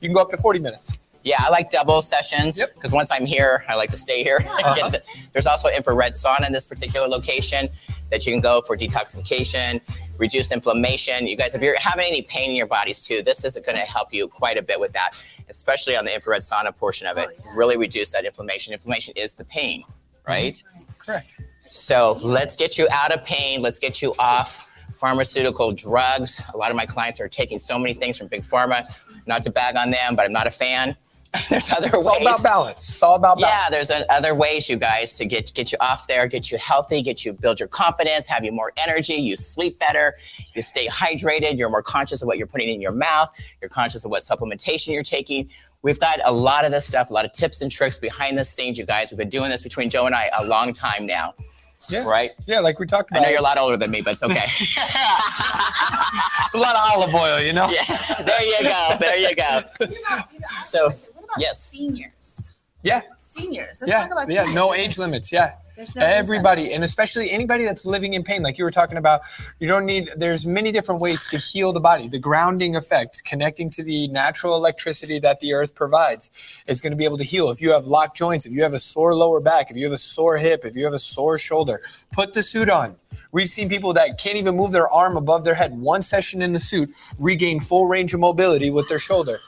You 0.00 0.08
can 0.08 0.14
go 0.14 0.20
up 0.20 0.30
to 0.30 0.36
40 0.38 0.58
minutes. 0.58 0.96
yeah, 1.24 1.36
I 1.40 1.50
like 1.50 1.70
double 1.70 2.02
sessions 2.02 2.56
Yep. 2.58 2.74
because 2.74 2.90
once 2.92 3.10
I'm 3.10 3.26
here, 3.26 3.64
I 3.68 3.74
like 3.76 3.90
to 3.90 3.96
stay 3.96 4.22
here. 4.24 4.40
Yeah. 4.44 4.74
Get 4.74 4.82
uh-huh. 4.84 4.90
to- 4.90 5.02
there's 5.32 5.46
also 5.46 5.68
infrared 5.68 6.14
sauna 6.14 6.46
in 6.46 6.52
this 6.52 6.64
particular 6.64 7.06
location 7.06 7.68
that 8.10 8.26
you 8.26 8.32
can 8.32 8.40
go 8.40 8.62
for 8.62 8.76
detoxification, 8.76 9.80
reduce 10.18 10.52
inflammation. 10.52 11.26
You 11.26 11.36
guys, 11.36 11.54
if 11.54 11.62
you're 11.62 11.78
having 11.78 12.06
any 12.06 12.22
pain 12.22 12.50
in 12.50 12.56
your 12.56 12.66
bodies 12.66 13.02
too, 13.02 13.22
this 13.22 13.44
is 13.44 13.54
going 13.54 13.76
to 13.76 13.84
help 13.84 14.12
you 14.12 14.28
quite 14.28 14.58
a 14.58 14.62
bit 14.62 14.78
with 14.78 14.92
that, 14.92 15.22
especially 15.48 15.96
on 15.96 16.04
the 16.04 16.14
infrared 16.14 16.42
sauna 16.42 16.76
portion 16.76 17.06
of 17.06 17.16
it. 17.16 17.28
Oh, 17.28 17.32
yeah. 17.32 17.52
Really 17.56 17.76
reduce 17.76 18.10
that 18.10 18.24
inflammation. 18.24 18.72
Inflammation 18.72 19.14
is 19.16 19.34
the 19.34 19.44
pain, 19.44 19.84
right? 20.26 20.62
Correct. 20.98 21.40
So 21.62 22.18
let's 22.22 22.56
get 22.56 22.76
you 22.76 22.88
out 22.90 23.12
of 23.12 23.24
pain. 23.24 23.62
Let's 23.62 23.78
get 23.78 24.02
you 24.02 24.14
off 24.18 24.70
pharmaceutical 24.98 25.72
drugs. 25.72 26.42
A 26.52 26.56
lot 26.56 26.70
of 26.70 26.76
my 26.76 26.86
clients 26.86 27.20
are 27.20 27.28
taking 27.28 27.58
so 27.58 27.78
many 27.78 27.94
things 27.94 28.18
from 28.18 28.26
Big 28.26 28.42
Pharma. 28.42 28.84
Not 29.26 29.42
to 29.42 29.50
bag 29.50 29.76
on 29.76 29.90
them, 29.90 30.16
but 30.16 30.24
I'm 30.24 30.32
not 30.32 30.46
a 30.46 30.50
fan. 30.50 30.96
there's 31.50 31.70
other 31.70 31.88
It's 31.88 31.96
ways. 31.96 32.06
all 32.06 32.20
about 32.22 32.42
balance. 32.42 32.88
It's 32.88 33.02
all 33.02 33.14
about 33.14 33.38
balance. 33.38 33.58
Yeah, 33.64 33.70
there's 33.70 34.06
other 34.08 34.34
ways, 34.34 34.68
you 34.68 34.76
guys, 34.76 35.14
to 35.18 35.26
get 35.26 35.52
get 35.54 35.70
you 35.72 35.78
off 35.80 36.06
there, 36.06 36.26
get 36.26 36.50
you 36.50 36.56
healthy, 36.58 37.02
get 37.02 37.24
you 37.24 37.32
build 37.34 37.60
your 37.60 37.68
confidence, 37.68 38.26
have 38.26 38.44
you 38.44 38.52
more 38.52 38.72
energy, 38.78 39.14
you 39.14 39.36
sleep 39.36 39.78
better, 39.78 40.14
you 40.54 40.62
stay 40.62 40.86
hydrated, 40.86 41.58
you're 41.58 41.68
more 41.68 41.82
conscious 41.82 42.22
of 42.22 42.28
what 42.28 42.38
you're 42.38 42.46
putting 42.46 42.70
in 42.70 42.80
your 42.80 42.92
mouth, 42.92 43.28
you're 43.60 43.68
conscious 43.68 44.04
of 44.04 44.10
what 44.10 44.22
supplementation 44.22 44.88
you're 44.94 45.02
taking. 45.02 45.48
We've 45.82 46.00
got 46.00 46.18
a 46.24 46.32
lot 46.32 46.64
of 46.64 46.72
this 46.72 46.86
stuff, 46.86 47.10
a 47.10 47.12
lot 47.12 47.24
of 47.24 47.32
tips 47.32 47.60
and 47.60 47.70
tricks 47.70 47.98
behind 47.98 48.36
the 48.38 48.44
scenes, 48.44 48.78
you 48.78 48.86
guys. 48.86 49.10
We've 49.10 49.18
been 49.18 49.28
doing 49.28 49.50
this 49.50 49.62
between 49.62 49.90
Joe 49.90 50.06
and 50.06 50.14
I 50.14 50.30
a 50.38 50.44
long 50.44 50.72
time 50.72 51.06
now, 51.06 51.34
Yeah. 51.88 52.04
right? 52.04 52.30
Yeah, 52.46 52.60
like 52.60 52.78
we 52.80 52.86
talked 52.86 53.12
I 53.12 53.18
about. 53.18 53.24
know 53.26 53.30
you're 53.30 53.38
a 53.40 53.42
lot 53.42 53.58
older 53.58 53.76
than 53.76 53.90
me, 53.90 54.00
but 54.00 54.14
it's 54.14 54.22
okay. 54.22 54.46
It's 56.44 56.54
a 56.54 56.58
lot 56.58 56.74
of 56.74 56.80
olive 56.94 57.14
oil, 57.14 57.40
you 57.40 57.52
know? 57.52 57.68
yeah, 57.68 57.84
there 58.24 58.42
you 58.42 58.62
go, 58.62 58.96
there 58.98 59.18
you 59.18 59.34
go. 59.34 59.60
You 59.80 59.86
know, 59.86 59.92
you 59.92 60.00
know, 60.00 60.06
I 60.08 60.16
have 60.16 60.28
a 60.60 60.64
So, 60.64 60.90
about 61.28 61.40
yes. 61.40 61.60
seniors? 61.60 62.52
Yeah. 62.82 63.02
Seniors. 63.18 63.80
Let's 63.80 63.90
Yeah. 63.90 63.98
talk 64.00 64.12
about 64.12 64.30
Yeah. 64.30 64.42
seniors. 64.42 64.54
No 64.54 64.74
age 64.74 64.98
limits. 64.98 65.32
Yeah. 65.32 65.54
There's 65.76 65.94
no 65.94 66.04
Everybody, 66.04 66.72
and 66.72 66.82
especially 66.82 67.30
anybody 67.30 67.64
that's 67.64 67.86
living 67.86 68.14
in 68.14 68.24
pain, 68.24 68.42
like 68.42 68.58
you 68.58 68.64
were 68.64 68.70
talking 68.72 68.98
about, 68.98 69.20
you 69.60 69.68
don't 69.68 69.86
need, 69.86 70.10
there's 70.16 70.44
many 70.44 70.72
different 70.72 71.00
ways 71.00 71.28
to 71.30 71.38
heal 71.38 71.72
the 71.72 71.80
body. 71.80 72.08
The 72.08 72.18
grounding 72.18 72.74
effect, 72.74 73.22
connecting 73.24 73.70
to 73.70 73.84
the 73.84 74.08
natural 74.08 74.56
electricity 74.56 75.20
that 75.20 75.38
the 75.38 75.52
earth 75.52 75.76
provides, 75.76 76.32
is 76.66 76.80
going 76.80 76.90
to 76.90 76.96
be 76.96 77.04
able 77.04 77.18
to 77.18 77.24
heal. 77.24 77.48
If 77.50 77.60
you 77.60 77.70
have 77.70 77.86
locked 77.86 78.16
joints, 78.16 78.44
if 78.44 78.50
you 78.50 78.64
have 78.64 78.74
a 78.74 78.80
sore 78.80 79.14
lower 79.14 79.38
back, 79.38 79.70
if 79.70 79.76
you 79.76 79.84
have 79.84 79.92
a 79.92 79.98
sore 79.98 80.36
hip, 80.36 80.64
if 80.64 80.74
you 80.74 80.84
have 80.84 80.94
a 80.94 80.98
sore 80.98 81.38
shoulder, 81.38 81.80
put 82.10 82.34
the 82.34 82.42
suit 82.42 82.68
on. 82.68 82.96
We've 83.30 83.48
seen 83.48 83.68
people 83.68 83.92
that 83.92 84.18
can't 84.18 84.36
even 84.36 84.56
move 84.56 84.72
their 84.72 84.88
arm 84.88 85.16
above 85.16 85.44
their 85.44 85.54
head. 85.54 85.78
One 85.78 86.02
session 86.02 86.42
in 86.42 86.52
the 86.52 86.58
suit, 86.58 86.92
regain 87.20 87.60
full 87.60 87.86
range 87.86 88.14
of 88.14 88.20
mobility 88.20 88.70
with 88.70 88.88
their 88.88 88.98
shoulder. 88.98 89.38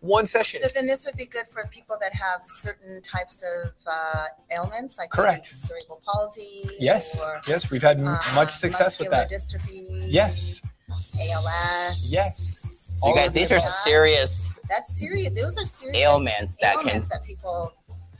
One 0.00 0.26
session. 0.26 0.60
So 0.62 0.68
then 0.74 0.86
this 0.86 1.04
would 1.04 1.16
be 1.16 1.26
good 1.26 1.46
for 1.46 1.66
people 1.70 1.96
that 2.00 2.12
have 2.14 2.40
certain 2.60 3.02
types 3.02 3.42
of 3.42 3.72
uh, 3.86 4.24
ailments, 4.50 4.96
like 4.96 5.10
Correct. 5.10 5.46
maybe 5.52 5.66
cerebral 5.66 6.00
palsy. 6.04 6.62
Yes. 6.78 7.20
Or, 7.20 7.40
Yes. 7.46 7.70
We've 7.70 7.82
had 7.82 7.98
m- 8.00 8.08
uh, 8.08 8.20
much 8.34 8.52
success 8.54 8.98
with 8.98 9.10
muscular 9.10 9.28
that. 9.28 9.30
Dystrophy. 9.30 10.06
Yes. 10.08 10.62
ALS. 10.90 12.06
Yes. 12.08 12.98
So 13.00 13.08
you 13.08 13.14
guys, 13.14 13.32
these 13.32 13.52
are 13.52 13.56
above. 13.56 13.68
serious. 13.70 14.54
That's 14.68 14.98
serious. 14.98 15.34
Those 15.34 15.58
are 15.58 15.64
serious 15.66 15.96
Ailments 15.96 16.56
that 16.60 16.76
can- 16.78 16.88
ailments 16.88 17.10
that 17.10 17.22
people 17.24 17.72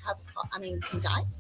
have. 0.06 0.16
I 0.52 0.58
mean, 0.58 0.80
can 0.82 1.00
die 1.00 1.22
from. 1.38 1.39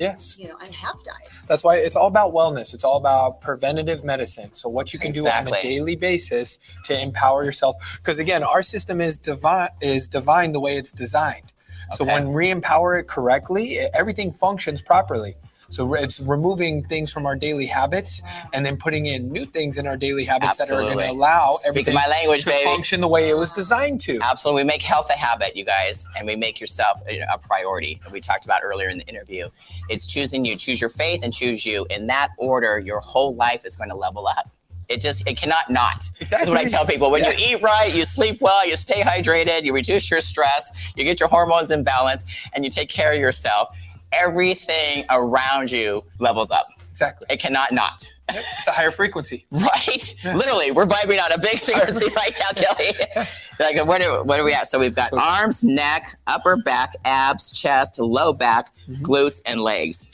Yes. 0.00 0.36
You 0.38 0.48
know, 0.48 0.56
and 0.64 0.74
have 0.74 0.96
died. 1.04 1.28
That's 1.46 1.62
why 1.62 1.76
it's 1.76 1.94
all 1.94 2.06
about 2.06 2.32
wellness. 2.32 2.72
It's 2.72 2.84
all 2.84 2.96
about 2.96 3.40
preventative 3.42 4.02
medicine. 4.02 4.50
So 4.54 4.68
what 4.70 4.92
you 4.94 4.98
can 4.98 5.12
do 5.12 5.28
on 5.28 5.46
a 5.46 5.50
daily 5.62 5.94
basis 5.94 6.58
to 6.86 6.98
empower 6.98 7.44
yourself. 7.44 7.76
Because 7.96 8.18
again, 8.18 8.42
our 8.42 8.62
system 8.62 9.00
is 9.02 9.18
divine 9.18 9.68
is 9.82 10.08
divine 10.08 10.52
the 10.52 10.60
way 10.60 10.76
it's 10.78 10.90
designed. 10.92 11.52
So 11.94 12.04
when 12.04 12.32
we 12.32 12.50
empower 12.50 12.96
it 12.98 13.08
correctly, 13.08 13.74
it- 13.74 13.90
everything 13.92 14.32
functions 14.32 14.80
properly. 14.80 15.34
So 15.70 15.94
it's 15.94 16.18
removing 16.20 16.82
things 16.82 17.12
from 17.12 17.26
our 17.26 17.36
daily 17.36 17.66
habits 17.66 18.22
and 18.52 18.66
then 18.66 18.76
putting 18.76 19.06
in 19.06 19.30
new 19.30 19.44
things 19.46 19.78
in 19.78 19.86
our 19.86 19.96
daily 19.96 20.24
habits 20.24 20.58
that 20.58 20.70
are 20.70 20.82
going 20.82 20.98
to 20.98 21.10
allow 21.10 21.54
Speaking 21.54 21.68
everything 21.70 21.94
my 21.94 22.06
language, 22.08 22.42
to 22.44 22.50
baby. 22.50 22.64
function 22.64 23.00
the 23.00 23.08
way 23.08 23.30
it 23.30 23.34
was 23.36 23.52
designed 23.52 24.00
to. 24.02 24.18
Absolutely. 24.20 24.64
We 24.64 24.66
make 24.66 24.82
health 24.82 25.08
a 25.10 25.14
habit, 25.16 25.56
you 25.56 25.64
guys, 25.64 26.06
and 26.16 26.26
we 26.26 26.34
make 26.34 26.60
yourself 26.60 27.00
a, 27.08 27.20
a 27.32 27.38
priority. 27.38 28.00
We 28.12 28.20
talked 28.20 28.44
about 28.44 28.62
earlier 28.64 28.88
in 28.88 28.98
the 28.98 29.06
interview. 29.06 29.48
It's 29.88 30.06
choosing 30.08 30.44
you, 30.44 30.56
choose 30.56 30.80
your 30.80 30.90
faith 30.90 31.20
and 31.22 31.32
choose 31.32 31.64
you. 31.64 31.86
In 31.88 32.08
that 32.08 32.30
order, 32.36 32.80
your 32.80 32.98
whole 33.00 33.34
life 33.36 33.64
is 33.64 33.76
going 33.76 33.90
to 33.90 33.96
level 33.96 34.26
up. 34.26 34.50
It 34.88 35.00
just, 35.00 35.24
it 35.28 35.36
cannot 35.36 35.70
not. 35.70 36.02
Exactly. 36.20 36.26
That's 36.28 36.48
what 36.48 36.58
I 36.58 36.64
tell 36.64 36.84
people. 36.84 37.12
When 37.12 37.22
Yeah. 37.22 37.30
you 37.30 37.54
eat 37.54 37.62
right, 37.62 37.94
you 37.94 38.04
sleep 38.04 38.38
well, 38.40 38.66
you 38.66 38.74
stay 38.74 39.02
hydrated, 39.02 39.62
you 39.62 39.72
reduce 39.72 40.10
your 40.10 40.20
stress, 40.20 40.72
you 40.96 41.04
get 41.04 41.20
your 41.20 41.28
hormones 41.28 41.70
in 41.70 41.84
balance, 41.84 42.24
and 42.54 42.64
you 42.64 42.70
take 42.72 42.88
care 42.88 43.12
of 43.12 43.20
yourself, 43.20 43.68
everything 44.12 45.04
around 45.10 45.70
you 45.70 46.04
levels 46.18 46.50
up. 46.50 46.68
Exactly. 46.90 47.26
It 47.30 47.40
cannot 47.40 47.72
not. 47.72 48.06
It's 48.28 48.66
a 48.68 48.72
higher 48.72 48.90
frequency. 48.90 49.46
Right? 49.52 50.14
Literally, 50.24 50.70
we're 50.70 50.86
vibing 50.86 51.20
on 51.22 51.32
a 51.32 51.38
big 51.38 51.58
frequency 51.58 52.06
right 52.14 52.32
now, 52.38 52.62
Kelly. 52.62 52.94
like, 53.60 53.86
what 53.86 54.02
are, 54.04 54.22
what 54.22 54.38
are 54.38 54.44
we 54.44 54.52
at? 54.52 54.68
So 54.68 54.78
we've 54.78 54.94
got 54.94 55.10
So- 55.10 55.18
arms, 55.20 55.64
neck, 55.64 56.16
upper 56.26 56.56
back, 56.56 56.94
abs, 57.04 57.50
chest, 57.52 57.98
low 57.98 58.32
back, 58.32 58.70
Mm-hmm. 58.88 59.04
glutes, 59.04 59.40
and 59.46 59.60
legs. 59.60 60.04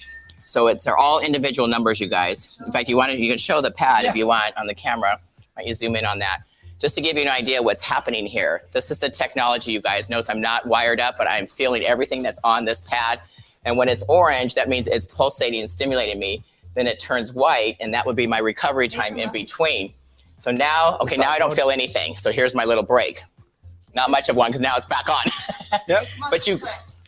So 0.43 0.69
it's 0.69 0.85
they're 0.85 0.97
all 0.97 1.19
individual 1.21 1.67
numbers, 1.67 1.99
you 2.01 2.09
guys. 2.09 2.59
In 2.65 2.71
fact, 2.73 2.89
you 2.89 2.97
want 2.97 3.11
to 3.11 3.19
you 3.19 3.31
can 3.31 3.39
show 3.39 3.61
the 3.61 3.71
pad 3.71 4.05
if 4.05 4.15
you 4.15 4.27
want 4.27 4.57
on 4.57 4.67
the 4.67 4.75
camera. 4.75 5.19
Why 5.55 5.63
don't 5.63 5.69
you 5.69 5.75
zoom 5.75 5.97
in 5.97 6.05
on 6.05 6.19
that? 6.21 6.41
Just 6.79 6.95
to 6.97 7.01
give 7.01 7.17
you 7.17 7.23
an 7.23 7.29
idea 7.29 7.63
what's 7.63 7.81
happening 7.83 8.27
here. 8.27 8.63
This 8.73 8.91
is 8.91 8.99
the 8.99 9.09
technology, 9.09 9.73
you 9.73 9.81
guys. 9.81 10.09
Notice 10.11 10.29
I'm 10.31 10.41
not 10.43 10.67
wired 10.67 11.01
up, 11.01 11.17
but 11.19 11.27
I'm 11.27 11.47
feeling 11.47 11.83
everything 11.85 12.23
that's 12.23 12.39
on 12.45 12.65
this 12.67 12.83
pad. 12.83 13.19
And 13.67 13.77
when 13.77 13.89
it's 13.89 14.03
orange, 14.09 14.55
that 14.55 14.69
means 14.71 14.87
it's 14.87 15.05
pulsating 15.05 15.61
and 15.61 15.69
stimulating 15.69 16.19
me. 16.19 16.43
Then 16.75 16.87
it 16.87 17.01
turns 17.01 17.33
white, 17.33 17.77
and 17.81 17.93
that 17.93 18.07
would 18.07 18.17
be 18.17 18.27
my 18.27 18.39
recovery 18.39 18.89
time 18.89 19.19
in 19.19 19.31
between. 19.33 19.93
So 20.39 20.51
now, 20.51 20.97
okay, 21.01 21.17
now 21.17 21.31
I 21.31 21.39
don't 21.39 21.55
feel 21.55 21.71
anything. 21.71 22.17
So 22.17 22.31
here's 22.33 22.55
my 22.55 22.65
little 22.65 22.85
break. 22.85 23.23
Not 23.95 24.11
much 24.11 24.29
of 24.29 24.37
one 24.37 24.51
because 24.51 24.61
now 24.61 24.77
it's 24.77 24.87
back 24.87 25.09
on. 25.11 25.25
Yep. 25.89 26.07
But 26.31 26.47
you- 26.47 26.61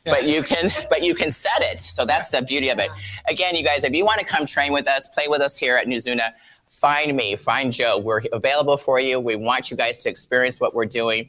but 0.04 0.24
you 0.26 0.42
can 0.42 0.70
but 0.90 1.02
you 1.02 1.14
can 1.14 1.30
set 1.30 1.60
it. 1.60 1.80
So 1.80 2.04
that's 2.06 2.30
the 2.30 2.40
beauty 2.42 2.70
of 2.70 2.78
it. 2.78 2.90
Again, 3.28 3.54
you 3.54 3.62
guys, 3.62 3.84
if 3.84 3.92
you 3.92 4.04
want 4.04 4.20
to 4.20 4.26
come 4.26 4.46
train 4.46 4.72
with 4.72 4.88
us, 4.88 5.06
play 5.08 5.28
with 5.28 5.40
us 5.42 5.56
here 5.56 5.76
at 5.76 5.86
Nuzuna, 5.86 6.32
find 6.70 7.14
me, 7.16 7.36
find 7.36 7.72
Joe. 7.72 7.98
We're 7.98 8.22
available 8.32 8.76
for 8.78 8.98
you. 9.00 9.20
We 9.20 9.36
want 9.36 9.70
you 9.70 9.76
guys 9.76 9.98
to 10.00 10.08
experience 10.08 10.60
what 10.60 10.74
we're 10.74 10.86
doing 10.86 11.28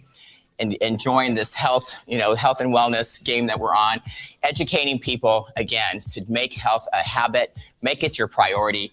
and 0.60 0.74
enjoying 0.76 1.36
this 1.36 1.54
health, 1.54 1.96
you 2.08 2.18
know, 2.18 2.36
health 2.36 2.60
and 2.62 2.74
wellness 2.74 3.24
game 3.24 3.48
that 3.48 3.60
we're 3.60 3.76
on, 3.76 4.02
educating 4.44 5.00
people 5.00 5.48
again 5.56 6.00
to 6.00 6.24
make 6.28 6.54
health 6.54 6.86
a 6.94 6.98
habit, 6.98 7.56
make 7.82 8.04
it 8.04 8.18
your 8.18 8.28
priority. 8.28 8.92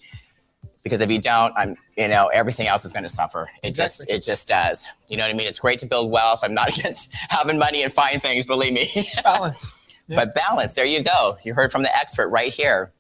Because 0.83 1.01
if 1.01 1.11
you 1.11 1.21
don't, 1.21 1.53
I'm, 1.57 1.77
you 1.97 2.07
know, 2.07 2.29
everything 2.29 2.69
else 2.69 2.85
is 2.85 2.93
going 2.93 3.03
to 3.03 3.09
suffer. 3.09 3.51
It 3.65 3.75
just, 3.75 4.09
it 4.09 4.23
just 4.23 4.47
does. 4.47 4.87
You 5.09 5.17
know 5.17 5.25
what 5.25 5.31
I 5.31 5.35
mean? 5.35 5.49
It's 5.49 5.59
great 5.59 5.81
to 5.81 5.87
build 5.87 6.11
wealth. 6.13 6.41
I'm 6.43 6.55
not 6.55 6.69
against 6.79 7.13
having 7.29 7.59
money 7.59 7.83
and 7.83 7.93
fine 7.93 8.21
things, 8.21 8.47
believe 8.47 8.73
me. 8.73 9.09
Balance. 9.23 9.81
Yeah. 10.09 10.15
But 10.15 10.37
balance, 10.37 10.75
there 10.75 10.85
you 10.85 11.03
go. 11.03 11.37
You 11.43 11.53
heard 11.53 11.73
from 11.73 11.83
the 11.83 11.93
expert 11.93 12.29
right 12.29 12.53
here. 12.53 12.93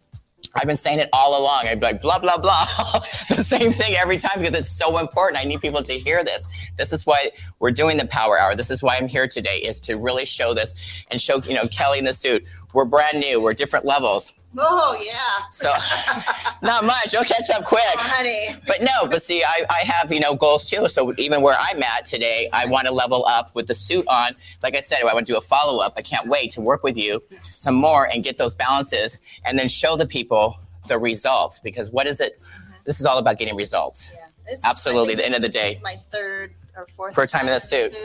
I've 0.56 0.66
been 0.66 0.76
saying 0.76 1.00
it 1.00 1.08
all 1.12 1.38
along. 1.38 1.66
I'd 1.66 1.80
be 1.80 1.86
like, 1.86 2.00
blah, 2.00 2.18
blah, 2.18 2.38
blah. 2.38 2.66
the 3.28 3.44
same 3.44 3.72
thing 3.72 3.94
every 3.94 4.16
time 4.16 4.38
because 4.38 4.54
it's 4.54 4.72
so 4.72 4.98
important. 4.98 5.40
I 5.40 5.44
need 5.44 5.60
people 5.60 5.82
to 5.82 5.92
hear 5.98 6.24
this. 6.24 6.46
This 6.76 6.92
is 6.92 7.04
why 7.04 7.30
we're 7.58 7.70
doing 7.70 7.98
the 7.98 8.06
power 8.06 8.38
hour. 8.38 8.56
This 8.56 8.70
is 8.70 8.82
why 8.82 8.96
I'm 8.96 9.06
here 9.06 9.28
today, 9.28 9.58
is 9.58 9.80
to 9.82 9.96
really 9.96 10.24
show 10.24 10.54
this 10.54 10.74
and 11.10 11.20
show, 11.20 11.42
you 11.42 11.54
know, 11.54 11.68
Kelly 11.68 11.98
in 11.98 12.06
the 12.06 12.14
suit. 12.14 12.44
We're 12.72 12.86
brand 12.86 13.20
new, 13.20 13.40
we're 13.40 13.54
different 13.54 13.84
levels. 13.84 14.32
Oh 14.58 14.98
yeah. 15.00 15.46
So 15.50 15.72
not 16.62 16.84
much. 16.84 17.12
You'll 17.12 17.24
catch 17.24 17.50
up 17.50 17.64
quick. 17.64 17.82
Oh, 17.96 17.98
honey. 17.98 18.56
But 18.66 18.80
no, 18.82 19.06
but 19.08 19.22
see, 19.22 19.44
I, 19.44 19.64
I 19.70 19.84
have, 19.84 20.10
you 20.12 20.20
know, 20.20 20.34
goals 20.34 20.68
too. 20.68 20.88
So 20.88 21.12
even 21.18 21.42
where 21.42 21.56
I'm 21.58 21.82
at 21.82 22.04
today, 22.04 22.48
I 22.52 22.66
want 22.66 22.86
to 22.86 22.92
level 22.92 23.24
up 23.26 23.54
with 23.54 23.66
the 23.66 23.74
suit 23.74 24.06
on. 24.08 24.34
Like 24.62 24.74
I 24.76 24.80
said, 24.80 25.00
I 25.02 25.12
want 25.14 25.26
to 25.26 25.32
do 25.32 25.36
a 25.38 25.42
follow 25.42 25.82
up. 25.82 25.94
I 25.96 26.02
can't 26.02 26.26
wait 26.28 26.50
to 26.52 26.60
work 26.60 26.82
with 26.82 26.96
you 26.96 27.22
some 27.42 27.74
more 27.74 28.06
and 28.06 28.24
get 28.24 28.38
those 28.38 28.54
balances 28.54 29.18
and 29.44 29.58
then 29.58 29.68
show 29.68 29.96
the 29.96 30.06
people 30.06 30.58
the 30.88 30.98
results 30.98 31.60
because 31.60 31.90
what 31.90 32.06
is 32.06 32.20
it? 32.20 32.40
Mm-hmm. 32.40 32.72
This 32.84 33.00
is 33.00 33.06
all 33.06 33.18
about 33.18 33.38
getting 33.38 33.56
results. 33.56 34.12
Yeah. 34.14 34.26
This 34.46 34.64
Absolutely, 34.64 35.16
the 35.16 35.24
end 35.24 35.34
of 35.34 35.42
the 35.42 35.48
this 35.48 35.54
day. 35.54 35.72
is 35.72 35.82
my 35.82 35.96
third 36.12 36.54
or 36.76 36.86
fourth 36.94 37.14
First 37.14 37.32
time 37.32 37.46
in 37.48 37.54
the 37.54 37.58
suit. 37.58 37.96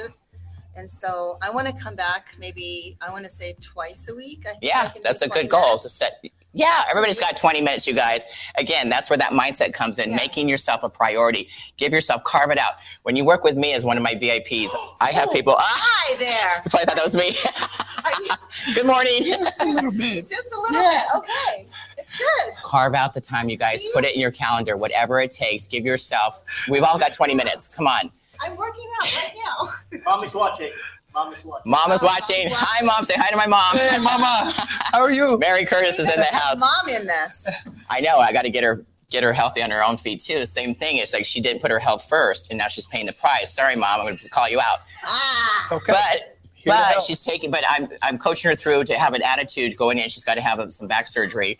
And 0.75 0.89
so 0.89 1.37
I 1.43 1.49
want 1.51 1.67
to 1.67 1.73
come 1.73 1.95
back. 1.95 2.35
Maybe 2.39 2.97
I 3.01 3.11
want 3.11 3.23
to 3.25 3.29
say 3.29 3.55
twice 3.61 4.07
a 4.09 4.15
week. 4.15 4.43
I 4.47 4.51
think 4.51 4.63
Yeah, 4.63 4.89
that's 5.03 5.21
a 5.21 5.27
good 5.27 5.49
goal 5.49 5.77
to 5.79 5.89
set. 5.89 6.23
Yeah, 6.53 6.83
everybody's 6.89 7.19
got 7.19 7.37
20 7.37 7.61
minutes, 7.61 7.87
you 7.87 7.93
guys. 7.93 8.25
Again, 8.55 8.89
that's 8.89 9.09
where 9.09 9.17
that 9.17 9.31
mindset 9.31 9.73
comes 9.73 9.99
in, 9.99 10.09
Yeah. 10.09 10.15
making 10.17 10.49
yourself 10.49 10.83
a 10.83 10.89
priority. 10.89 11.47
Give 11.77 11.93
yourself, 11.93 12.23
carve 12.25 12.51
it 12.51 12.57
out. 12.57 12.73
When 13.03 13.15
you 13.15 13.23
work 13.23 13.43
with 13.45 13.55
me 13.55 13.73
as 13.73 13.85
one 13.85 13.95
of 13.95 14.03
my 14.03 14.15
VIPs, 14.15 14.69
I 14.99 15.11
have 15.13 15.29
Oh, 15.29 15.33
people, 15.33 15.55
ah, 15.57 15.63
Hi 15.63 16.15
there. 16.17 16.61
I 16.65 16.69
thought 16.69 16.93
that 16.95 17.03
was 17.03 17.15
me. 17.15 17.37
You- 17.37 18.73
Good 18.75 18.85
morning. 18.85 19.23
Just 19.23 19.61
a 19.61 19.65
little 19.65 19.91
bit. 19.91 20.27
Just 20.29 20.47
a 20.53 20.59
little 20.59 20.81
yeah. 20.81 21.03
bit. 21.13 21.17
Okay. 21.19 21.67
It's 21.97 22.11
good. 22.17 22.63
carve 22.63 22.95
out 22.95 23.13
the 23.13 23.21
time, 23.21 23.47
you 23.47 23.57
guys. 23.57 23.83
Put 23.93 24.03
it 24.03 24.13
in 24.15 24.19
your 24.19 24.31
calendar, 24.31 24.75
whatever 24.75 25.21
it 25.21 25.31
takes. 25.31 25.67
Give 25.67 25.85
yourself. 25.85 26.41
We've 26.69 26.83
all 26.83 26.99
got 26.99 27.13
20 27.13 27.33
minutes. 27.33 27.67
Come 27.69 27.87
on. 27.87 28.11
I'm 28.43 28.55
working 28.57 28.87
out 29.01 29.15
right 29.15 29.33
now. 29.45 29.99
Mommy's 30.05 30.33
watching. 30.33 30.71
Mommy's 31.13 31.43
watching. 31.45 31.69
Mama's 31.71 32.03
Oh, 32.03 32.05
watching. 32.05 32.49
Mom's 32.49 32.57
Hi, 32.59 32.85
mom. 32.85 33.05
Say 33.05 33.13
hi 33.17 33.29
to 33.29 33.37
my 33.37 33.47
mom. 33.47 33.77
Hey, 33.77 33.97
mama. 33.97 34.53
How 34.55 35.01
are 35.01 35.11
you? 35.11 35.37
Mary 35.39 35.65
Curtis 35.65 35.99
is 35.99 36.09
in 36.09 36.19
the 36.19 36.25
house. 36.25 36.59
Mom 36.59 36.87
in 36.89 37.05
this. 37.07 37.47
I 37.89 37.99
know. 38.01 38.17
I 38.19 38.31
got 38.31 38.43
to 38.43 38.49
get 38.49 38.63
her 38.63 38.83
get 39.09 39.23
her 39.23 39.33
healthy 39.33 39.61
on 39.61 39.69
her 39.71 39.83
own 39.83 39.97
feet 39.97 40.21
too. 40.21 40.45
Same 40.45 40.73
thing. 40.73 40.97
It's 40.97 41.11
like 41.13 41.25
she 41.25 41.41
didn't 41.41 41.61
put 41.61 41.69
her 41.69 41.79
health 41.79 42.05
first, 42.07 42.47
and 42.49 42.57
now 42.57 42.67
she's 42.69 42.87
paying 42.87 43.07
the 43.07 43.13
price. 43.13 43.53
Sorry, 43.53 43.75
mom. 43.75 43.99
I'm 43.99 44.05
going 44.05 44.17
to 44.17 44.29
call 44.29 44.47
you 44.47 44.59
out. 44.61 44.79
Ah. 45.05 45.59
It's 45.61 45.71
okay. 45.71 45.91
But 45.91 46.37
Here 46.53 46.73
but 46.73 47.01
she's 47.01 47.21
taking. 47.21 47.51
But 47.51 47.63
I'm 47.69 47.89
I'm 48.01 48.17
coaching 48.17 48.49
her 48.49 48.55
through 48.55 48.85
to 48.85 48.97
have 48.97 49.13
an 49.13 49.21
attitude 49.21 49.75
going 49.77 49.97
in. 49.97 50.07
She's 50.09 50.23
got 50.23 50.35
to 50.35 50.41
have 50.41 50.73
some 50.73 50.87
back 50.87 51.09
surgery, 51.09 51.57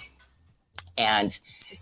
and 0.97 1.31
So 1.31 1.39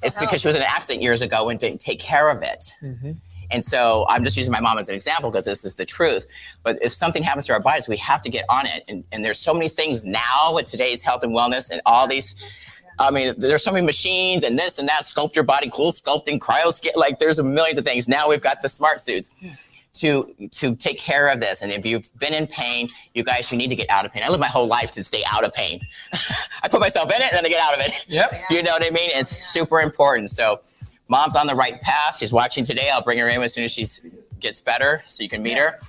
it's 0.07 0.15
help. 0.15 0.27
because 0.27 0.41
she 0.41 0.47
was 0.47 0.55
in 0.55 0.63
an 0.63 0.67
accident 0.71 1.03
years 1.03 1.21
ago 1.21 1.49
and 1.49 1.59
didn't 1.59 1.81
take 1.81 1.99
care 1.99 2.29
of 2.29 2.41
it. 2.41 2.65
Mhm. 2.83 3.17
And 3.51 3.63
so 3.63 4.05
I'm 4.09 4.23
just 4.23 4.37
using 4.37 4.51
my 4.51 4.59
mom 4.59 4.77
as 4.77 4.89
an 4.89 4.95
example 4.95 5.31
because 5.31 5.45
this 5.45 5.65
is 5.65 5.75
the 5.75 5.85
truth. 5.85 6.25
But 6.63 6.77
if 6.81 6.93
something 6.93 7.23
happens 7.23 7.45
to 7.47 7.53
our 7.53 7.59
bodies, 7.59 7.87
we 7.87 7.97
have 7.97 8.21
to 8.23 8.29
get 8.29 8.45
on 8.49 8.65
it. 8.65 8.83
And, 8.87 9.03
and 9.11 9.23
there's 9.23 9.39
so 9.39 9.53
many 9.53 9.69
things 9.69 10.05
now 10.05 10.53
with 10.53 10.69
today's 10.69 11.01
health 11.01 11.23
and 11.23 11.33
wellness 11.33 11.69
and 11.69 11.81
all 11.85 12.07
these. 12.07 12.35
I 12.99 13.11
mean, 13.11 13.33
there's 13.37 13.63
so 13.63 13.71
many 13.71 13.85
machines 13.85 14.43
and 14.43 14.59
this 14.59 14.77
and 14.77 14.87
that, 14.89 15.03
sculpt 15.03 15.33
your 15.33 15.45
body, 15.45 15.69
cool 15.73 15.93
sculpting, 15.93 16.37
cryo 16.39 16.73
skin. 16.73 16.91
Like 16.95 17.19
there's 17.19 17.41
millions 17.41 17.77
of 17.77 17.85
things. 17.85 18.09
Now 18.09 18.29
we've 18.29 18.41
got 18.41 18.61
the 18.61 18.69
smart 18.69 18.99
suits 19.01 19.31
to 19.93 20.33
to 20.51 20.75
take 20.75 20.99
care 20.99 21.29
of 21.29 21.39
this. 21.39 21.61
And 21.61 21.71
if 21.71 21.85
you've 21.85 22.07
been 22.19 22.33
in 22.33 22.47
pain, 22.47 22.89
you 23.13 23.23
guys, 23.23 23.51
you 23.51 23.57
need 23.57 23.69
to 23.69 23.75
get 23.75 23.89
out 23.89 24.05
of 24.05 24.11
pain. 24.11 24.23
I 24.23 24.29
live 24.29 24.39
my 24.39 24.47
whole 24.47 24.67
life 24.67 24.91
to 24.91 25.03
stay 25.03 25.23
out 25.31 25.43
of 25.43 25.53
pain. 25.53 25.79
I 26.63 26.67
put 26.67 26.79
myself 26.79 27.09
in 27.13 27.21
it 27.21 27.31
and 27.33 27.37
then 27.37 27.45
I 27.45 27.49
get 27.49 27.61
out 27.61 27.73
of 27.73 27.79
it. 27.79 28.05
Yep. 28.07 28.33
You 28.49 28.63
know 28.63 28.71
what 28.71 28.83
I 28.83 28.89
mean? 28.89 29.11
It's 29.13 29.29
super 29.29 29.81
important. 29.81 30.29
So 30.31 30.61
mom's 31.09 31.35
on 31.35 31.47
the 31.47 31.55
right 31.55 31.81
path. 31.81 32.17
She's 32.17 32.31
watching 32.31 32.63
today. 32.63 32.89
I'll 32.89 33.03
bring 33.03 33.19
her 33.19 33.27
in 33.27 33.41
as 33.41 33.53
soon 33.53 33.65
as 33.65 33.71
she 33.71 33.87
gets 34.39 34.61
better 34.61 35.03
so 35.07 35.23
you 35.23 35.29
can 35.29 35.43
meet 35.43 35.57
her. 35.57 35.79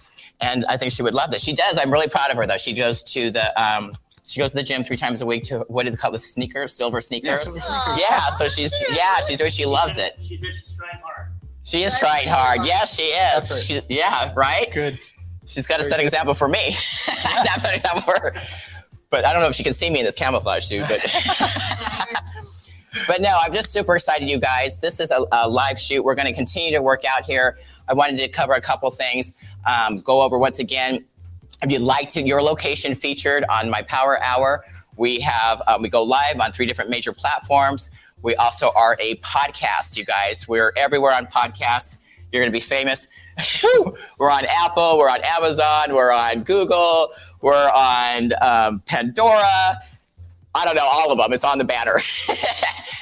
And 0.40 0.64
I 0.66 0.76
think 0.76 0.92
she 0.92 1.02
would 1.02 1.14
love 1.14 1.30
this. 1.30 1.42
She 1.42 1.54
does. 1.54 1.78
I'm 1.78 1.92
really 1.92 2.08
proud 2.08 2.30
of 2.30 2.36
her 2.38 2.46
though. 2.46 2.56
She 2.56 2.72
goes 2.72 3.02
to 3.04 3.30
the 3.30 3.62
um, 3.62 3.92
she 4.24 4.40
goes 4.40 4.50
to 4.50 4.56
the 4.56 4.62
gym 4.62 4.82
three 4.82 4.96
times 4.96 5.20
a 5.20 5.26
week 5.26 5.44
to 5.44 5.60
what 5.68 5.84
do 5.84 5.90
they 5.90 5.96
call 5.96 6.12
the 6.12 6.18
sneakers, 6.18 6.72
silver 6.72 7.00
sneakers. 7.00 7.42
silver 7.42 7.58
Yeah, 7.98 8.30
so 8.30 8.48
she's 8.48 8.72
yeah, 8.90 9.20
she's 9.20 9.38
doing 9.38 9.50
she 9.50 9.66
loves 9.66 9.98
it. 9.98 10.16
She 10.18 10.36
she's 10.36 10.76
trying 10.76 11.00
hard. 11.02 11.28
She 11.62 11.82
is 11.84 11.98
trying 11.98 12.28
hard. 12.28 12.60
Yes, 12.64 12.96
she 12.96 13.02
is. 13.02 13.48
That's 13.48 13.50
right. 13.70 13.84
She, 13.88 13.94
yeah, 13.94 14.32
right. 14.34 14.72
Good. 14.72 14.98
She's 15.46 15.66
got 15.66 15.78
to 15.78 15.84
set 15.84 15.98
an 15.98 16.06
example 16.06 16.34
for 16.34 16.48
me. 16.48 16.76
Not 17.24 17.64
an 17.64 17.74
example 17.74 18.02
for 18.02 18.18
her. 18.20 18.34
But 19.10 19.26
I 19.26 19.32
don't 19.32 19.42
know 19.42 19.48
if 19.48 19.56
she 19.56 19.64
can 19.64 19.74
see 19.74 19.90
me 19.90 19.98
in 19.98 20.04
this 20.04 20.14
camouflage 20.14 20.64
suit. 20.64 20.86
But 20.88 21.00
but 23.06 23.20
no, 23.20 23.36
I'm 23.42 23.52
just 23.52 23.70
super 23.70 23.96
excited, 23.96 24.28
you 24.28 24.38
guys. 24.38 24.78
This 24.78 25.00
is 25.00 25.10
a, 25.10 25.24
a 25.32 25.48
live 25.48 25.78
shoot. 25.78 26.04
We're 26.04 26.14
going 26.14 26.26
to 26.26 26.32
continue 26.32 26.70
to 26.72 26.82
work 26.82 27.04
out 27.04 27.24
here. 27.24 27.58
I 27.88 27.94
wanted 27.94 28.18
to 28.18 28.28
cover 28.28 28.52
a 28.54 28.60
couple 28.60 28.90
things. 28.90 29.34
Um, 29.66 30.00
go 30.00 30.22
over 30.22 30.38
once 30.38 30.58
again. 30.58 31.04
If 31.62 31.70
you'd 31.70 31.82
like 31.82 32.08
to, 32.10 32.22
your 32.22 32.42
location 32.42 32.94
featured 32.94 33.44
on 33.50 33.68
my 33.68 33.82
Power 33.82 34.22
Hour. 34.22 34.64
We 34.96 35.20
have 35.20 35.62
um, 35.66 35.82
we 35.82 35.88
go 35.88 36.02
live 36.02 36.40
on 36.40 36.52
three 36.52 36.66
different 36.66 36.90
major 36.90 37.12
platforms. 37.12 37.90
We 38.22 38.34
also 38.36 38.70
are 38.74 38.96
a 39.00 39.16
podcast, 39.16 39.96
you 39.96 40.04
guys. 40.04 40.46
We're 40.46 40.72
everywhere 40.76 41.12
on 41.12 41.26
podcasts. 41.26 41.98
You're 42.32 42.42
going 42.42 42.52
to 42.52 42.56
be 42.56 42.60
famous. 42.60 43.06
we're 44.18 44.30
on 44.30 44.44
Apple. 44.46 44.98
We're 44.98 45.10
on 45.10 45.20
Amazon. 45.22 45.94
We're 45.94 46.12
on 46.12 46.42
Google. 46.42 47.12
We're 47.40 47.70
on 47.70 48.32
um, 48.42 48.80
Pandora. 48.86 49.80
I 50.54 50.64
don't 50.64 50.74
know 50.74 50.86
all 50.86 51.12
of 51.12 51.18
them. 51.18 51.32
It's 51.32 51.44
on 51.44 51.58
the 51.58 51.64
banner. 51.64 51.94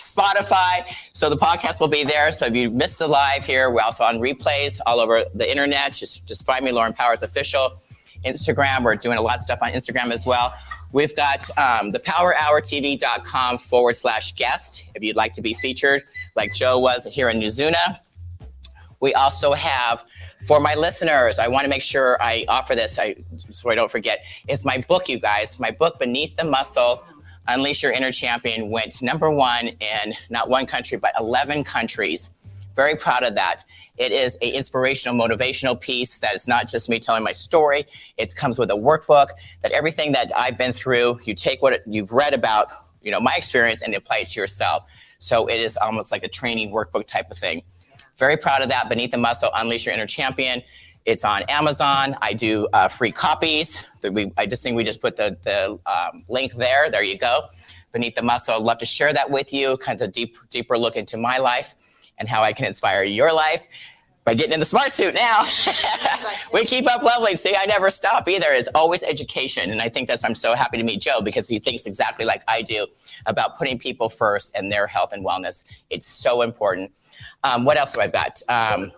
Spotify. 0.04 0.84
So 1.12 1.30
the 1.30 1.36
podcast 1.36 1.80
will 1.80 1.88
be 1.88 2.04
there. 2.04 2.32
So 2.32 2.46
if 2.46 2.54
you 2.54 2.70
missed 2.70 2.98
the 2.98 3.08
live 3.08 3.44
here, 3.44 3.70
we're 3.70 3.82
also 3.82 4.04
on 4.04 4.16
replays 4.16 4.80
all 4.86 5.00
over 5.00 5.24
the 5.34 5.48
internet. 5.48 5.92
Just 5.92 6.26
just 6.26 6.44
find 6.44 6.64
me, 6.64 6.72
Lauren 6.72 6.92
Powers 6.92 7.22
Official. 7.22 7.80
Instagram. 8.24 8.82
We're 8.82 8.96
doing 8.96 9.18
a 9.18 9.22
lot 9.22 9.36
of 9.36 9.42
stuff 9.42 9.60
on 9.62 9.70
Instagram 9.72 10.10
as 10.10 10.26
well. 10.26 10.52
We've 10.92 11.14
got 11.14 11.48
um, 11.58 11.92
the 11.92 11.98
powerhourtv.com 11.98 13.58
forward 13.58 13.96
slash 13.96 14.34
guest 14.34 14.86
if 14.94 15.02
you'd 15.02 15.16
like 15.16 15.34
to 15.34 15.42
be 15.42 15.54
featured, 15.54 16.02
like 16.34 16.54
Joe 16.54 16.78
was 16.78 17.04
here 17.04 17.28
in 17.28 17.38
Nuzuna. 17.40 18.00
We 19.00 19.14
also 19.14 19.52
have, 19.52 20.04
for 20.46 20.60
my 20.60 20.74
listeners, 20.74 21.38
I 21.38 21.46
want 21.46 21.64
to 21.64 21.70
make 21.70 21.82
sure 21.82 22.20
I 22.22 22.44
offer 22.48 22.74
this 22.74 22.98
I, 22.98 23.16
so 23.50 23.70
I 23.70 23.74
don't 23.74 23.92
forget. 23.92 24.24
It's 24.48 24.64
my 24.64 24.78
book, 24.88 25.08
you 25.08 25.20
guys. 25.20 25.60
My 25.60 25.70
book, 25.70 25.98
Beneath 25.98 26.36
the 26.36 26.44
Muscle 26.44 27.04
Unleash 27.48 27.82
Your 27.82 27.92
Inner 27.92 28.12
Champion, 28.12 28.70
went 28.70 29.00
number 29.02 29.30
one 29.30 29.68
in 29.68 30.14
not 30.30 30.48
one 30.48 30.66
country, 30.66 30.98
but 30.98 31.12
11 31.18 31.64
countries. 31.64 32.30
Very 32.76 32.94
proud 32.94 33.24
of 33.24 33.34
that. 33.34 33.64
It 33.96 34.12
is 34.12 34.38
a 34.40 34.50
inspirational, 34.50 35.18
motivational 35.18 35.80
piece 35.80 36.18
that 36.20 36.34
it's 36.34 36.46
not 36.46 36.68
just 36.68 36.88
me 36.88 37.00
telling 37.00 37.24
my 37.24 37.32
story. 37.32 37.86
It 38.16 38.36
comes 38.36 38.58
with 38.58 38.70
a 38.70 38.74
workbook 38.74 39.28
that 39.62 39.72
everything 39.72 40.12
that 40.12 40.30
I've 40.36 40.56
been 40.56 40.72
through, 40.72 41.18
you 41.24 41.34
take 41.34 41.60
what 41.62 41.82
you've 41.86 42.12
read 42.12 42.34
about, 42.34 42.68
you 43.02 43.10
know, 43.10 43.18
my 43.18 43.34
experience 43.34 43.82
and 43.82 43.94
apply 43.94 44.18
it 44.18 44.26
to 44.28 44.40
yourself. 44.40 44.84
So 45.18 45.48
it 45.48 45.58
is 45.58 45.76
almost 45.76 46.12
like 46.12 46.22
a 46.22 46.28
training 46.28 46.70
workbook 46.70 47.06
type 47.06 47.30
of 47.30 47.38
thing. 47.38 47.62
Very 48.16 48.36
proud 48.36 48.62
of 48.62 48.68
that. 48.68 48.88
Beneath 48.88 49.10
the 49.10 49.18
Muscle, 49.18 49.50
Unleash 49.54 49.86
Your 49.86 49.94
Inner 49.94 50.06
Champion. 50.06 50.62
It's 51.04 51.24
on 51.24 51.42
Amazon. 51.48 52.16
I 52.20 52.34
do 52.34 52.68
uh, 52.72 52.86
free 52.88 53.10
copies. 53.10 53.78
We, 54.02 54.32
I 54.36 54.46
just 54.46 54.62
think 54.62 54.76
we 54.76 54.84
just 54.84 55.00
put 55.00 55.16
the, 55.16 55.36
the 55.42 55.78
um, 55.90 56.24
link 56.28 56.54
there. 56.54 56.90
There 56.90 57.02
you 57.02 57.18
go. 57.18 57.48
Beneath 57.92 58.14
the 58.14 58.22
Muscle. 58.22 58.54
I'd 58.54 58.62
love 58.62 58.78
to 58.78 58.86
share 58.86 59.12
that 59.12 59.30
with 59.30 59.52
you. 59.52 59.76
Kind 59.78 60.00
of 60.00 60.12
deep, 60.12 60.36
deeper 60.50 60.76
look 60.78 60.96
into 60.96 61.16
my 61.16 61.38
life 61.38 61.74
and 62.18 62.28
how 62.28 62.42
I 62.42 62.52
can 62.52 62.66
inspire 62.66 63.02
your 63.04 63.32
life 63.32 63.66
by 64.24 64.34
getting 64.34 64.52
in 64.52 64.60
the 64.60 64.66
smart 64.66 64.92
suit 64.92 65.14
now. 65.14 65.42
we 66.52 66.64
keep 66.64 66.86
up 66.86 67.02
leveling. 67.02 67.38
See, 67.38 67.56
I 67.56 67.64
never 67.64 67.90
stop 67.90 68.28
either. 68.28 68.48
It's 68.50 68.68
always 68.74 69.02
education. 69.02 69.70
And 69.70 69.80
I 69.80 69.88
think 69.88 70.06
that's 70.06 70.22
why 70.22 70.28
I'm 70.28 70.34
so 70.34 70.54
happy 70.54 70.76
to 70.76 70.82
meet 70.82 71.00
Joe 71.00 71.22
because 71.22 71.48
he 71.48 71.58
thinks 71.58 71.86
exactly 71.86 72.26
like 72.26 72.42
I 72.46 72.60
do 72.60 72.86
about 73.24 73.56
putting 73.56 73.78
people 73.78 74.10
first 74.10 74.52
and 74.54 74.70
their 74.70 74.86
health 74.86 75.14
and 75.14 75.24
wellness. 75.24 75.64
It's 75.88 76.06
so 76.06 76.42
important. 76.42 76.92
Um, 77.42 77.64
what 77.64 77.78
else 77.78 77.94
have 77.94 78.04
I 78.04 78.08
got? 78.08 78.42
Um. 78.48 78.92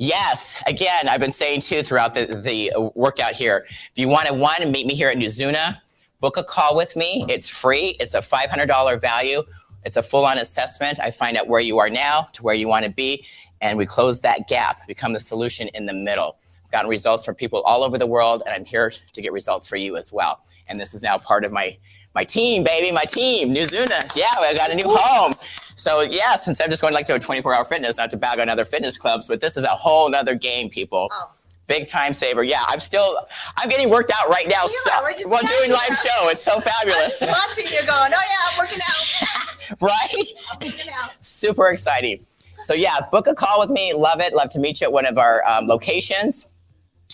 Yes, 0.00 0.62
again, 0.68 1.08
I've 1.08 1.18
been 1.18 1.32
saying 1.32 1.62
too 1.62 1.82
throughout 1.82 2.14
the, 2.14 2.26
the 2.26 2.72
uh, 2.72 2.90
workout 2.94 3.32
here. 3.32 3.66
If 3.68 3.98
you 3.98 4.06
want 4.06 4.28
to 4.28 4.34
one, 4.34 4.70
meet 4.70 4.86
me 4.86 4.94
here 4.94 5.08
at 5.08 5.16
Nuzuna, 5.16 5.80
book 6.20 6.36
a 6.36 6.44
call 6.44 6.76
with 6.76 6.94
me. 6.94 7.26
It's 7.28 7.48
free. 7.48 7.96
It's 7.98 8.14
a 8.14 8.20
$500 8.20 9.00
value. 9.00 9.42
It's 9.84 9.96
a 9.96 10.02
full-on 10.02 10.38
assessment. 10.38 11.00
I 11.00 11.10
find 11.10 11.36
out 11.36 11.48
where 11.48 11.60
you 11.60 11.80
are 11.80 11.90
now 11.90 12.28
to 12.34 12.44
where 12.44 12.54
you 12.54 12.68
want 12.68 12.84
to 12.84 12.92
be, 12.92 13.26
and 13.60 13.76
we 13.76 13.86
close 13.86 14.20
that 14.20 14.46
gap, 14.46 14.86
become 14.86 15.14
the 15.14 15.20
solution 15.20 15.66
in 15.74 15.84
the 15.84 15.94
middle. 15.94 16.38
I've 16.64 16.70
gotten 16.70 16.88
results 16.88 17.24
from 17.24 17.34
people 17.34 17.62
all 17.62 17.82
over 17.82 17.98
the 17.98 18.06
world, 18.06 18.44
and 18.46 18.54
I'm 18.54 18.64
here 18.64 18.92
to 19.12 19.20
get 19.20 19.32
results 19.32 19.66
for 19.66 19.76
you 19.76 19.96
as 19.96 20.12
well. 20.12 20.44
And 20.68 20.78
this 20.78 20.94
is 20.94 21.02
now 21.02 21.18
part 21.18 21.44
of 21.44 21.50
my 21.50 21.76
my 22.14 22.24
team, 22.24 22.64
baby, 22.64 22.90
my 22.90 23.04
team, 23.04 23.54
Nuzuna. 23.54 24.14
Yeah, 24.16 24.26
I 24.38 24.54
got 24.54 24.70
a 24.70 24.74
new 24.74 24.88
home. 24.88 25.32
So 25.78 26.00
yeah, 26.00 26.34
since 26.34 26.60
I'm 26.60 26.70
just 26.70 26.82
going 26.82 26.92
like 26.92 27.06
to 27.06 27.14
a 27.14 27.20
24 27.20 27.54
hour 27.54 27.64
fitness, 27.64 27.98
not 27.98 28.10
to 28.10 28.16
bag 28.16 28.40
on 28.40 28.48
other 28.48 28.64
fitness 28.64 28.98
clubs, 28.98 29.28
but 29.28 29.40
this 29.40 29.56
is 29.56 29.62
a 29.62 29.68
whole 29.68 30.10
nother 30.10 30.34
game, 30.34 30.68
people. 30.68 31.08
Oh. 31.12 31.30
Big 31.68 31.88
time 31.88 32.14
saver. 32.14 32.42
Yeah, 32.42 32.62
I'm 32.66 32.80
still, 32.80 33.16
I'm 33.56 33.68
getting 33.68 33.90
worked 33.90 34.10
out 34.10 34.28
right 34.28 34.48
now. 34.48 34.64
You 34.64 34.80
so, 34.84 34.92
are. 34.92 35.02
We're 35.02 35.12
just 35.12 35.30
while 35.30 35.42
doing 35.42 35.70
live 35.70 35.88
there. 35.88 35.96
show. 35.98 36.28
It's 36.30 36.42
so 36.42 36.58
fabulous. 36.60 37.22
I'm 37.22 37.28
watching 37.48 37.66
you 37.66 37.86
going, 37.86 38.12
oh 38.12 38.22
yeah, 38.30 38.50
I'm 38.50 38.58
working 38.58 38.80
out. 38.80 39.76
right? 39.80 40.24
I'm 40.50 40.66
working 40.66 40.90
out. 40.98 41.12
Super 41.20 41.68
exciting. 41.68 42.26
So 42.62 42.74
yeah, 42.74 42.98
book 43.12 43.28
a 43.28 43.34
call 43.34 43.60
with 43.60 43.70
me. 43.70 43.92
Love 43.92 44.20
it. 44.20 44.34
Love 44.34 44.48
to 44.50 44.58
meet 44.58 44.80
you 44.80 44.86
at 44.86 44.92
one 44.92 45.06
of 45.06 45.16
our 45.16 45.46
um, 45.46 45.68
locations. 45.68 46.46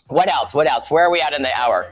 What 0.07 0.29
else? 0.29 0.55
What 0.55 0.70
else? 0.70 0.90
Where 0.90 1.05
are 1.05 1.11
we 1.11 1.20
at 1.20 1.35
in 1.35 1.42
the 1.42 1.53
hour? 1.59 1.90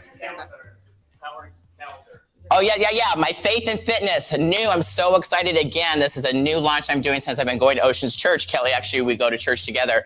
Oh 2.54 2.60
yeah, 2.60 2.74
yeah, 2.78 2.90
yeah. 2.92 3.14
My 3.16 3.30
faith 3.30 3.66
and 3.66 3.80
fitness, 3.80 4.30
new. 4.36 4.68
I'm 4.68 4.82
so 4.82 5.16
excited 5.16 5.56
again. 5.56 6.00
This 6.00 6.18
is 6.18 6.26
a 6.26 6.34
new 6.34 6.58
launch 6.58 6.90
I'm 6.90 7.00
doing 7.00 7.18
since 7.18 7.38
I've 7.38 7.46
been 7.46 7.56
going 7.56 7.78
to 7.78 7.82
Oceans 7.82 8.14
Church. 8.14 8.46
Kelly, 8.46 8.72
actually, 8.72 9.00
we 9.00 9.16
go 9.16 9.30
to 9.30 9.38
church 9.38 9.64
together, 9.64 10.04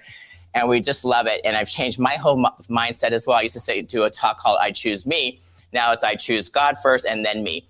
and 0.54 0.68
we 0.68 0.78
just 0.78 1.04
love 1.04 1.26
it. 1.26 1.40
And 1.42 1.56
I've 1.56 1.68
changed 1.68 1.98
my 1.98 2.14
whole 2.14 2.36
mi- 2.36 2.48
mindset 2.70 3.10
as 3.10 3.26
well. 3.26 3.36
I 3.36 3.42
used 3.42 3.54
to 3.54 3.60
say 3.60 3.82
do 3.82 4.04
a 4.04 4.10
talk 4.10 4.38
called 4.38 4.58
"I 4.60 4.70
Choose 4.70 5.04
Me." 5.06 5.40
Now 5.72 5.90
it's 5.90 6.04
"I 6.04 6.14
choose 6.14 6.48
God 6.48 6.76
first 6.80 7.04
and 7.04 7.24
then 7.24 7.42
me." 7.42 7.66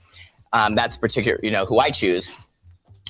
Um, 0.53 0.75
that's 0.75 0.99
particular, 0.99 1.41
you 1.43 1.51
know, 1.51 1.65
who 1.65 1.79
I 1.79 1.89
choose. 1.89 2.47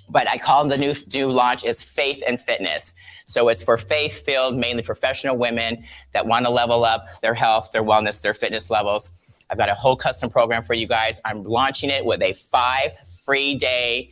But 0.09 0.29
I 0.29 0.39
call 0.39 0.69
the 0.69 0.79
new 0.79 0.95
new 1.13 1.33
launch 1.33 1.65
is 1.65 1.83
faith 1.83 2.23
and 2.29 2.41
fitness. 2.41 2.95
So 3.27 3.49
it's 3.49 3.61
for 3.61 3.77
faith-filled, 3.77 4.57
mainly 4.57 4.85
professional 4.85 5.37
women 5.37 5.83
that 6.13 6.29
want 6.29 6.47
to 6.47 6.53
level 6.53 6.85
up 6.85 7.21
their 7.23 7.35
health, 7.35 7.73
their 7.73 7.83
wellness, 7.83 8.23
their 8.23 8.35
fitness 8.35 8.71
levels. 8.71 9.11
I've 9.51 9.59
got 9.59 9.69
a 9.69 9.75
whole 9.75 9.97
custom 9.97 10.29
program 10.31 10.65
for 10.65 10.75
you 10.75 10.87
guys. 10.87 11.21
I'm 11.25 11.45
launching 11.45 11.91
it 11.91 12.05
with 12.05 12.23
a 12.23 12.33
five 12.35 12.93
free 13.25 13.55
day 13.55 14.11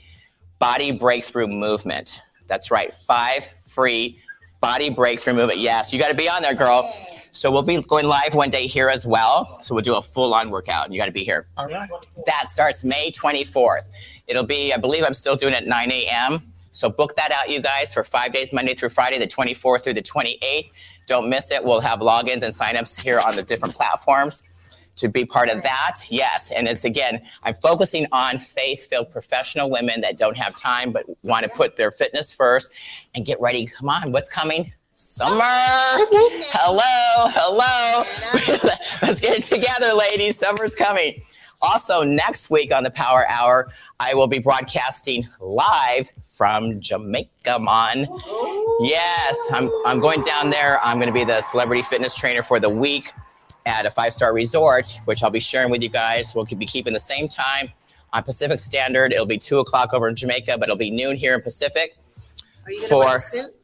body 0.58 0.92
breakthrough 0.92 1.46
movement. 1.46 2.22
That's 2.48 2.70
right, 2.70 2.94
five 2.94 3.48
free 3.66 4.18
body 4.60 4.90
breakthrough 4.90 5.34
movement. 5.34 5.58
Yes, 5.58 5.92
you 5.92 5.98
got 5.98 6.08
to 6.08 6.14
be 6.14 6.28
on 6.28 6.42
there, 6.42 6.54
girl. 6.54 6.90
So 7.32 7.50
we'll 7.50 7.62
be 7.62 7.82
going 7.82 8.06
live 8.06 8.34
one 8.34 8.48
day 8.48 8.68
here 8.68 8.88
as 8.88 9.04
well. 9.04 9.58
So 9.60 9.74
we'll 9.74 9.82
do 9.82 9.96
a 9.96 10.02
full 10.02 10.32
on 10.32 10.50
workout. 10.50 10.92
You 10.92 11.00
got 11.00 11.06
to 11.06 11.12
be 11.12 11.24
here. 11.24 11.48
All 11.56 11.66
right. 11.66 11.90
That 12.26 12.48
starts 12.48 12.84
May 12.84 13.10
24th. 13.10 13.82
It'll 14.28 14.44
be, 14.44 14.72
I 14.72 14.76
believe 14.76 15.02
I'm 15.04 15.14
still 15.14 15.34
doing 15.34 15.52
it 15.52 15.56
at 15.56 15.66
9 15.66 15.90
a.m. 15.90 16.52
So 16.70 16.88
book 16.88 17.16
that 17.16 17.32
out, 17.32 17.50
you 17.50 17.60
guys, 17.60 17.92
for 17.92 18.04
five 18.04 18.32
days, 18.32 18.52
Monday 18.52 18.74
through 18.74 18.90
Friday, 18.90 19.18
the 19.18 19.26
24th 19.26 19.82
through 19.82 19.94
the 19.94 20.02
28th. 20.02 20.70
Don't 21.06 21.28
miss 21.28 21.50
it. 21.50 21.62
We'll 21.62 21.80
have 21.80 21.98
logins 21.98 22.42
and 22.42 22.54
signups 22.54 23.00
here 23.00 23.18
on 23.18 23.34
the 23.34 23.42
different 23.42 23.74
platforms 23.74 24.44
to 24.96 25.08
be 25.08 25.24
part 25.24 25.48
of 25.48 25.62
that. 25.62 25.96
Yes. 26.08 26.50
And 26.50 26.68
it's 26.68 26.84
again, 26.84 27.22
I'm 27.42 27.54
focusing 27.54 28.06
on 28.12 28.38
faith 28.38 28.86
filled 28.86 29.10
professional 29.10 29.70
women 29.70 30.00
that 30.02 30.16
don't 30.16 30.36
have 30.36 30.56
time 30.56 30.92
but 30.92 31.04
want 31.22 31.44
to 31.44 31.50
put 31.50 31.76
their 31.76 31.90
fitness 31.90 32.32
first 32.32 32.70
and 33.14 33.26
get 33.26 33.40
ready. 33.40 33.66
Come 33.66 33.88
on, 33.88 34.12
what's 34.12 34.30
coming? 34.30 34.72
Summer. 34.96 35.42
Hello, 35.42 37.28
hello. 37.30 38.04
Let's 39.02 39.20
get 39.20 39.38
it 39.38 39.44
together, 39.44 39.92
ladies. 39.92 40.38
Summer's 40.38 40.76
coming. 40.76 41.20
Also, 41.60 42.04
next 42.04 42.48
week 42.48 42.72
on 42.72 42.84
the 42.84 42.90
Power 42.90 43.26
Hour, 43.28 43.72
I 43.98 44.14
will 44.14 44.28
be 44.28 44.38
broadcasting 44.38 45.28
live 45.40 46.08
from 46.28 46.80
Jamaica, 46.80 47.58
Mon. 47.58 48.06
Yes, 48.80 49.36
I'm, 49.52 49.70
I'm 49.86 49.98
going 49.98 50.20
down 50.20 50.50
there. 50.50 50.80
I'm 50.84 50.98
going 50.98 51.08
to 51.08 51.12
be 51.12 51.24
the 51.24 51.40
celebrity 51.40 51.82
fitness 51.82 52.14
trainer 52.14 52.42
for 52.42 52.60
the 52.60 52.68
week 52.68 53.12
at 53.66 53.86
a 53.86 53.90
five 53.90 54.12
star 54.12 54.34
resort, 54.34 54.98
which 55.06 55.22
I'll 55.22 55.30
be 55.30 55.40
sharing 55.40 55.70
with 55.70 55.82
you 55.82 55.88
guys. 55.88 56.34
We'll 56.34 56.44
be 56.44 56.66
keeping 56.66 56.92
the 56.92 57.00
same 57.00 57.28
time 57.28 57.70
on 58.12 58.22
Pacific 58.22 58.60
Standard. 58.60 59.12
It'll 59.12 59.26
be 59.26 59.38
two 59.38 59.58
o'clock 59.58 59.92
over 59.94 60.08
in 60.08 60.16
Jamaica, 60.16 60.56
but 60.58 60.64
it'll 60.64 60.76
be 60.76 60.90
noon 60.90 61.16
here 61.16 61.34
in 61.34 61.40
Pacific. 61.42 61.96
Are 62.66 62.72
you 62.72 62.82
gonna 62.88 62.98
wear 62.98 63.08
For- 63.08 63.16
a 63.16 63.20
suit? 63.20 63.50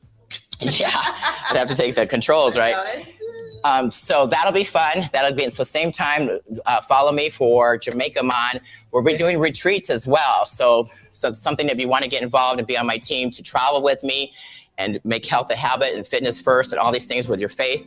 Yeah, 0.62 0.90
I'd 0.92 1.57
have 1.57 1.68
to 1.68 1.74
take 1.74 1.94
the 1.94 2.07
controls, 2.07 2.57
right? 2.57 3.07
Um, 3.62 3.90
so 3.90 4.26
that'll 4.26 4.53
be 4.53 4.64
fun. 4.64 5.11
That'll 5.12 5.36
be 5.36 5.51
so 5.51 5.64
same 5.64 5.92
time. 5.92 6.38
Uh, 6.64 6.80
follow 6.80 7.12
me 7.12 7.28
for 7.28 7.76
Jamaica 7.76 8.22
Mon. 8.22 8.59
We'll 8.90 9.03
be 9.03 9.18
doing 9.18 9.38
retreats 9.38 9.90
as 9.90 10.07
well. 10.07 10.46
So 10.46 10.88
so 11.12 11.28
it's 11.28 11.40
something 11.40 11.68
if 11.68 11.78
you 11.78 11.86
want 11.86 12.03
to 12.03 12.09
get 12.09 12.22
involved 12.22 12.59
and 12.59 12.66
be 12.66 12.78
on 12.78 12.86
my 12.86 12.96
team 12.96 13.30
to 13.32 13.42
travel 13.42 13.82
with 13.82 14.03
me 14.03 14.32
and 14.78 14.98
make 15.05 15.26
health 15.26 15.51
a 15.51 15.57
habit 15.57 15.94
and 15.94 16.07
fitness 16.07 16.40
first 16.40 16.72
and 16.72 16.80
all 16.80 16.90
these 16.90 17.05
things 17.05 17.28
with 17.28 17.38
your 17.38 17.51
faith. 17.51 17.86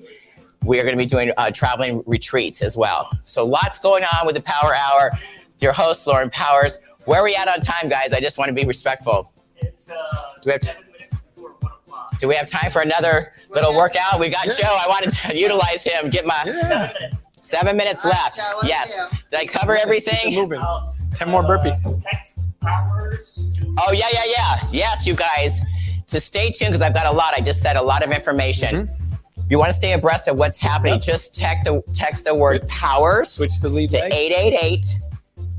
We 0.65 0.79
are 0.79 0.83
going 0.83 0.93
to 0.93 0.97
be 0.97 1.05
doing 1.05 1.31
uh, 1.37 1.51
traveling 1.51 2.03
retreats 2.05 2.61
as 2.61 2.77
well. 2.77 3.11
So 3.25 3.45
lots 3.45 3.79
going 3.79 4.03
on 4.03 4.25
with 4.25 4.35
the 4.35 4.41
Power 4.43 4.75
Hour. 4.75 5.11
Your 5.59 5.73
host 5.73 6.05
Lauren 6.07 6.29
Powers. 6.29 6.79
Where 7.05 7.19
are 7.21 7.23
we 7.23 7.35
at 7.35 7.47
on 7.47 7.59
time, 7.59 7.89
guys? 7.89 8.13
I 8.13 8.19
just 8.19 8.37
want 8.37 8.49
to 8.49 8.53
be 8.53 8.65
respectful. 8.65 9.31
It's 9.57 9.89
uh, 9.89 9.95
Do 10.41 10.47
we 10.47 10.51
have 10.53 10.61
t- 10.61 10.67
seven 10.67 10.83
minutes 10.91 11.19
before 11.21 11.55
one 11.59 11.71
o'clock. 11.73 12.19
Do 12.19 12.27
we 12.27 12.35
have 12.35 12.47
time 12.47 12.71
for 12.71 12.81
another 12.81 13.33
little 13.49 13.73
workout? 13.75 14.19
We 14.19 14.29
got 14.29 14.45
Yeah. 14.45 14.53
Joe. 14.61 14.77
I 14.79 14.87
wanted 14.87 15.09
to 15.11 15.37
utilize 15.37 15.83
him. 15.83 16.09
Get 16.09 16.25
my 16.25 16.33
Seven 16.43 16.69
minutes. 16.99 17.25
seven 17.41 17.77
minutes 17.77 18.05
All 18.05 18.11
right, 18.11 18.19
left. 18.23 18.37
Joe, 18.37 18.67
Yes. 18.67 18.95
you? 19.11 19.17
Did 19.29 19.39
I 19.41 19.45
cover 19.45 19.75
everything? 19.77 20.33
moving. 20.35 20.59
Um, 20.61 20.91
10 21.15 21.29
more 21.29 21.43
burpees. 21.43 21.83
Text 22.03 22.39
hours. 22.65 23.37
Oh 23.79 23.91
yeah, 23.91 24.07
yeah, 24.13 24.23
yeah. 24.29 24.55
Yes, 24.71 25.05
you 25.05 25.13
guys. 25.13 25.61
To 26.07 26.19
stay 26.19 26.51
tuned 26.51 26.71
because 26.71 26.81
I've 26.81 26.93
got 26.93 27.05
a 27.07 27.11
lot. 27.11 27.33
I 27.33 27.41
just 27.41 27.61
said 27.61 27.75
a 27.75 27.81
lot 27.81 28.03
of 28.03 28.11
information. 28.11 28.89
If 28.89 29.02
you 29.49 29.59
want 29.59 29.71
to 29.71 29.77
stay 29.77 29.93
abreast 29.93 30.27
of 30.27 30.37
what's 30.37 30.59
happening, 30.59 30.99
just 30.99 31.35
text 31.35 31.65
the 31.65 31.83
text 31.93 32.25
the 32.25 32.33
word 32.33 32.67
powers 32.67 33.31
Switch 33.31 33.59
the 33.59 33.69
lead 33.69 33.89
to 33.91 33.99
leg. 33.99 34.13
888 34.13 34.99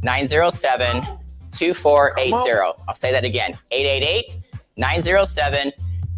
907 0.03 1.19
2480. 1.53 2.83
I'll 2.89 2.95
say 2.95 3.13
that 3.13 3.25
again 3.25 3.59
888 3.71 4.41
907 4.77 5.73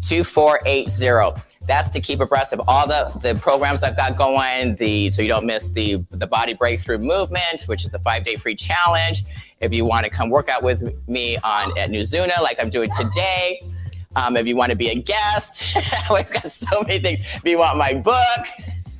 2480. 0.07 1.41
That's 1.67 1.89
to 1.89 1.99
keep 1.99 2.21
abreast 2.21 2.53
of 2.53 2.61
all 2.67 2.87
the, 2.87 3.11
the 3.21 3.35
programs 3.35 3.83
I've 3.83 3.97
got 3.97 4.17
going. 4.17 4.77
The 4.77 5.09
so 5.09 5.21
you 5.21 5.27
don't 5.27 5.45
miss 5.45 5.69
the 5.69 6.03
the 6.11 6.27
body 6.27 6.53
breakthrough 6.53 6.97
movement, 6.97 7.63
which 7.65 7.83
is 7.83 7.91
the 7.91 7.99
five 7.99 8.23
day 8.23 8.37
free 8.37 8.55
challenge. 8.55 9.25
If 9.59 9.73
you 9.73 9.83
want 9.85 10.05
to 10.05 10.09
come 10.09 10.29
work 10.29 10.49
out 10.49 10.63
with 10.63 10.95
me 11.07 11.37
on 11.37 11.77
at 11.77 11.89
Nuzuna, 11.89 12.41
like 12.41 12.59
I'm 12.59 12.69
doing 12.69 12.89
today. 12.97 13.61
Um, 14.17 14.35
if 14.35 14.47
you 14.47 14.55
want 14.55 14.71
to 14.71 14.75
be 14.75 14.89
a 14.89 14.95
guest, 14.95 15.77
we've 16.11 16.31
got 16.31 16.51
so 16.51 16.81
many 16.81 16.99
things. 16.99 17.19
If 17.35 17.45
you 17.45 17.59
want 17.59 17.77
my 17.77 17.93
book, 17.93 18.47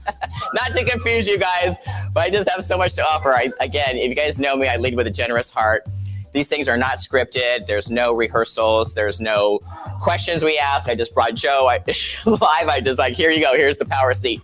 not 0.53 0.73
to 0.73 0.85
confuse 0.85 1.25
you 1.25 1.39
guys, 1.39 1.75
but 2.13 2.19
I 2.21 2.29
just 2.29 2.47
have 2.51 2.63
so 2.63 2.77
much 2.77 2.93
to 2.95 3.03
offer. 3.03 3.33
I, 3.33 3.51
again, 3.59 3.97
if 3.97 4.09
you 4.09 4.15
guys 4.15 4.37
know 4.37 4.55
me, 4.55 4.67
I 4.67 4.77
lead 4.77 4.95
with 4.95 5.07
a 5.07 5.11
generous 5.11 5.49
heart. 5.49 5.87
These 6.33 6.49
things 6.49 6.69
are 6.69 6.77
not 6.77 6.97
scripted. 6.97 7.65
There's 7.65 7.89
no 7.89 8.13
rehearsals. 8.13 8.93
There's 8.93 9.19
no 9.19 9.59
questions 9.99 10.43
we 10.43 10.59
ask. 10.59 10.87
I 10.87 10.93
just 10.93 11.15
brought 11.15 11.33
Joe 11.33 11.67
I, 11.67 11.77
live. 12.27 12.69
I 12.69 12.79
just 12.79 12.99
like, 12.99 13.13
here 13.13 13.31
you 13.31 13.41
go. 13.41 13.55
Here's 13.55 13.79
the 13.79 13.85
power 13.85 14.13
seat. 14.13 14.43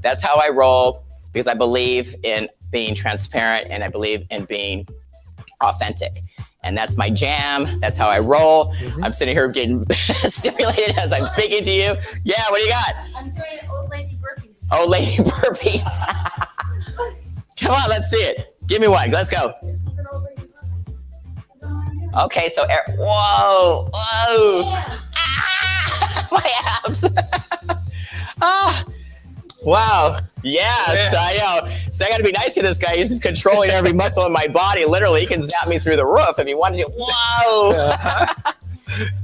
That's 0.00 0.22
how 0.22 0.36
I 0.36 0.48
roll 0.48 1.04
because 1.30 1.46
I 1.46 1.52
believe 1.52 2.14
in 2.22 2.48
being 2.70 2.94
transparent 2.94 3.70
and 3.70 3.84
I 3.84 3.88
believe 3.88 4.24
in 4.30 4.46
being 4.46 4.88
authentic. 5.60 6.22
And 6.66 6.76
that's 6.76 6.96
my 6.96 7.08
jam. 7.08 7.66
That's 7.78 7.96
how 7.96 8.08
I 8.08 8.18
roll. 8.18 8.74
I'm 9.00 9.12
sitting 9.12 9.36
here 9.36 9.46
getting 9.46 9.86
stimulated 9.92 10.98
as 10.98 11.12
I'm 11.12 11.26
speaking 11.28 11.62
to 11.62 11.70
you. 11.70 11.94
Yeah, 12.24 12.42
what 12.50 12.58
do 12.58 12.64
you 12.64 12.70
got? 12.70 12.94
I'm 13.16 13.30
doing 13.30 13.70
old 13.70 13.88
lady 13.88 14.18
burpees. 14.20 14.60
Old 14.72 14.90
lady 14.90 15.16
burpees. 15.22 15.86
Come 17.60 17.72
on, 17.72 17.88
let's 17.88 18.10
see 18.10 18.16
it. 18.16 18.56
Give 18.66 18.80
me 18.80 18.88
one. 18.88 19.12
Let's 19.12 19.30
go. 19.30 19.54
This 19.62 19.76
is 19.80 19.86
an 19.98 20.06
old 20.12 20.24
lady 20.24 20.42
burpee. 20.42 20.92
This 21.36 21.56
is 21.56 21.62
all 21.62 21.70
I'm 21.70 21.94
doing. 21.94 22.10
Okay, 22.16 22.48
so 22.50 22.64
Eric, 22.64 22.96
whoa, 22.98 23.88
whoa, 23.94 24.60
Yeah. 24.62 24.98
ah, 25.14 26.28
my 26.32 26.52
abs. 26.84 27.04
ah, 28.42 28.84
wow. 29.66 30.16
Yes, 30.42 31.14
I 31.14 31.36
know. 31.66 31.76
So 31.90 32.04
I 32.04 32.08
got 32.08 32.18
to 32.18 32.22
be 32.24 32.32
nice 32.32 32.54
to 32.54 32.62
this 32.62 32.78
guy. 32.78 32.96
He's 32.96 33.08
just 33.10 33.22
controlling 33.22 33.70
every 33.70 33.92
muscle 34.02 34.24
in 34.24 34.32
my 34.32 34.46
body. 34.48 34.84
Literally, 34.84 35.20
he 35.20 35.26
can 35.26 35.42
zap 35.42 35.68
me 35.68 35.78
through 35.78 35.96
the 35.96 36.06
roof 36.06 36.38
if 36.38 36.46
he 36.46 36.54
wanted 36.54 36.78
to. 36.78 36.92
Whoa. 36.96 37.92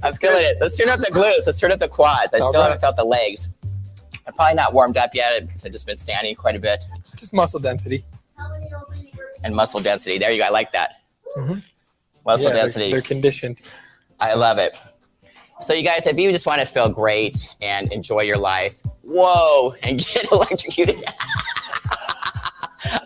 I'm 0.03 0.12
killing 0.16 0.45
it. 0.45 0.59
Let's 0.61 0.76
turn 0.76 0.88
up 0.90 0.99
the 1.01 1.07
glutes. 1.07 1.47
Let's 1.47 1.61
turn 1.61 1.72
up 1.72 1.78
the 1.80 1.88
quads. 1.88 2.34
I 2.34 2.38
All 2.38 2.51
still 2.51 2.61
right. 2.61 2.66
haven't 2.68 2.80
felt 2.80 2.97
the 2.97 3.05
legs. 3.05 3.49
I'm 4.26 4.34
probably 4.34 4.55
not 4.55 4.72
warmed 4.74 4.97
up 4.97 5.11
yet 5.14 5.47
because 5.47 5.64
I've 5.64 5.72
just 5.72 5.86
been 5.86 5.97
standing 5.97 6.34
quite 6.36 6.57
a 6.57 6.59
bit. 6.61 6.80
Just 7.16 7.32
muscle 7.32 7.59
density. 7.61 8.05
How 8.36 8.51
many 8.51 8.66
old 8.74 8.90
lady 8.90 9.11
burpees? 9.12 9.40
and 9.45 9.55
muscle 9.57 9.80
density. 9.80 10.18
There 10.18 10.30
you 10.30 10.38
go. 10.38 10.45
I 10.45 10.51
like 10.51 10.72
that. 10.72 11.01
Mhm. 11.36 11.62
Muscle 12.24 12.45
Yeah, 12.47 12.53
they're, 12.53 12.62
density. 12.64 12.90
they're 12.93 13.01
conditioned. 13.03 13.61
I 14.20 14.34
love 14.34 14.59
it. 14.59 14.76
So, 15.61 15.72
you 15.74 15.82
guys, 15.82 16.07
if 16.07 16.18
you 16.18 16.30
just 16.32 16.47
want 16.47 16.61
to 16.61 16.66
feel 16.66 16.88
great 16.88 17.49
and 17.61 17.93
enjoy 17.93 18.20
your 18.22 18.38
life, 18.38 18.80
whoa, 19.03 19.74
and 19.82 19.98
get 20.14 20.30
electrocuted. 20.32 21.03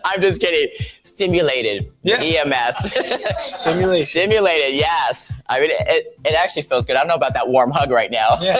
I'm 0.03 0.21
just 0.21 0.41
kidding. 0.41 0.69
Stimulated. 1.03 1.91
Yeah. 2.03 2.21
EMS. 2.21 2.93
Stimulation. 3.61 4.07
Stimulated, 4.07 4.75
yes. 4.75 5.33
I 5.49 5.59
mean, 5.59 5.69
it, 5.71 6.17
it 6.25 6.33
actually 6.33 6.63
feels 6.63 6.85
good. 6.85 6.95
I 6.95 6.99
don't 6.99 7.07
know 7.07 7.15
about 7.15 7.33
that 7.35 7.47
warm 7.47 7.71
hug 7.71 7.91
right 7.91 8.09
now. 8.11 8.37
Yeah. 8.41 8.59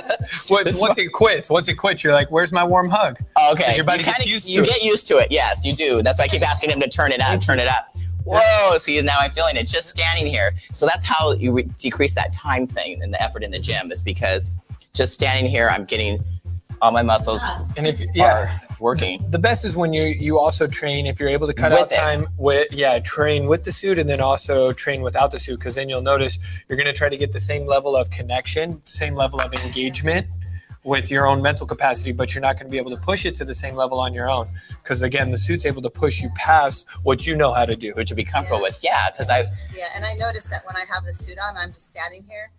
Once, 0.49 0.79
once 0.79 0.97
it 0.97 1.07
quits, 1.11 1.49
once 1.49 1.67
it 1.67 1.75
quits, 1.75 2.03
you're 2.03 2.13
like, 2.13 2.29
"Where's 2.31 2.51
my 2.51 2.63
warm 2.63 2.89
hug?" 2.89 3.17
Okay. 3.51 3.75
Your 3.75 3.83
body 3.83 4.03
you 4.03 4.11
kinda- 4.11 4.29
used 4.29 4.45
to 4.45 4.51
You 4.51 4.63
it. 4.63 4.69
get 4.69 4.83
used 4.83 5.07
to 5.07 5.17
it. 5.17 5.31
Yes, 5.31 5.65
you 5.65 5.73
do. 5.75 6.01
That's 6.01 6.19
why 6.19 6.25
I 6.25 6.27
keep 6.27 6.47
asking 6.47 6.69
him 6.69 6.79
to 6.79 6.89
turn 6.89 7.11
it 7.11 7.19
up, 7.21 7.41
turn 7.41 7.59
it 7.59 7.67
up. 7.67 7.93
Whoa! 8.23 8.77
See, 8.77 8.99
now 9.01 9.17
I'm 9.19 9.31
feeling 9.31 9.55
it 9.55 9.67
just 9.67 9.89
standing 9.89 10.27
here. 10.27 10.51
So 10.73 10.85
that's 10.85 11.03
how 11.05 11.31
you 11.33 11.51
re- 11.53 11.63
decrease 11.79 12.13
that 12.15 12.33
time 12.33 12.67
thing 12.67 13.01
and 13.01 13.13
the 13.13 13.21
effort 13.21 13.43
in 13.43 13.51
the 13.51 13.59
gym 13.59 13.91
is 13.91 14.03
because 14.03 14.51
just 14.93 15.13
standing 15.13 15.49
here, 15.49 15.69
I'm 15.69 15.85
getting 15.85 16.23
all 16.81 16.91
my 16.91 17.01
muscles 17.01 17.41
And 17.75 17.87
if 17.87 18.01
yeah, 18.13 18.25
are 18.25 18.61
working. 18.79 19.25
the 19.29 19.39
best 19.39 19.65
is 19.65 19.75
when 19.75 19.93
you 19.93 20.03
you 20.03 20.39
also 20.39 20.67
train 20.67 21.05
if 21.05 21.19
you're 21.19 21.29
able 21.29 21.47
to 21.47 21.53
cut 21.53 21.71
With 21.71 21.79
out 21.81 21.91
it. 21.91 21.95
time 21.95 22.27
with 22.37 22.67
yeah 22.71 22.99
train 22.99 23.47
with 23.47 23.63
the 23.63 23.71
suit 23.71 23.97
and 23.99 24.09
then 24.09 24.21
also 24.21 24.71
train 24.73 25.01
without 25.01 25.31
the 25.31 25.39
suit 25.39 25.57
because 25.59 25.75
then 25.75 25.89
you'll 25.89 26.01
notice 26.01 26.37
you're 26.67 26.77
going 26.77 26.85
to 26.87 26.93
try 26.93 27.09
to 27.09 27.17
get 27.17 27.33
the 27.33 27.39
same 27.39 27.65
level 27.65 27.95
of 27.95 28.09
connection 28.11 28.81
same 28.85 29.15
level 29.15 29.39
of 29.41 29.53
engagement 29.53 30.27
with 30.83 31.11
your 31.11 31.25
own 31.27 31.41
mental 31.41 31.65
capacity 31.67 32.11
but 32.13 32.33
you're 32.33 32.41
not 32.41 32.55
going 32.55 32.65
to 32.65 32.71
be 32.71 32.77
able 32.77 32.91
to 32.91 33.01
push 33.01 33.25
it 33.25 33.33
to 33.35 33.43
the 33.43 33.53
same 33.55 33.75
level 33.75 33.99
on 33.99 34.13
your 34.13 34.29
own 34.29 34.47
because 34.83 35.01
again 35.01 35.31
the 35.31 35.37
suit's 35.37 35.65
able 35.65 35.81
to 35.81 35.89
push 35.89 36.21
you 36.21 36.29
past 36.35 36.85
what 37.03 37.25
you 37.27 37.35
know 37.35 37.51
how 37.53 37.65
to 37.65 37.75
do 37.75 37.91
Which 37.95 38.09
would 38.09 38.15
be 38.15 38.23
comfortable 38.23 38.61
with. 38.61 38.79
Yeah, 38.83 39.09
because 39.09 39.27
I 39.29 39.39
Yeah, 39.75 39.87
and 39.95 40.05
I 40.05 40.13
noticed 40.13 40.49
that 40.51 40.61
when 40.65 40.75
I 40.77 40.85
have 40.93 41.03
the 41.03 41.13
suit 41.13 41.37
on, 41.45 41.57
I'm 41.57 41.71
just 41.73 41.91
standing 41.91 42.23
here, 42.29 42.51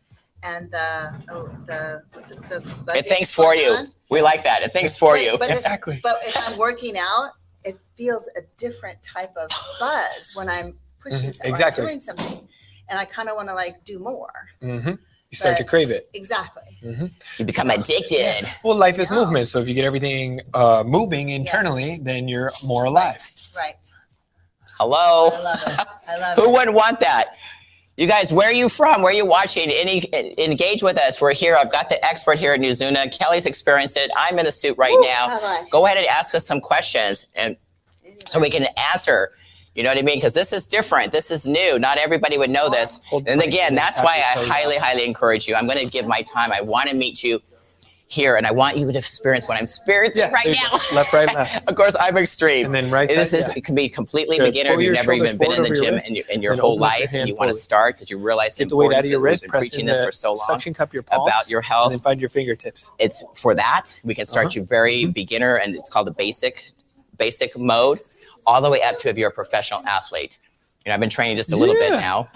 and 0.43 0.71
the 0.71 1.15
oh, 1.31 1.49
the 1.67 2.01
what's 2.13 2.31
it, 2.33 2.39
the 2.49 2.93
it 2.97 3.07
thinks 3.07 3.33
for 3.33 3.55
going 3.55 3.61
you. 3.61 3.71
on. 3.73 3.93
We 4.11 4.23
like 4.23 4.45
that. 4.45 4.63
It 4.63 4.73
thinks 4.73 4.97
for 4.97 5.15
But- 5.15 5.25
you. 5.25 5.39
But 5.39 5.51
if- 5.51 5.57
Exactly. 5.57 6.01
but 6.03 6.17
if 6.27 6.37
I'm 6.49 6.57
working 6.59 6.97
out, 6.99 7.33
it 7.65 7.79
feels 7.97 8.29
a 8.37 8.41
different 8.57 9.03
type 9.03 9.35
of 9.37 9.49
buzz 9.81 10.31
when 10.35 10.49
I'm 10.49 10.79
pushing 11.01 11.31
Mhm, 11.31 11.35
something, 11.35 11.51
exactly. 11.51 11.85
or 11.85 11.87
doing 11.89 12.01
something, 12.01 12.49
and 12.89 12.99
I 12.99 13.05
kind 13.05 13.29
of 13.29 13.37
want 13.37 13.49
to 13.49 13.55
like 13.55 13.85
do 13.85 13.99
more. 13.99 14.33
hmm 14.61 14.93
you 15.31 15.37
start 15.37 15.59
to 15.59 15.65
crave 15.65 15.91
it 15.91 16.09
Exactly. 16.15 16.63
You 16.81 17.45
become 17.45 17.69
addicted. 17.71 18.51
well 18.65 18.75
life 18.79 18.99
is 18.99 19.11
No. 19.11 19.17
movement 19.17 19.47
so 19.49 19.59
if 19.61 19.69
you 19.69 19.75
get 19.75 19.85
everything 19.85 20.41
uh, 20.55 20.83
moving 20.87 21.29
internally 21.29 22.01
then 22.03 22.29
you're 22.29 22.51
more 22.65 22.85
alive 22.85 23.31
Right. 23.55 23.75
Hello. 24.79 25.29
I 25.35 25.43
love 25.43 25.61
it. 25.67 25.87
I 26.09 26.17
love 26.19 26.37
Who 26.39 26.45
it. 26.45 26.53
wouldn't 26.53 26.75
want 26.75 27.01
that? 27.01 27.37
You 27.99 28.07
guys, 28.07 28.33
where 28.33 28.49
are 28.49 28.55
you 28.55 28.69
from? 28.69 29.03
Where 29.03 29.11
are 29.11 29.17
you 29.17 29.27
watching? 29.27 29.71
Any 29.73 30.09
engage 30.39 30.85
with 30.85 30.97
us? 31.01 31.21
We're 31.21 31.35
here. 31.35 31.57
I've 31.57 31.73
got 31.73 31.89
the 31.89 32.03
expert 32.07 32.39
here 32.39 32.53
at 32.53 32.61
Nuzuna. 32.61 33.11
Kelly's 33.11 33.45
experienced 33.45 33.97
it. 33.97 34.09
I'm 34.17 34.39
in 34.39 34.45
the 34.45 34.53
suit 34.53 34.79
right 34.79 34.93
Woo, 34.95 35.01
now. 35.01 35.29
have 35.29 35.43
I? 35.43 35.65
Go 35.69 35.85
ahead 35.85 35.99
and 35.99 36.07
ask 36.07 36.33
us 36.37 36.47
some 36.47 36.61
questions, 36.61 37.27
and 37.35 37.57
so 38.25 38.39
we 38.39 38.51
can 38.51 38.69
answer. 38.93 39.31
You 39.75 39.83
know 39.83 39.89
what 39.89 39.99
I 39.99 40.03
mean? 40.03 40.19
Because 40.19 40.33
this 40.33 40.53
is 40.53 40.65
different. 40.65 41.11
This 41.11 41.33
is 41.33 41.45
new. 41.49 41.77
Not 41.81 41.99
everybody 41.99 42.39
would 42.39 42.51
know 42.51 42.69
this. 42.69 43.01
Hold 43.07 43.27
And 43.27 43.43
again, 43.43 43.75
that's 43.75 43.99
why 43.99 44.15
I 44.19 44.45
highly, 44.45 44.77
that. 44.77 44.85
highly 44.85 45.05
encourage 45.05 45.49
you. 45.49 45.57
I'm 45.57 45.67
going 45.67 45.85
to 45.85 45.91
give 45.91 46.07
my 46.07 46.23
time. 46.23 46.53
I 46.53 46.61
want 46.61 46.89
to 46.91 46.95
meet 46.95 47.25
you 47.25 47.43
here, 48.11 48.37
and 48.37 48.47
I 48.47 48.51
want 48.51 48.79
you 48.79 48.91
to 48.91 48.99
experience 48.99 49.47
what 49.47 49.59
I'm 49.59 49.65
experiencing 49.65 50.23
Yeah, 50.23 50.31
right 50.31 50.47
now. 50.47 50.79
Left, 50.95 51.13
right, 51.13 51.33
left. 51.35 51.69
of 51.69 51.75
course, 51.77 51.95
I'm 52.01 52.17
extreme. 52.17 52.65
And 52.65 52.75
then 52.75 52.91
right 52.91 53.07
This 53.07 53.31
side, 53.33 53.39
is 53.41 53.47
yeah. 53.49 53.53
it 53.57 53.65
can 53.67 53.75
be 53.75 53.87
completely 53.91 54.39
Good. 54.39 54.47
beginner 54.47 54.71
Pull 54.75 54.81
you've 54.83 54.95
never 54.95 55.13
even 55.13 55.37
been 55.37 55.53
in 55.53 55.63
the 55.63 55.71
gym 55.79 55.95
in 56.09 56.15
your, 56.15 56.25
in 56.33 56.43
your 56.43 56.57
whole 56.57 56.83
up 56.83 56.91
your 56.91 57.01
life, 57.01 57.13
and 57.15 57.29
you 57.29 57.37
want 57.37 57.53
to 57.53 57.59
start 57.59 57.97
because 57.97 58.09
you 58.11 58.17
realize 58.17 58.57
the 58.57 58.65
Get 58.65 58.71
the 58.71 58.77
weight 58.77 58.87
out 58.87 59.05
importance 59.05 59.05
of 59.07 59.11
your 59.11 59.21
we've 59.21 59.25
wrist, 59.33 59.43
been 59.43 59.51
preaching 59.51 59.85
this 59.87 60.03
for 60.03 60.11
so 60.11 60.31
long 60.31 60.39
suction 60.47 60.73
cup 60.73 60.95
your 60.95 61.03
palms, 61.03 61.29
about 61.29 61.51
your 61.51 61.61
health. 61.61 61.87
and 61.93 62.01
then 62.01 62.01
find 62.01 62.19
your 62.19 62.31
fingertips. 62.31 62.91
it's 62.99 63.23
for 63.37 63.55
that 63.55 63.99
we 64.05 64.15
can 64.15 64.25
start 64.25 64.47
Uh-huh. 64.47 64.53
you 64.61 64.63
very 64.65 65.05
beginner 65.05 65.57
and 65.57 65.75
it's 65.77 65.91
called 65.91 66.07
the 66.07 66.11
basic 66.13 66.71
basic 67.19 67.59
mode 67.59 67.99
all 68.47 68.63
the 68.63 68.71
way 68.71 68.81
up 68.83 68.99
to 69.01 69.11
if 69.11 69.19
you're 69.19 69.29
a 69.29 69.33
professional 69.33 69.85
athlete 69.87 70.39
know 70.89 70.95
i've 70.95 71.01
been 71.01 71.11
training 71.11 71.37
just 71.37 71.53
a 71.53 71.57
little 71.57 71.75
bit 71.75 71.91
now 71.91 72.29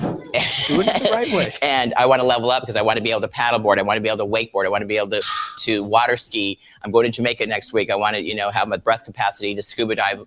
Doing 0.66 0.88
it 0.88 1.02
the 1.02 1.10
right 1.10 1.32
way. 1.32 1.52
and 1.62 1.92
I 1.94 2.06
want 2.06 2.20
to 2.20 2.26
level 2.26 2.50
up 2.50 2.62
because 2.62 2.76
I 2.76 2.82
want 2.82 2.96
to 2.96 3.02
be 3.02 3.10
able 3.10 3.20
to 3.20 3.28
paddleboard. 3.28 3.78
I 3.78 3.82
want 3.82 3.98
to 3.98 4.00
be 4.00 4.08
able 4.08 4.18
to 4.18 4.26
wakeboard. 4.26 4.64
I 4.64 4.68
want 4.68 4.82
to 4.82 4.86
be 4.86 4.96
able 4.96 5.10
to 5.10 5.22
to 5.60 5.84
water 5.84 6.16
ski. 6.16 6.58
I'm 6.82 6.90
going 6.90 7.04
to 7.04 7.14
Jamaica 7.14 7.46
next 7.46 7.72
week. 7.72 7.90
I 7.90 7.96
want 7.96 8.16
to 8.16 8.22
you 8.22 8.34
know 8.34 8.50
have 8.50 8.68
my 8.68 8.76
breath 8.76 9.04
capacity 9.04 9.54
to 9.54 9.62
scuba 9.62 9.94
dive 9.94 10.24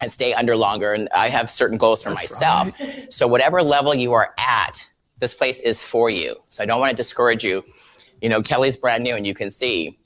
and 0.00 0.10
stay 0.10 0.34
under 0.34 0.56
longer. 0.56 0.92
And 0.92 1.08
I 1.14 1.28
have 1.28 1.50
certain 1.50 1.78
goals 1.78 2.02
for 2.02 2.10
myself. 2.10 2.70
So 3.08 3.28
whatever 3.28 3.62
level 3.62 3.94
you 3.94 4.12
are 4.12 4.34
at, 4.38 4.84
this 5.20 5.34
place 5.34 5.60
is 5.60 5.80
for 5.80 6.10
you. 6.10 6.36
So 6.48 6.64
I 6.64 6.66
don't 6.66 6.80
want 6.80 6.90
to 6.90 6.96
discourage 6.96 7.44
you. 7.44 7.64
You 8.20 8.28
know, 8.28 8.42
Kelly's 8.42 8.76
brand 8.76 9.04
new, 9.04 9.14
and 9.14 9.26
you 9.26 9.34
can 9.34 9.50
see 9.50 9.98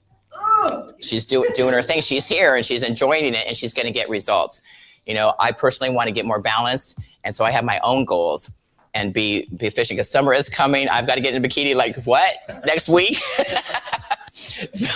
she's 1.00 1.24
do, 1.24 1.46
doing 1.54 1.72
her 1.72 1.82
thing. 1.82 2.02
She's 2.02 2.26
here 2.26 2.56
and 2.56 2.64
she's 2.64 2.82
enjoying 2.82 3.34
it, 3.34 3.46
and 3.46 3.56
she's 3.56 3.72
going 3.72 3.86
to 3.86 3.92
get 3.92 4.08
results. 4.10 4.60
You 5.06 5.14
know, 5.14 5.34
I 5.38 5.52
personally 5.52 5.94
want 5.94 6.08
to 6.08 6.12
get 6.12 6.26
more 6.26 6.40
balanced, 6.40 6.98
and 7.26 7.34
so 7.34 7.44
I 7.44 7.50
have 7.50 7.64
my 7.64 7.78
own 7.80 8.04
goals 8.06 8.50
and 8.94 9.12
be 9.12 9.46
be 9.56 9.66
efficient 9.66 9.98
because 9.98 10.10
summer 10.10 10.32
is 10.32 10.48
coming. 10.48 10.88
I've 10.88 11.06
got 11.06 11.16
to 11.16 11.20
get 11.20 11.34
in 11.34 11.44
a 11.44 11.46
bikini 11.46 11.74
like 11.74 11.96
what 12.06 12.34
next 12.64 12.88
week. 12.88 13.18
so 14.32 14.88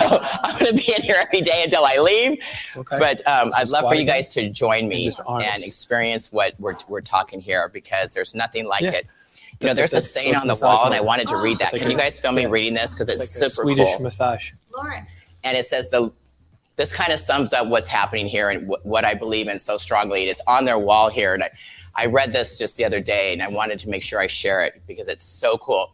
I'm 0.43 0.57
going 0.59 0.75
to 0.77 0.83
be 0.83 0.93
in 0.95 1.01
here 1.03 1.15
every 1.19 1.41
day 1.41 1.63
until 1.63 1.85
I 1.85 1.97
leave. 1.97 2.39
Okay. 2.77 2.97
But 2.97 3.25
um, 3.27 3.51
I'd 3.55 3.67
love 3.69 3.83
for 3.83 3.95
you 3.95 4.05
guys 4.05 4.29
to 4.29 4.49
join 4.49 4.87
me 4.87 5.11
and 5.27 5.63
experience 5.63 6.31
what 6.31 6.53
we're, 6.59 6.75
we're 6.87 7.01
talking 7.01 7.39
here 7.41 7.69
because 7.69 8.13
there's 8.13 8.33
nothing 8.33 8.65
like 8.65 8.81
Yeah. 8.81 8.91
it. 8.93 9.07
You 9.59 9.67
know, 9.67 9.73
there's 9.75 9.91
a 9.91 9.97
That's- 9.97 10.11
so 10.13 10.19
saying 10.21 10.33
it's 10.33 10.41
on 10.41 10.47
the 10.47 10.57
wall, 10.59 10.85
and 10.85 10.95
I 10.95 11.01
wanted 11.01 11.27
to 11.27 11.37
read 11.37 11.59
that. 11.59 11.71
Like 11.71 11.83
Can 11.83 11.91
you 11.91 11.97
a- 11.97 11.99
guys 11.99 12.19
feel 12.19 12.31
me 12.31 12.47
reading 12.47 12.73
this? 12.73 12.93
Because 12.95 13.09
it's, 13.09 13.21
It's 13.21 13.39
like 13.39 13.47
a 13.47 13.49
super 13.51 13.63
Swedish 13.67 13.89
cool 13.95 14.03
massage. 14.03 14.53
Lauren, 14.75 15.05
and 15.43 15.55
it 15.55 15.65
says 15.67 15.89
the 15.91 16.11
this 16.77 16.91
kind 16.91 17.13
of 17.13 17.19
sums 17.19 17.53
up 17.53 17.67
what's 17.67 17.87
happening 17.87 18.25
here 18.25 18.49
and 18.49 18.65
wh- 18.67 18.83
what 18.83 19.05
I 19.05 19.13
believe 19.13 19.47
in 19.47 19.59
so 19.59 19.77
strongly. 19.77 20.21
And 20.21 20.31
It's 20.31 20.41
on 20.47 20.65
their 20.65 20.79
wall 20.79 21.09
here, 21.09 21.35
and 21.35 21.43
I, 21.43 21.49
I 21.95 22.05
read 22.05 22.31
this 22.31 22.57
just 22.57 22.77
the 22.77 22.85
other 22.85 22.99
day, 22.99 23.33
and 23.33 23.41
I 23.41 23.47
wanted 23.47 23.79
to 23.79 23.89
make 23.89 24.03
sure 24.03 24.19
I 24.19 24.27
share 24.27 24.63
it 24.63 24.81
because 24.87 25.07
it's 25.07 25.25
so 25.25 25.57
cool. 25.57 25.93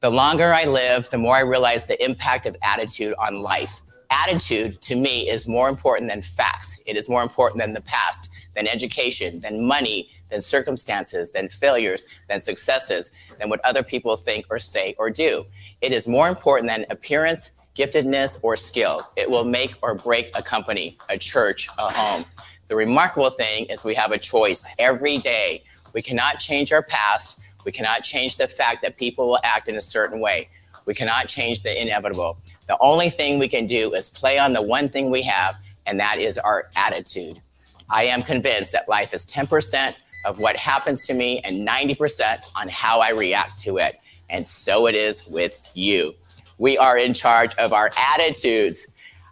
The 0.00 0.10
longer 0.10 0.52
I 0.54 0.64
live, 0.64 1.10
the 1.10 1.18
more 1.18 1.36
I 1.36 1.40
realize 1.40 1.86
the 1.86 2.02
impact 2.04 2.46
of 2.46 2.56
attitude 2.62 3.14
on 3.18 3.40
life. 3.40 3.80
Attitude 4.10 4.80
to 4.82 4.94
me 4.94 5.28
is 5.28 5.48
more 5.48 5.68
important 5.68 6.08
than 6.08 6.22
facts. 6.22 6.80
It 6.86 6.96
is 6.96 7.08
more 7.08 7.22
important 7.22 7.60
than 7.60 7.72
the 7.72 7.80
past, 7.80 8.30
than 8.54 8.68
education, 8.68 9.40
than 9.40 9.66
money, 9.66 10.10
than 10.30 10.42
circumstances, 10.42 11.32
than 11.32 11.48
failures, 11.48 12.04
than 12.28 12.38
successes, 12.38 13.10
than 13.38 13.48
what 13.48 13.60
other 13.64 13.82
people 13.82 14.16
think 14.16 14.46
or 14.48 14.60
say 14.60 14.94
or 14.98 15.10
do. 15.10 15.44
It 15.80 15.92
is 15.92 16.06
more 16.06 16.28
important 16.28 16.70
than 16.70 16.86
appearance, 16.90 17.52
giftedness, 17.76 18.38
or 18.42 18.56
skill. 18.56 19.02
It 19.16 19.28
will 19.28 19.44
make 19.44 19.74
or 19.82 19.94
break 19.94 20.30
a 20.36 20.42
company, 20.42 20.98
a 21.08 21.18
church, 21.18 21.68
a 21.78 21.92
home. 21.92 22.24
The 22.68 22.76
remarkable 22.76 23.30
thing 23.30 23.66
is 23.66 23.84
we 23.84 23.94
have 23.94 24.12
a 24.12 24.18
choice 24.18 24.66
every 24.78 25.18
day. 25.18 25.62
We 25.92 26.02
cannot 26.02 26.38
change 26.38 26.72
our 26.72 26.82
past. 26.82 27.40
We 27.64 27.72
cannot 27.72 28.02
change 28.02 28.36
the 28.36 28.48
fact 28.48 28.82
that 28.82 28.96
people 28.96 29.28
will 29.28 29.40
act 29.44 29.68
in 29.68 29.76
a 29.76 29.82
certain 29.82 30.20
way. 30.20 30.48
We 30.84 30.94
cannot 30.94 31.28
change 31.28 31.62
the 31.62 31.80
inevitable. 31.80 32.38
The 32.68 32.76
only 32.80 33.10
thing 33.10 33.38
we 33.38 33.48
can 33.48 33.66
do 33.66 33.94
is 33.94 34.08
play 34.08 34.38
on 34.38 34.52
the 34.52 34.62
one 34.62 34.88
thing 34.88 35.10
we 35.10 35.22
have, 35.22 35.56
and 35.86 35.98
that 36.00 36.18
is 36.18 36.38
our 36.38 36.68
attitude. 36.76 37.40
I 37.88 38.04
am 38.04 38.22
convinced 38.22 38.72
that 38.72 38.88
life 38.88 39.14
is 39.14 39.26
10% 39.26 39.94
of 40.24 40.38
what 40.38 40.56
happens 40.56 41.02
to 41.02 41.14
me 41.14 41.40
and 41.40 41.66
90% 41.66 42.38
on 42.56 42.68
how 42.68 43.00
I 43.00 43.10
react 43.10 43.58
to 43.60 43.78
it. 43.78 43.98
And 44.28 44.46
so 44.46 44.86
it 44.88 44.96
is 44.96 45.26
with 45.26 45.70
you. 45.74 46.14
We 46.58 46.78
are 46.78 46.98
in 46.98 47.14
charge 47.14 47.54
of 47.56 47.72
our 47.72 47.90
attitudes. 47.96 48.88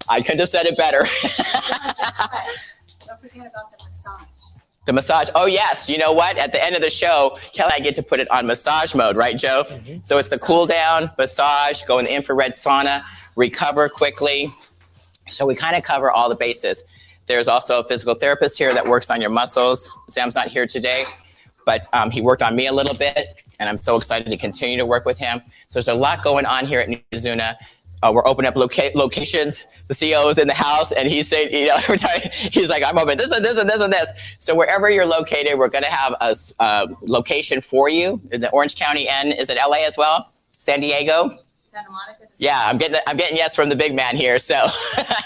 I 0.08 0.20
couldn't 0.22 0.40
have 0.40 0.48
said 0.48 0.66
it 0.66 0.76
better. 0.76 1.06
don't 3.34 3.44
forget 3.44 3.52
about 3.52 3.78
the 3.78 3.84
massage. 3.84 4.28
The 4.86 4.92
massage. 4.92 5.28
Oh 5.34 5.46
yes. 5.46 5.88
You 5.88 5.98
know 5.98 6.12
what? 6.12 6.36
At 6.36 6.52
the 6.52 6.62
end 6.62 6.76
of 6.76 6.82
the 6.82 6.90
show, 6.90 7.38
Kelly, 7.54 7.72
I 7.74 7.80
get 7.80 7.94
to 7.96 8.02
put 8.02 8.20
it 8.20 8.30
on 8.30 8.46
massage 8.46 8.94
mode, 8.94 9.16
right, 9.16 9.36
Joe? 9.36 9.64
So 10.02 10.18
it's 10.18 10.28
the 10.28 10.38
cool 10.38 10.66
down, 10.66 11.10
massage, 11.16 11.82
go 11.82 11.98
in 11.98 12.04
the 12.04 12.14
infrared 12.14 12.52
sauna, 12.52 13.02
recover 13.36 13.88
quickly. 13.88 14.50
So 15.28 15.46
we 15.46 15.54
kind 15.54 15.74
of 15.74 15.82
cover 15.82 16.10
all 16.10 16.28
the 16.28 16.36
bases. 16.36 16.84
There's 17.26 17.48
also 17.48 17.80
a 17.80 17.88
physical 17.88 18.14
therapist 18.14 18.58
here 18.58 18.74
that 18.74 18.86
works 18.86 19.08
on 19.08 19.22
your 19.22 19.30
muscles. 19.30 19.90
Sam's 20.08 20.34
not 20.34 20.48
here 20.48 20.66
today, 20.66 21.04
but 21.64 21.86
um, 21.94 22.10
he 22.10 22.20
worked 22.20 22.42
on 22.42 22.54
me 22.54 22.66
a 22.66 22.72
little 22.72 22.94
bit, 22.94 23.42
and 23.58 23.70
I'm 23.70 23.80
so 23.80 23.96
excited 23.96 24.28
to 24.28 24.36
continue 24.36 24.76
to 24.76 24.84
work 24.84 25.06
with 25.06 25.16
him. 25.16 25.40
So 25.68 25.80
there's 25.80 25.88
a 25.88 25.94
lot 25.94 26.22
going 26.22 26.44
on 26.44 26.66
here 26.66 26.80
at 26.80 26.90
New 26.90 27.00
Zuna. 27.14 27.54
Uh, 28.04 28.12
we're 28.12 28.26
opening 28.28 28.48
up 28.48 28.54
loca- 28.54 28.90
locations. 28.94 29.64
The 29.88 29.94
CEO 29.94 30.30
is 30.30 30.38
in 30.38 30.46
the 30.46 30.54
house, 30.54 30.92
and 30.92 31.08
he's 31.08 31.26
saying, 31.26 31.52
you 31.52 31.68
know, 31.68 31.76
every 31.82 31.96
time 31.96 32.20
he's 32.52 32.68
like, 32.68 32.84
"I'm 32.84 32.98
open 32.98 33.16
this 33.16 33.30
and 33.30 33.42
this 33.42 33.58
and 33.58 33.68
this 33.68 33.80
and 33.80 33.92
this." 33.92 34.12
So 34.38 34.54
wherever 34.54 34.90
you're 34.90 35.06
located, 35.06 35.58
we're 35.58 35.68
going 35.68 35.84
to 35.84 35.90
have 35.90 36.14
a 36.20 36.36
uh, 36.62 36.86
location 37.02 37.62
for 37.62 37.88
you 37.88 38.20
in 38.30 38.42
the 38.42 38.50
Orange 38.50 38.76
County 38.76 39.08
and 39.08 39.32
is 39.32 39.48
it 39.48 39.56
LA 39.56 39.86
as 39.86 39.96
well? 39.96 40.32
San 40.50 40.80
Diego? 40.80 41.38
Santa 41.72 41.90
Monica. 41.90 42.26
Yeah, 42.36 42.62
I'm 42.66 42.78
getting 42.78 43.00
I'm 43.06 43.16
getting 43.16 43.36
yes 43.36 43.56
from 43.56 43.68
the 43.68 43.76
big 43.76 43.94
man 43.94 44.16
here. 44.16 44.38
So 44.38 44.66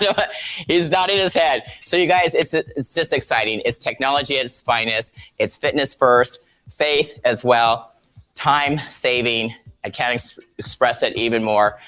he's 0.67 0.91
nodding 0.91 1.19
his 1.19 1.35
head. 1.35 1.63
So 1.81 1.97
you 1.97 2.07
guys, 2.07 2.35
it's 2.35 2.55
it's 2.55 2.95
just 2.95 3.13
exciting. 3.13 3.61
It's 3.65 3.79
technology 3.79 4.39
at 4.39 4.45
its 4.45 4.63
finest. 4.63 5.15
It's 5.39 5.57
fitness 5.57 5.95
first, 5.95 6.41
faith 6.71 7.19
as 7.25 7.43
well, 7.45 7.93
time 8.35 8.81
saving. 8.89 9.55
I 9.85 9.91
can't 9.91 10.15
ex- 10.15 10.39
express 10.59 11.03
it 11.03 11.17
even 11.17 11.43
more. 11.43 11.79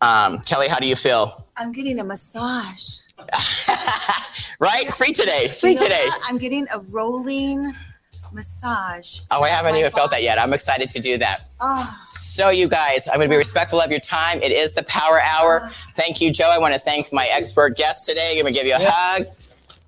Um, 0.00 0.38
Kelly, 0.40 0.68
how 0.68 0.78
do 0.78 0.86
you 0.86 0.96
feel? 0.96 1.46
I'm 1.56 1.72
getting 1.72 2.00
a 2.00 2.04
massage. 2.04 3.00
right, 4.60 4.88
free 4.94 5.12
today, 5.12 5.46
free 5.48 5.70
You 5.72 5.76
know 5.76 5.82
today. 5.84 6.04
what? 6.06 6.22
I'm 6.26 6.38
getting 6.38 6.66
a 6.74 6.78
rolling 6.88 7.72
massage. 8.32 9.20
Oh, 9.30 9.42
I 9.42 9.48
haven't 9.48 9.72
My 9.72 9.78
even 9.80 9.90
felt 9.92 10.10
that 10.12 10.22
yet. 10.22 10.38
I'm 10.40 10.52
excited 10.54 10.88
to 10.90 11.00
do 11.00 11.18
that. 11.18 11.42
Oh, 11.60 11.98
So, 12.08 12.48
you 12.48 12.66
guys, 12.68 13.06
I'm 13.08 13.16
going 13.16 13.28
to 13.28 13.32
be 13.34 13.36
respectful 13.36 13.80
of 13.80 13.90
your 13.90 14.00
time. 14.00 14.40
It 14.42 14.52
is 14.52 14.72
the 14.72 14.84
Power 14.84 15.20
Hour. 15.20 15.70
Thank 15.96 16.20
you, 16.20 16.32
Joe. 16.32 16.48
I 16.48 16.56
want 16.58 16.72
to 16.72 16.80
thank 16.80 17.12
my 17.12 17.26
expert 17.26 17.76
guest 17.76 18.08
today. 18.08 18.30
I'm 18.30 18.42
going 18.42 18.52
to 18.54 18.58
give 18.58 18.66
you 18.66 18.74
a 18.74 18.80
Yeah. 18.80 18.90
hug. 18.90 19.26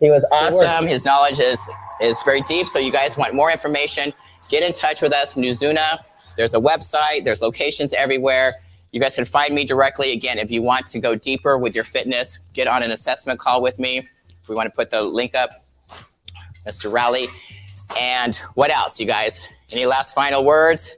He 0.01 0.11
was 0.11 0.27
awesome. 0.33 0.87
His 0.87 1.05
knowledge 1.05 1.39
is 1.41 1.59
is 2.01 2.21
very 2.25 2.43
deep. 2.43 2.69
So, 2.69 2.79
you 2.81 2.91
guys 2.93 3.17
want 3.17 3.33
more 3.33 3.51
information? 3.51 4.13
Get 4.51 4.63
in 4.65 4.73
touch 4.73 5.01
with 5.01 5.13
us, 5.15 5.37
Nuzuna. 5.37 6.01
There's 6.37 6.53
a 6.53 6.59
website. 6.59 7.25
There's 7.25 7.41
locations 7.41 7.93
everywhere. 7.93 8.55
You 8.93 9.01
guys 9.01 9.15
can 9.15 9.25
find 9.25 9.55
me 9.55 9.65
directly. 9.65 10.13
Again, 10.13 10.39
if 10.39 10.51
you 10.51 10.63
want 10.63 10.87
to 10.89 11.01
go 11.01 11.15
deeper 11.15 11.57
with 11.57 11.75
your 11.75 11.85
fitness, 11.85 12.39
get 12.53 12.69
on 12.69 12.83
an 12.83 12.91
assessment 12.91 13.41
call 13.41 13.63
with 13.63 13.79
me. 13.79 14.07
We 14.49 14.55
want 14.55 14.67
to 14.67 14.71
put 14.77 14.91
the 14.91 15.03
link 15.03 15.35
up, 15.35 15.51
Mr. 16.67 16.93
Rowley. 16.93 17.29
And 17.99 18.37
what 18.55 18.71
else, 18.71 19.01
you 19.01 19.07
guys? 19.07 19.49
Any 19.73 19.87
last 19.87 20.15
final 20.15 20.45
words 20.45 20.95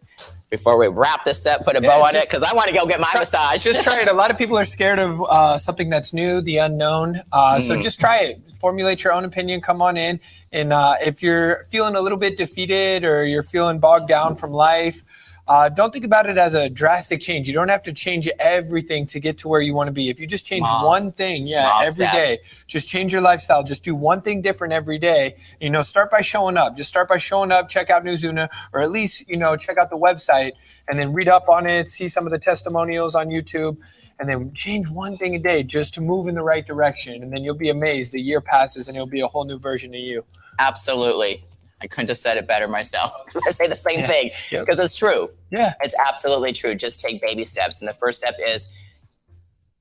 before 0.51 0.77
we 0.77 0.89
wrap 0.89 1.25
this 1.25 1.47
up? 1.47 1.65
Put 1.65 1.77
a 1.77 1.81
Yeah, 1.81 1.89
bow 1.89 2.03
on 2.03 2.17
it 2.17 2.29
because 2.29 2.43
I 2.43 2.53
want 2.53 2.69
to 2.69 2.75
go 2.75 2.85
get 2.85 2.99
my 2.99 3.09
massage. 3.15 3.63
Just 3.63 3.85
try 3.85 4.01
it. 4.01 4.09
A 4.09 4.13
lot 4.13 4.33
of 4.33 4.39
people 4.39 4.59
are 4.59 4.65
scared 4.65 4.99
of 4.99 5.21
uh, 5.23 5.59
something 5.59 5.89
that's 5.89 6.13
new, 6.13 6.41
the 6.41 6.57
unknown. 6.59 7.21
Uh, 7.31 7.61
So 7.61 7.77
Mm. 7.77 7.83
just 7.83 8.01
try 8.01 8.19
it. 8.23 8.41
Formulate 8.61 9.05
your 9.05 9.13
own 9.13 9.25
opinion. 9.25 9.61
Come 9.61 9.81
on 9.81 9.97
in. 9.97 10.19
And 10.51 10.73
uh, 10.73 10.95
if 11.01 11.23
you're 11.23 11.65
feeling 11.71 11.95
a 11.95 12.01
little 12.01 12.19
bit 12.19 12.37
defeated 12.37 13.05
or 13.05 13.25
you're 13.25 13.45
feeling 13.45 13.79
bogged 13.79 14.09
down 14.09 14.35
from 14.35 14.51
life, 14.51 15.05
uh, 15.47 15.69
don't 15.69 15.93
think 15.93 16.07
about 16.07 16.29
it 16.29 16.39
as 16.39 16.55
a 16.55 16.71
drastic 16.71 17.21
change. 17.21 17.47
You 17.47 17.53
don't 17.53 17.69
have 17.69 17.83
to 17.83 17.93
change 17.93 18.29
everything 18.39 19.07
to 19.09 19.21
get 19.21 19.37
to 19.39 19.49
where 19.49 19.61
you 19.61 19.75
want 19.75 19.89
to 19.89 19.93
be. 19.93 20.09
If 20.09 20.19
you 20.19 20.27
just 20.27 20.47
change 20.47 20.67
Small- 20.67 20.87
one 20.87 21.13
thing, 21.13 21.43
yeah, 21.45 21.81
every 21.83 22.07
step. 22.07 22.13
day, 22.13 22.39
just 22.67 22.89
change 22.89 23.13
your 23.13 23.21
lifestyle. 23.21 23.63
Just 23.63 23.85
do 23.85 23.95
one 23.95 24.23
thing 24.23 24.41
different 24.41 24.73
every 24.73 24.99
day. 24.99 25.37
You 25.61 25.69
know, 25.69 25.83
start 25.83 26.11
by 26.11 26.23
showing 26.23 26.57
up. 26.57 26.77
Just 26.77 26.89
start 26.89 27.09
by 27.09 27.19
showing 27.19 27.53
up. 27.53 27.69
Check 27.69 27.91
out 27.91 28.05
Nuzuna, 28.05 28.49
or 28.73 28.81
at 28.81 28.91
least 28.91 29.29
you 29.29 29.37
know 29.37 29.55
check 29.55 29.77
out 29.77 29.91
the 29.91 29.99
website 29.99 30.53
and 30.89 30.99
then 30.99 31.13
read 31.13 31.29
up 31.29 31.49
on 31.51 31.67
it. 31.67 31.89
See 31.91 32.09
some 32.09 32.25
of 32.27 32.33
the 32.33 32.39
testimonials 32.39 33.15
on 33.15 33.29
YouTube, 33.29 33.77
and 34.19 34.29
then 34.29 34.53
change 34.55 34.89
one 34.89 35.19
thing 35.19 35.35
a 35.35 35.39
day 35.39 35.63
just 35.63 35.93
to 35.95 36.01
move 36.01 36.27
in 36.27 36.35
the 36.37 36.43
right 36.43 36.67
direction. 36.67 37.23
And 37.23 37.31
then 37.31 37.45
you'll 37.45 37.55
be 37.55 37.69
amazed. 37.69 38.13
The 38.13 38.21
year 38.21 38.41
passes, 38.41 38.89
and 38.89 38.97
it'll 38.97 39.07
be 39.07 39.21
a 39.21 39.29
whole 39.29 39.45
new 39.45 39.59
version 39.59 39.95
of 39.95 40.01
you. 40.01 40.25
Absolutely. 40.59 41.45
I 41.83 41.87
couldn't 41.87 42.09
have 42.09 42.19
said 42.19 42.37
it 42.37 42.47
better 42.47 42.69
myself. 42.69 43.13
I 43.47 43.51
say 43.51 43.67
the 43.67 43.77
same 43.77 44.01
Yeah. 44.01 44.07
thing 44.07 44.31
Yep. 44.51 44.67
because 44.67 44.85
it's 44.85 44.97
true. 44.97 45.31
Yeah. 45.51 45.75
It's 45.83 45.95
absolutely 46.07 46.53
true. 46.53 46.75
Just 46.75 47.01
take 47.01 47.21
baby 47.21 47.45
steps. 47.45 47.81
And 47.81 47.89
the 47.89 47.95
first 47.95 48.19
step 48.21 48.37
is 48.45 48.69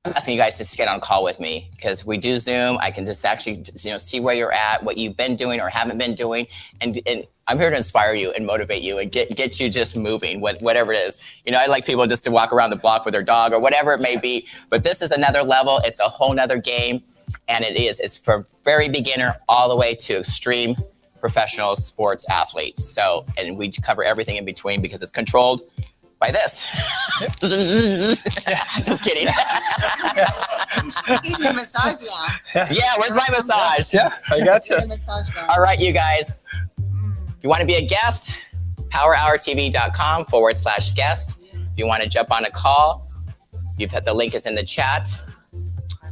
I'm 0.06 0.12
asking 0.14 0.34
you 0.34 0.40
guys 0.40 0.58
to 0.58 0.76
get 0.76 0.86
on 0.86 0.98
a 0.98 1.00
call 1.00 1.24
with 1.24 1.40
me 1.40 1.70
because 1.74 2.04
we 2.04 2.18
do 2.18 2.36
Zoom. 2.36 2.76
I 2.78 2.90
can 2.90 3.06
just 3.06 3.24
actually 3.24 3.64
you 3.82 3.90
know 3.90 3.96
see 3.96 4.20
where 4.20 4.34
you're 4.34 4.52
at, 4.52 4.82
what 4.84 4.98
you've 4.98 5.16
been 5.16 5.34
doing 5.34 5.60
or 5.62 5.70
haven't 5.70 5.96
been 5.96 6.14
doing, 6.14 6.46
and 6.82 7.00
and 7.06 7.24
I'm 7.46 7.58
here 7.58 7.70
to 7.70 7.76
inspire 7.76 8.12
you 8.14 8.30
and 8.32 8.44
motivate 8.44 8.82
you 8.82 8.98
and 8.98 9.10
get 9.10 9.34
get 9.34 9.58
you 9.58 9.70
just 9.70 9.96
moving, 9.96 10.42
what, 10.42 10.60
whatever 10.60 10.92
it 10.92 10.98
is. 11.06 11.16
You 11.46 11.52
know, 11.52 11.58
I 11.58 11.66
like 11.66 11.86
people 11.86 12.06
just 12.06 12.22
to 12.24 12.30
walk 12.30 12.52
around 12.52 12.68
the 12.68 12.76
block 12.76 13.06
with 13.06 13.12
their 13.12 13.22
dog 13.22 13.54
or 13.54 13.60
whatever 13.60 13.94
it 13.94 14.02
may 14.02 14.18
be. 14.18 14.46
But 14.68 14.82
this 14.84 15.00
is 15.00 15.10
another 15.10 15.42
level. 15.42 15.80
It's 15.84 15.98
a 16.00 16.08
whole 16.10 16.34
nother 16.34 16.58
game, 16.58 17.02
and 17.48 17.64
it 17.64 17.74
is. 17.78 17.98
It's 17.98 18.18
for 18.18 18.46
very 18.62 18.90
beginner 18.90 19.36
all 19.48 19.70
the 19.70 19.76
way 19.76 19.94
to 19.94 20.18
extreme 20.18 20.76
professional 21.24 21.74
sports 21.74 22.28
athlete. 22.28 22.78
So, 22.78 23.24
and 23.38 23.56
we 23.56 23.70
cover 23.72 24.04
everything 24.04 24.36
in 24.36 24.44
between 24.44 24.82
because 24.82 25.00
it's 25.00 25.10
controlled 25.10 25.62
by 26.20 26.30
this. 26.30 26.62
Just 27.40 29.02
kidding. 29.02 29.28
getting 31.22 31.46
a 31.46 31.52
massage 31.54 32.02
now. 32.02 32.66
yeah, 32.70 32.92
where's 32.98 33.14
my 33.14 33.26
massage? 33.30 33.90
Yeah, 33.94 34.12
I 34.30 34.40
got 34.40 34.64
Get 34.64 34.82
you. 34.82 34.86
massage 34.86 35.30
going. 35.30 35.48
All 35.48 35.62
right, 35.62 35.80
you 35.80 35.94
guys. 35.94 36.34
If 36.76 37.42
you 37.42 37.48
want 37.48 37.60
to 37.60 37.66
be 37.66 37.76
a 37.76 37.86
guest, 37.86 38.32
powerhourtv.com 38.88 40.26
forward 40.26 40.56
slash 40.56 40.90
guest. 40.90 41.36
If 41.54 41.78
you 41.78 41.86
want 41.86 42.02
to 42.02 42.08
jump 42.10 42.30
on 42.30 42.44
a 42.44 42.50
call, 42.50 43.10
you've 43.78 43.92
had 43.92 44.04
the 44.04 44.12
link 44.12 44.34
is 44.34 44.44
in 44.44 44.54
the 44.56 44.62
chat. 44.62 45.08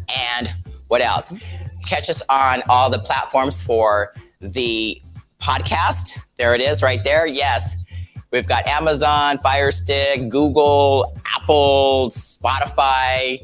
And 0.08 0.54
what 0.88 1.02
else? 1.02 1.34
Catch 1.86 2.08
us 2.08 2.22
on 2.30 2.62
all 2.70 2.88
the 2.88 3.00
platforms 3.00 3.60
for 3.60 4.14
the 4.43 5.01
podcast. 5.40 6.18
There 6.36 6.55
it 6.55 6.61
is 6.61 6.82
right 6.82 7.03
there. 7.05 7.26
Yes. 7.26 7.76
We've 8.32 8.47
got 8.47 8.66
Amazon, 8.66 9.38
Fire 9.38 9.70
Stick, 9.70 10.28
Google, 10.28 11.16
Apple, 11.34 12.11
Spotify, 12.11 13.40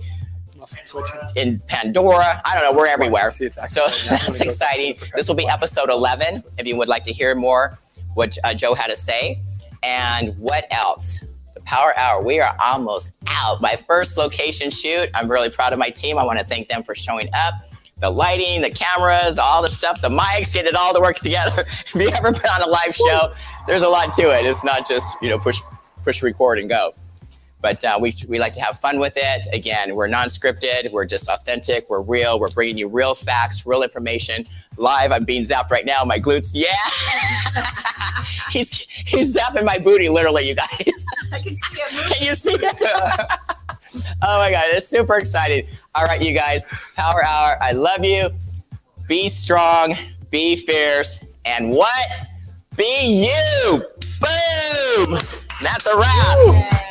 in 1.36 1.60
Pandora. 1.66 2.40
I 2.44 2.54
don't 2.54 2.62
know. 2.62 2.78
We're 2.78 2.86
everywhere. 2.86 3.30
See, 3.30 3.46
it's 3.46 3.58
So 3.72 3.86
that's 4.08 4.40
exciting. 4.40 4.96
This 5.14 5.28
will 5.28 5.34
be 5.34 5.46
episode 5.46 5.90
11 5.90 6.42
if 6.58 6.66
you 6.66 6.76
would 6.76 6.88
like 6.88 7.04
to 7.04 7.12
hear 7.12 7.34
more 7.34 7.78
what 8.14 8.36
uh, 8.44 8.54
Joe 8.54 8.74
had 8.74 8.88
to 8.88 8.96
say. 8.96 9.40
And 9.82 10.36
what 10.38 10.66
else? 10.70 11.20
The 11.54 11.60
Power 11.60 11.96
Hour. 11.96 12.22
We 12.22 12.40
are 12.40 12.56
almost 12.60 13.12
out. 13.26 13.60
My 13.60 13.76
first 13.76 14.16
location 14.16 14.70
shoot. 14.70 15.08
I'm 15.14 15.30
really 15.30 15.50
proud 15.50 15.72
of 15.72 15.78
my 15.78 15.90
team. 15.90 16.18
I 16.18 16.24
want 16.24 16.38
to 16.38 16.44
thank 16.44 16.68
them 16.68 16.82
for 16.82 16.94
showing 16.94 17.28
up. 17.34 17.54
The 18.00 18.10
lighting, 18.10 18.60
the 18.60 18.70
cameras, 18.70 19.38
all 19.38 19.62
the 19.62 19.70
stuff, 19.70 20.00
the 20.00 20.08
mics, 20.08 20.52
get 20.52 20.66
it 20.66 20.74
all 20.74 20.94
to 20.94 21.00
work 21.00 21.16
together. 21.22 21.64
if 21.86 21.94
you 21.94 22.08
ever 22.10 22.32
put 22.32 22.46
on 22.46 22.62
a 22.62 22.68
live 22.68 22.94
show, 22.94 23.32
there's 23.66 23.82
a 23.82 23.88
lot 23.88 24.14
to 24.14 24.30
it. 24.30 24.46
It's 24.46 24.64
not 24.64 24.86
just, 24.86 25.16
you 25.20 25.28
know, 25.28 25.38
push 25.38 25.60
push 26.04 26.22
record 26.22 26.58
and 26.58 26.68
go 26.68 26.94
but 27.60 27.84
uh, 27.84 27.98
we, 28.00 28.14
we 28.28 28.38
like 28.38 28.52
to 28.52 28.60
have 28.60 28.78
fun 28.78 29.00
with 29.00 29.14
it. 29.16 29.46
Again, 29.52 29.94
we're 29.94 30.06
non-scripted. 30.06 30.92
We're 30.92 31.04
just 31.04 31.28
authentic. 31.28 31.88
We're 31.90 32.02
real. 32.02 32.38
We're 32.38 32.50
bringing 32.50 32.78
you 32.78 32.88
real 32.88 33.14
facts, 33.14 33.66
real 33.66 33.82
information. 33.82 34.46
Live, 34.76 35.10
I'm 35.10 35.24
being 35.24 35.42
zapped 35.42 35.70
right 35.70 35.84
now. 35.84 36.04
My 36.04 36.20
glutes, 36.20 36.52
yeah. 36.54 36.72
he's 38.50 38.70
he's 38.70 39.34
zapping 39.34 39.64
my 39.64 39.78
booty, 39.78 40.08
literally, 40.08 40.48
you 40.48 40.54
guys. 40.54 41.04
I 41.32 41.40
can 41.40 41.58
see 41.58 41.80
it. 41.80 42.12
Can 42.12 42.26
you 42.26 42.34
see 42.34 42.54
it? 42.54 43.54
Oh 44.22 44.38
my 44.38 44.50
god, 44.50 44.64
it's 44.68 44.88
super 44.88 45.16
exciting. 45.16 45.66
All 45.94 46.04
right, 46.04 46.22
you 46.22 46.32
guys, 46.32 46.66
Power 46.96 47.24
Hour. 47.24 47.56
I 47.60 47.72
love 47.72 48.04
you. 48.04 48.30
Be 49.06 49.28
strong. 49.28 49.96
Be 50.30 50.56
fierce. 50.56 51.24
And 51.44 51.70
what? 51.70 52.08
Be 52.76 53.26
you. 53.26 53.82
Boom. 54.20 55.18
That's 55.62 55.86
a 55.86 55.96
wrap. 55.96 56.38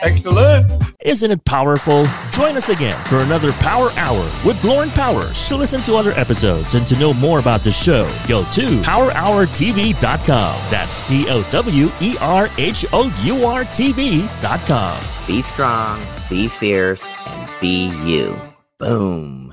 Excellent. 0.02 0.84
Isn't 1.06 1.32
it 1.32 1.46
powerful? 1.46 2.06
Join 2.32 2.58
us 2.58 2.68
again 2.70 3.02
for 3.06 3.20
another 3.20 3.54
Power 3.54 3.90
Hour 3.96 4.20
with 4.46 4.62
Lauren 4.64 4.90
Powers. 4.90 5.48
To 5.48 5.56
listen 5.56 5.82
to 5.84 5.96
other 5.96 6.12
episodes 6.12 6.74
and 6.74 6.86
to 6.88 7.00
know 7.00 7.14
more 7.14 7.40
about 7.40 7.64
the 7.64 7.72
show, 7.72 8.12
go 8.28 8.44
to 8.52 8.82
powerhourtv.com. 8.82 10.62
That's 10.70 11.08
P 11.08 11.30
O 11.30 11.42
W 11.50 11.90
E 12.02 12.18
R 12.20 12.50
H 12.58 12.86
O 12.92 13.04
U 13.24 13.46
R 13.46 13.64
TV.com. 13.64 15.28
Be 15.28 15.42
strong, 15.42 16.02
be 16.30 16.48
fierce, 16.48 17.14
and 17.28 17.50
be 17.62 17.90
you. 18.06 18.38
Boom. 18.80 19.47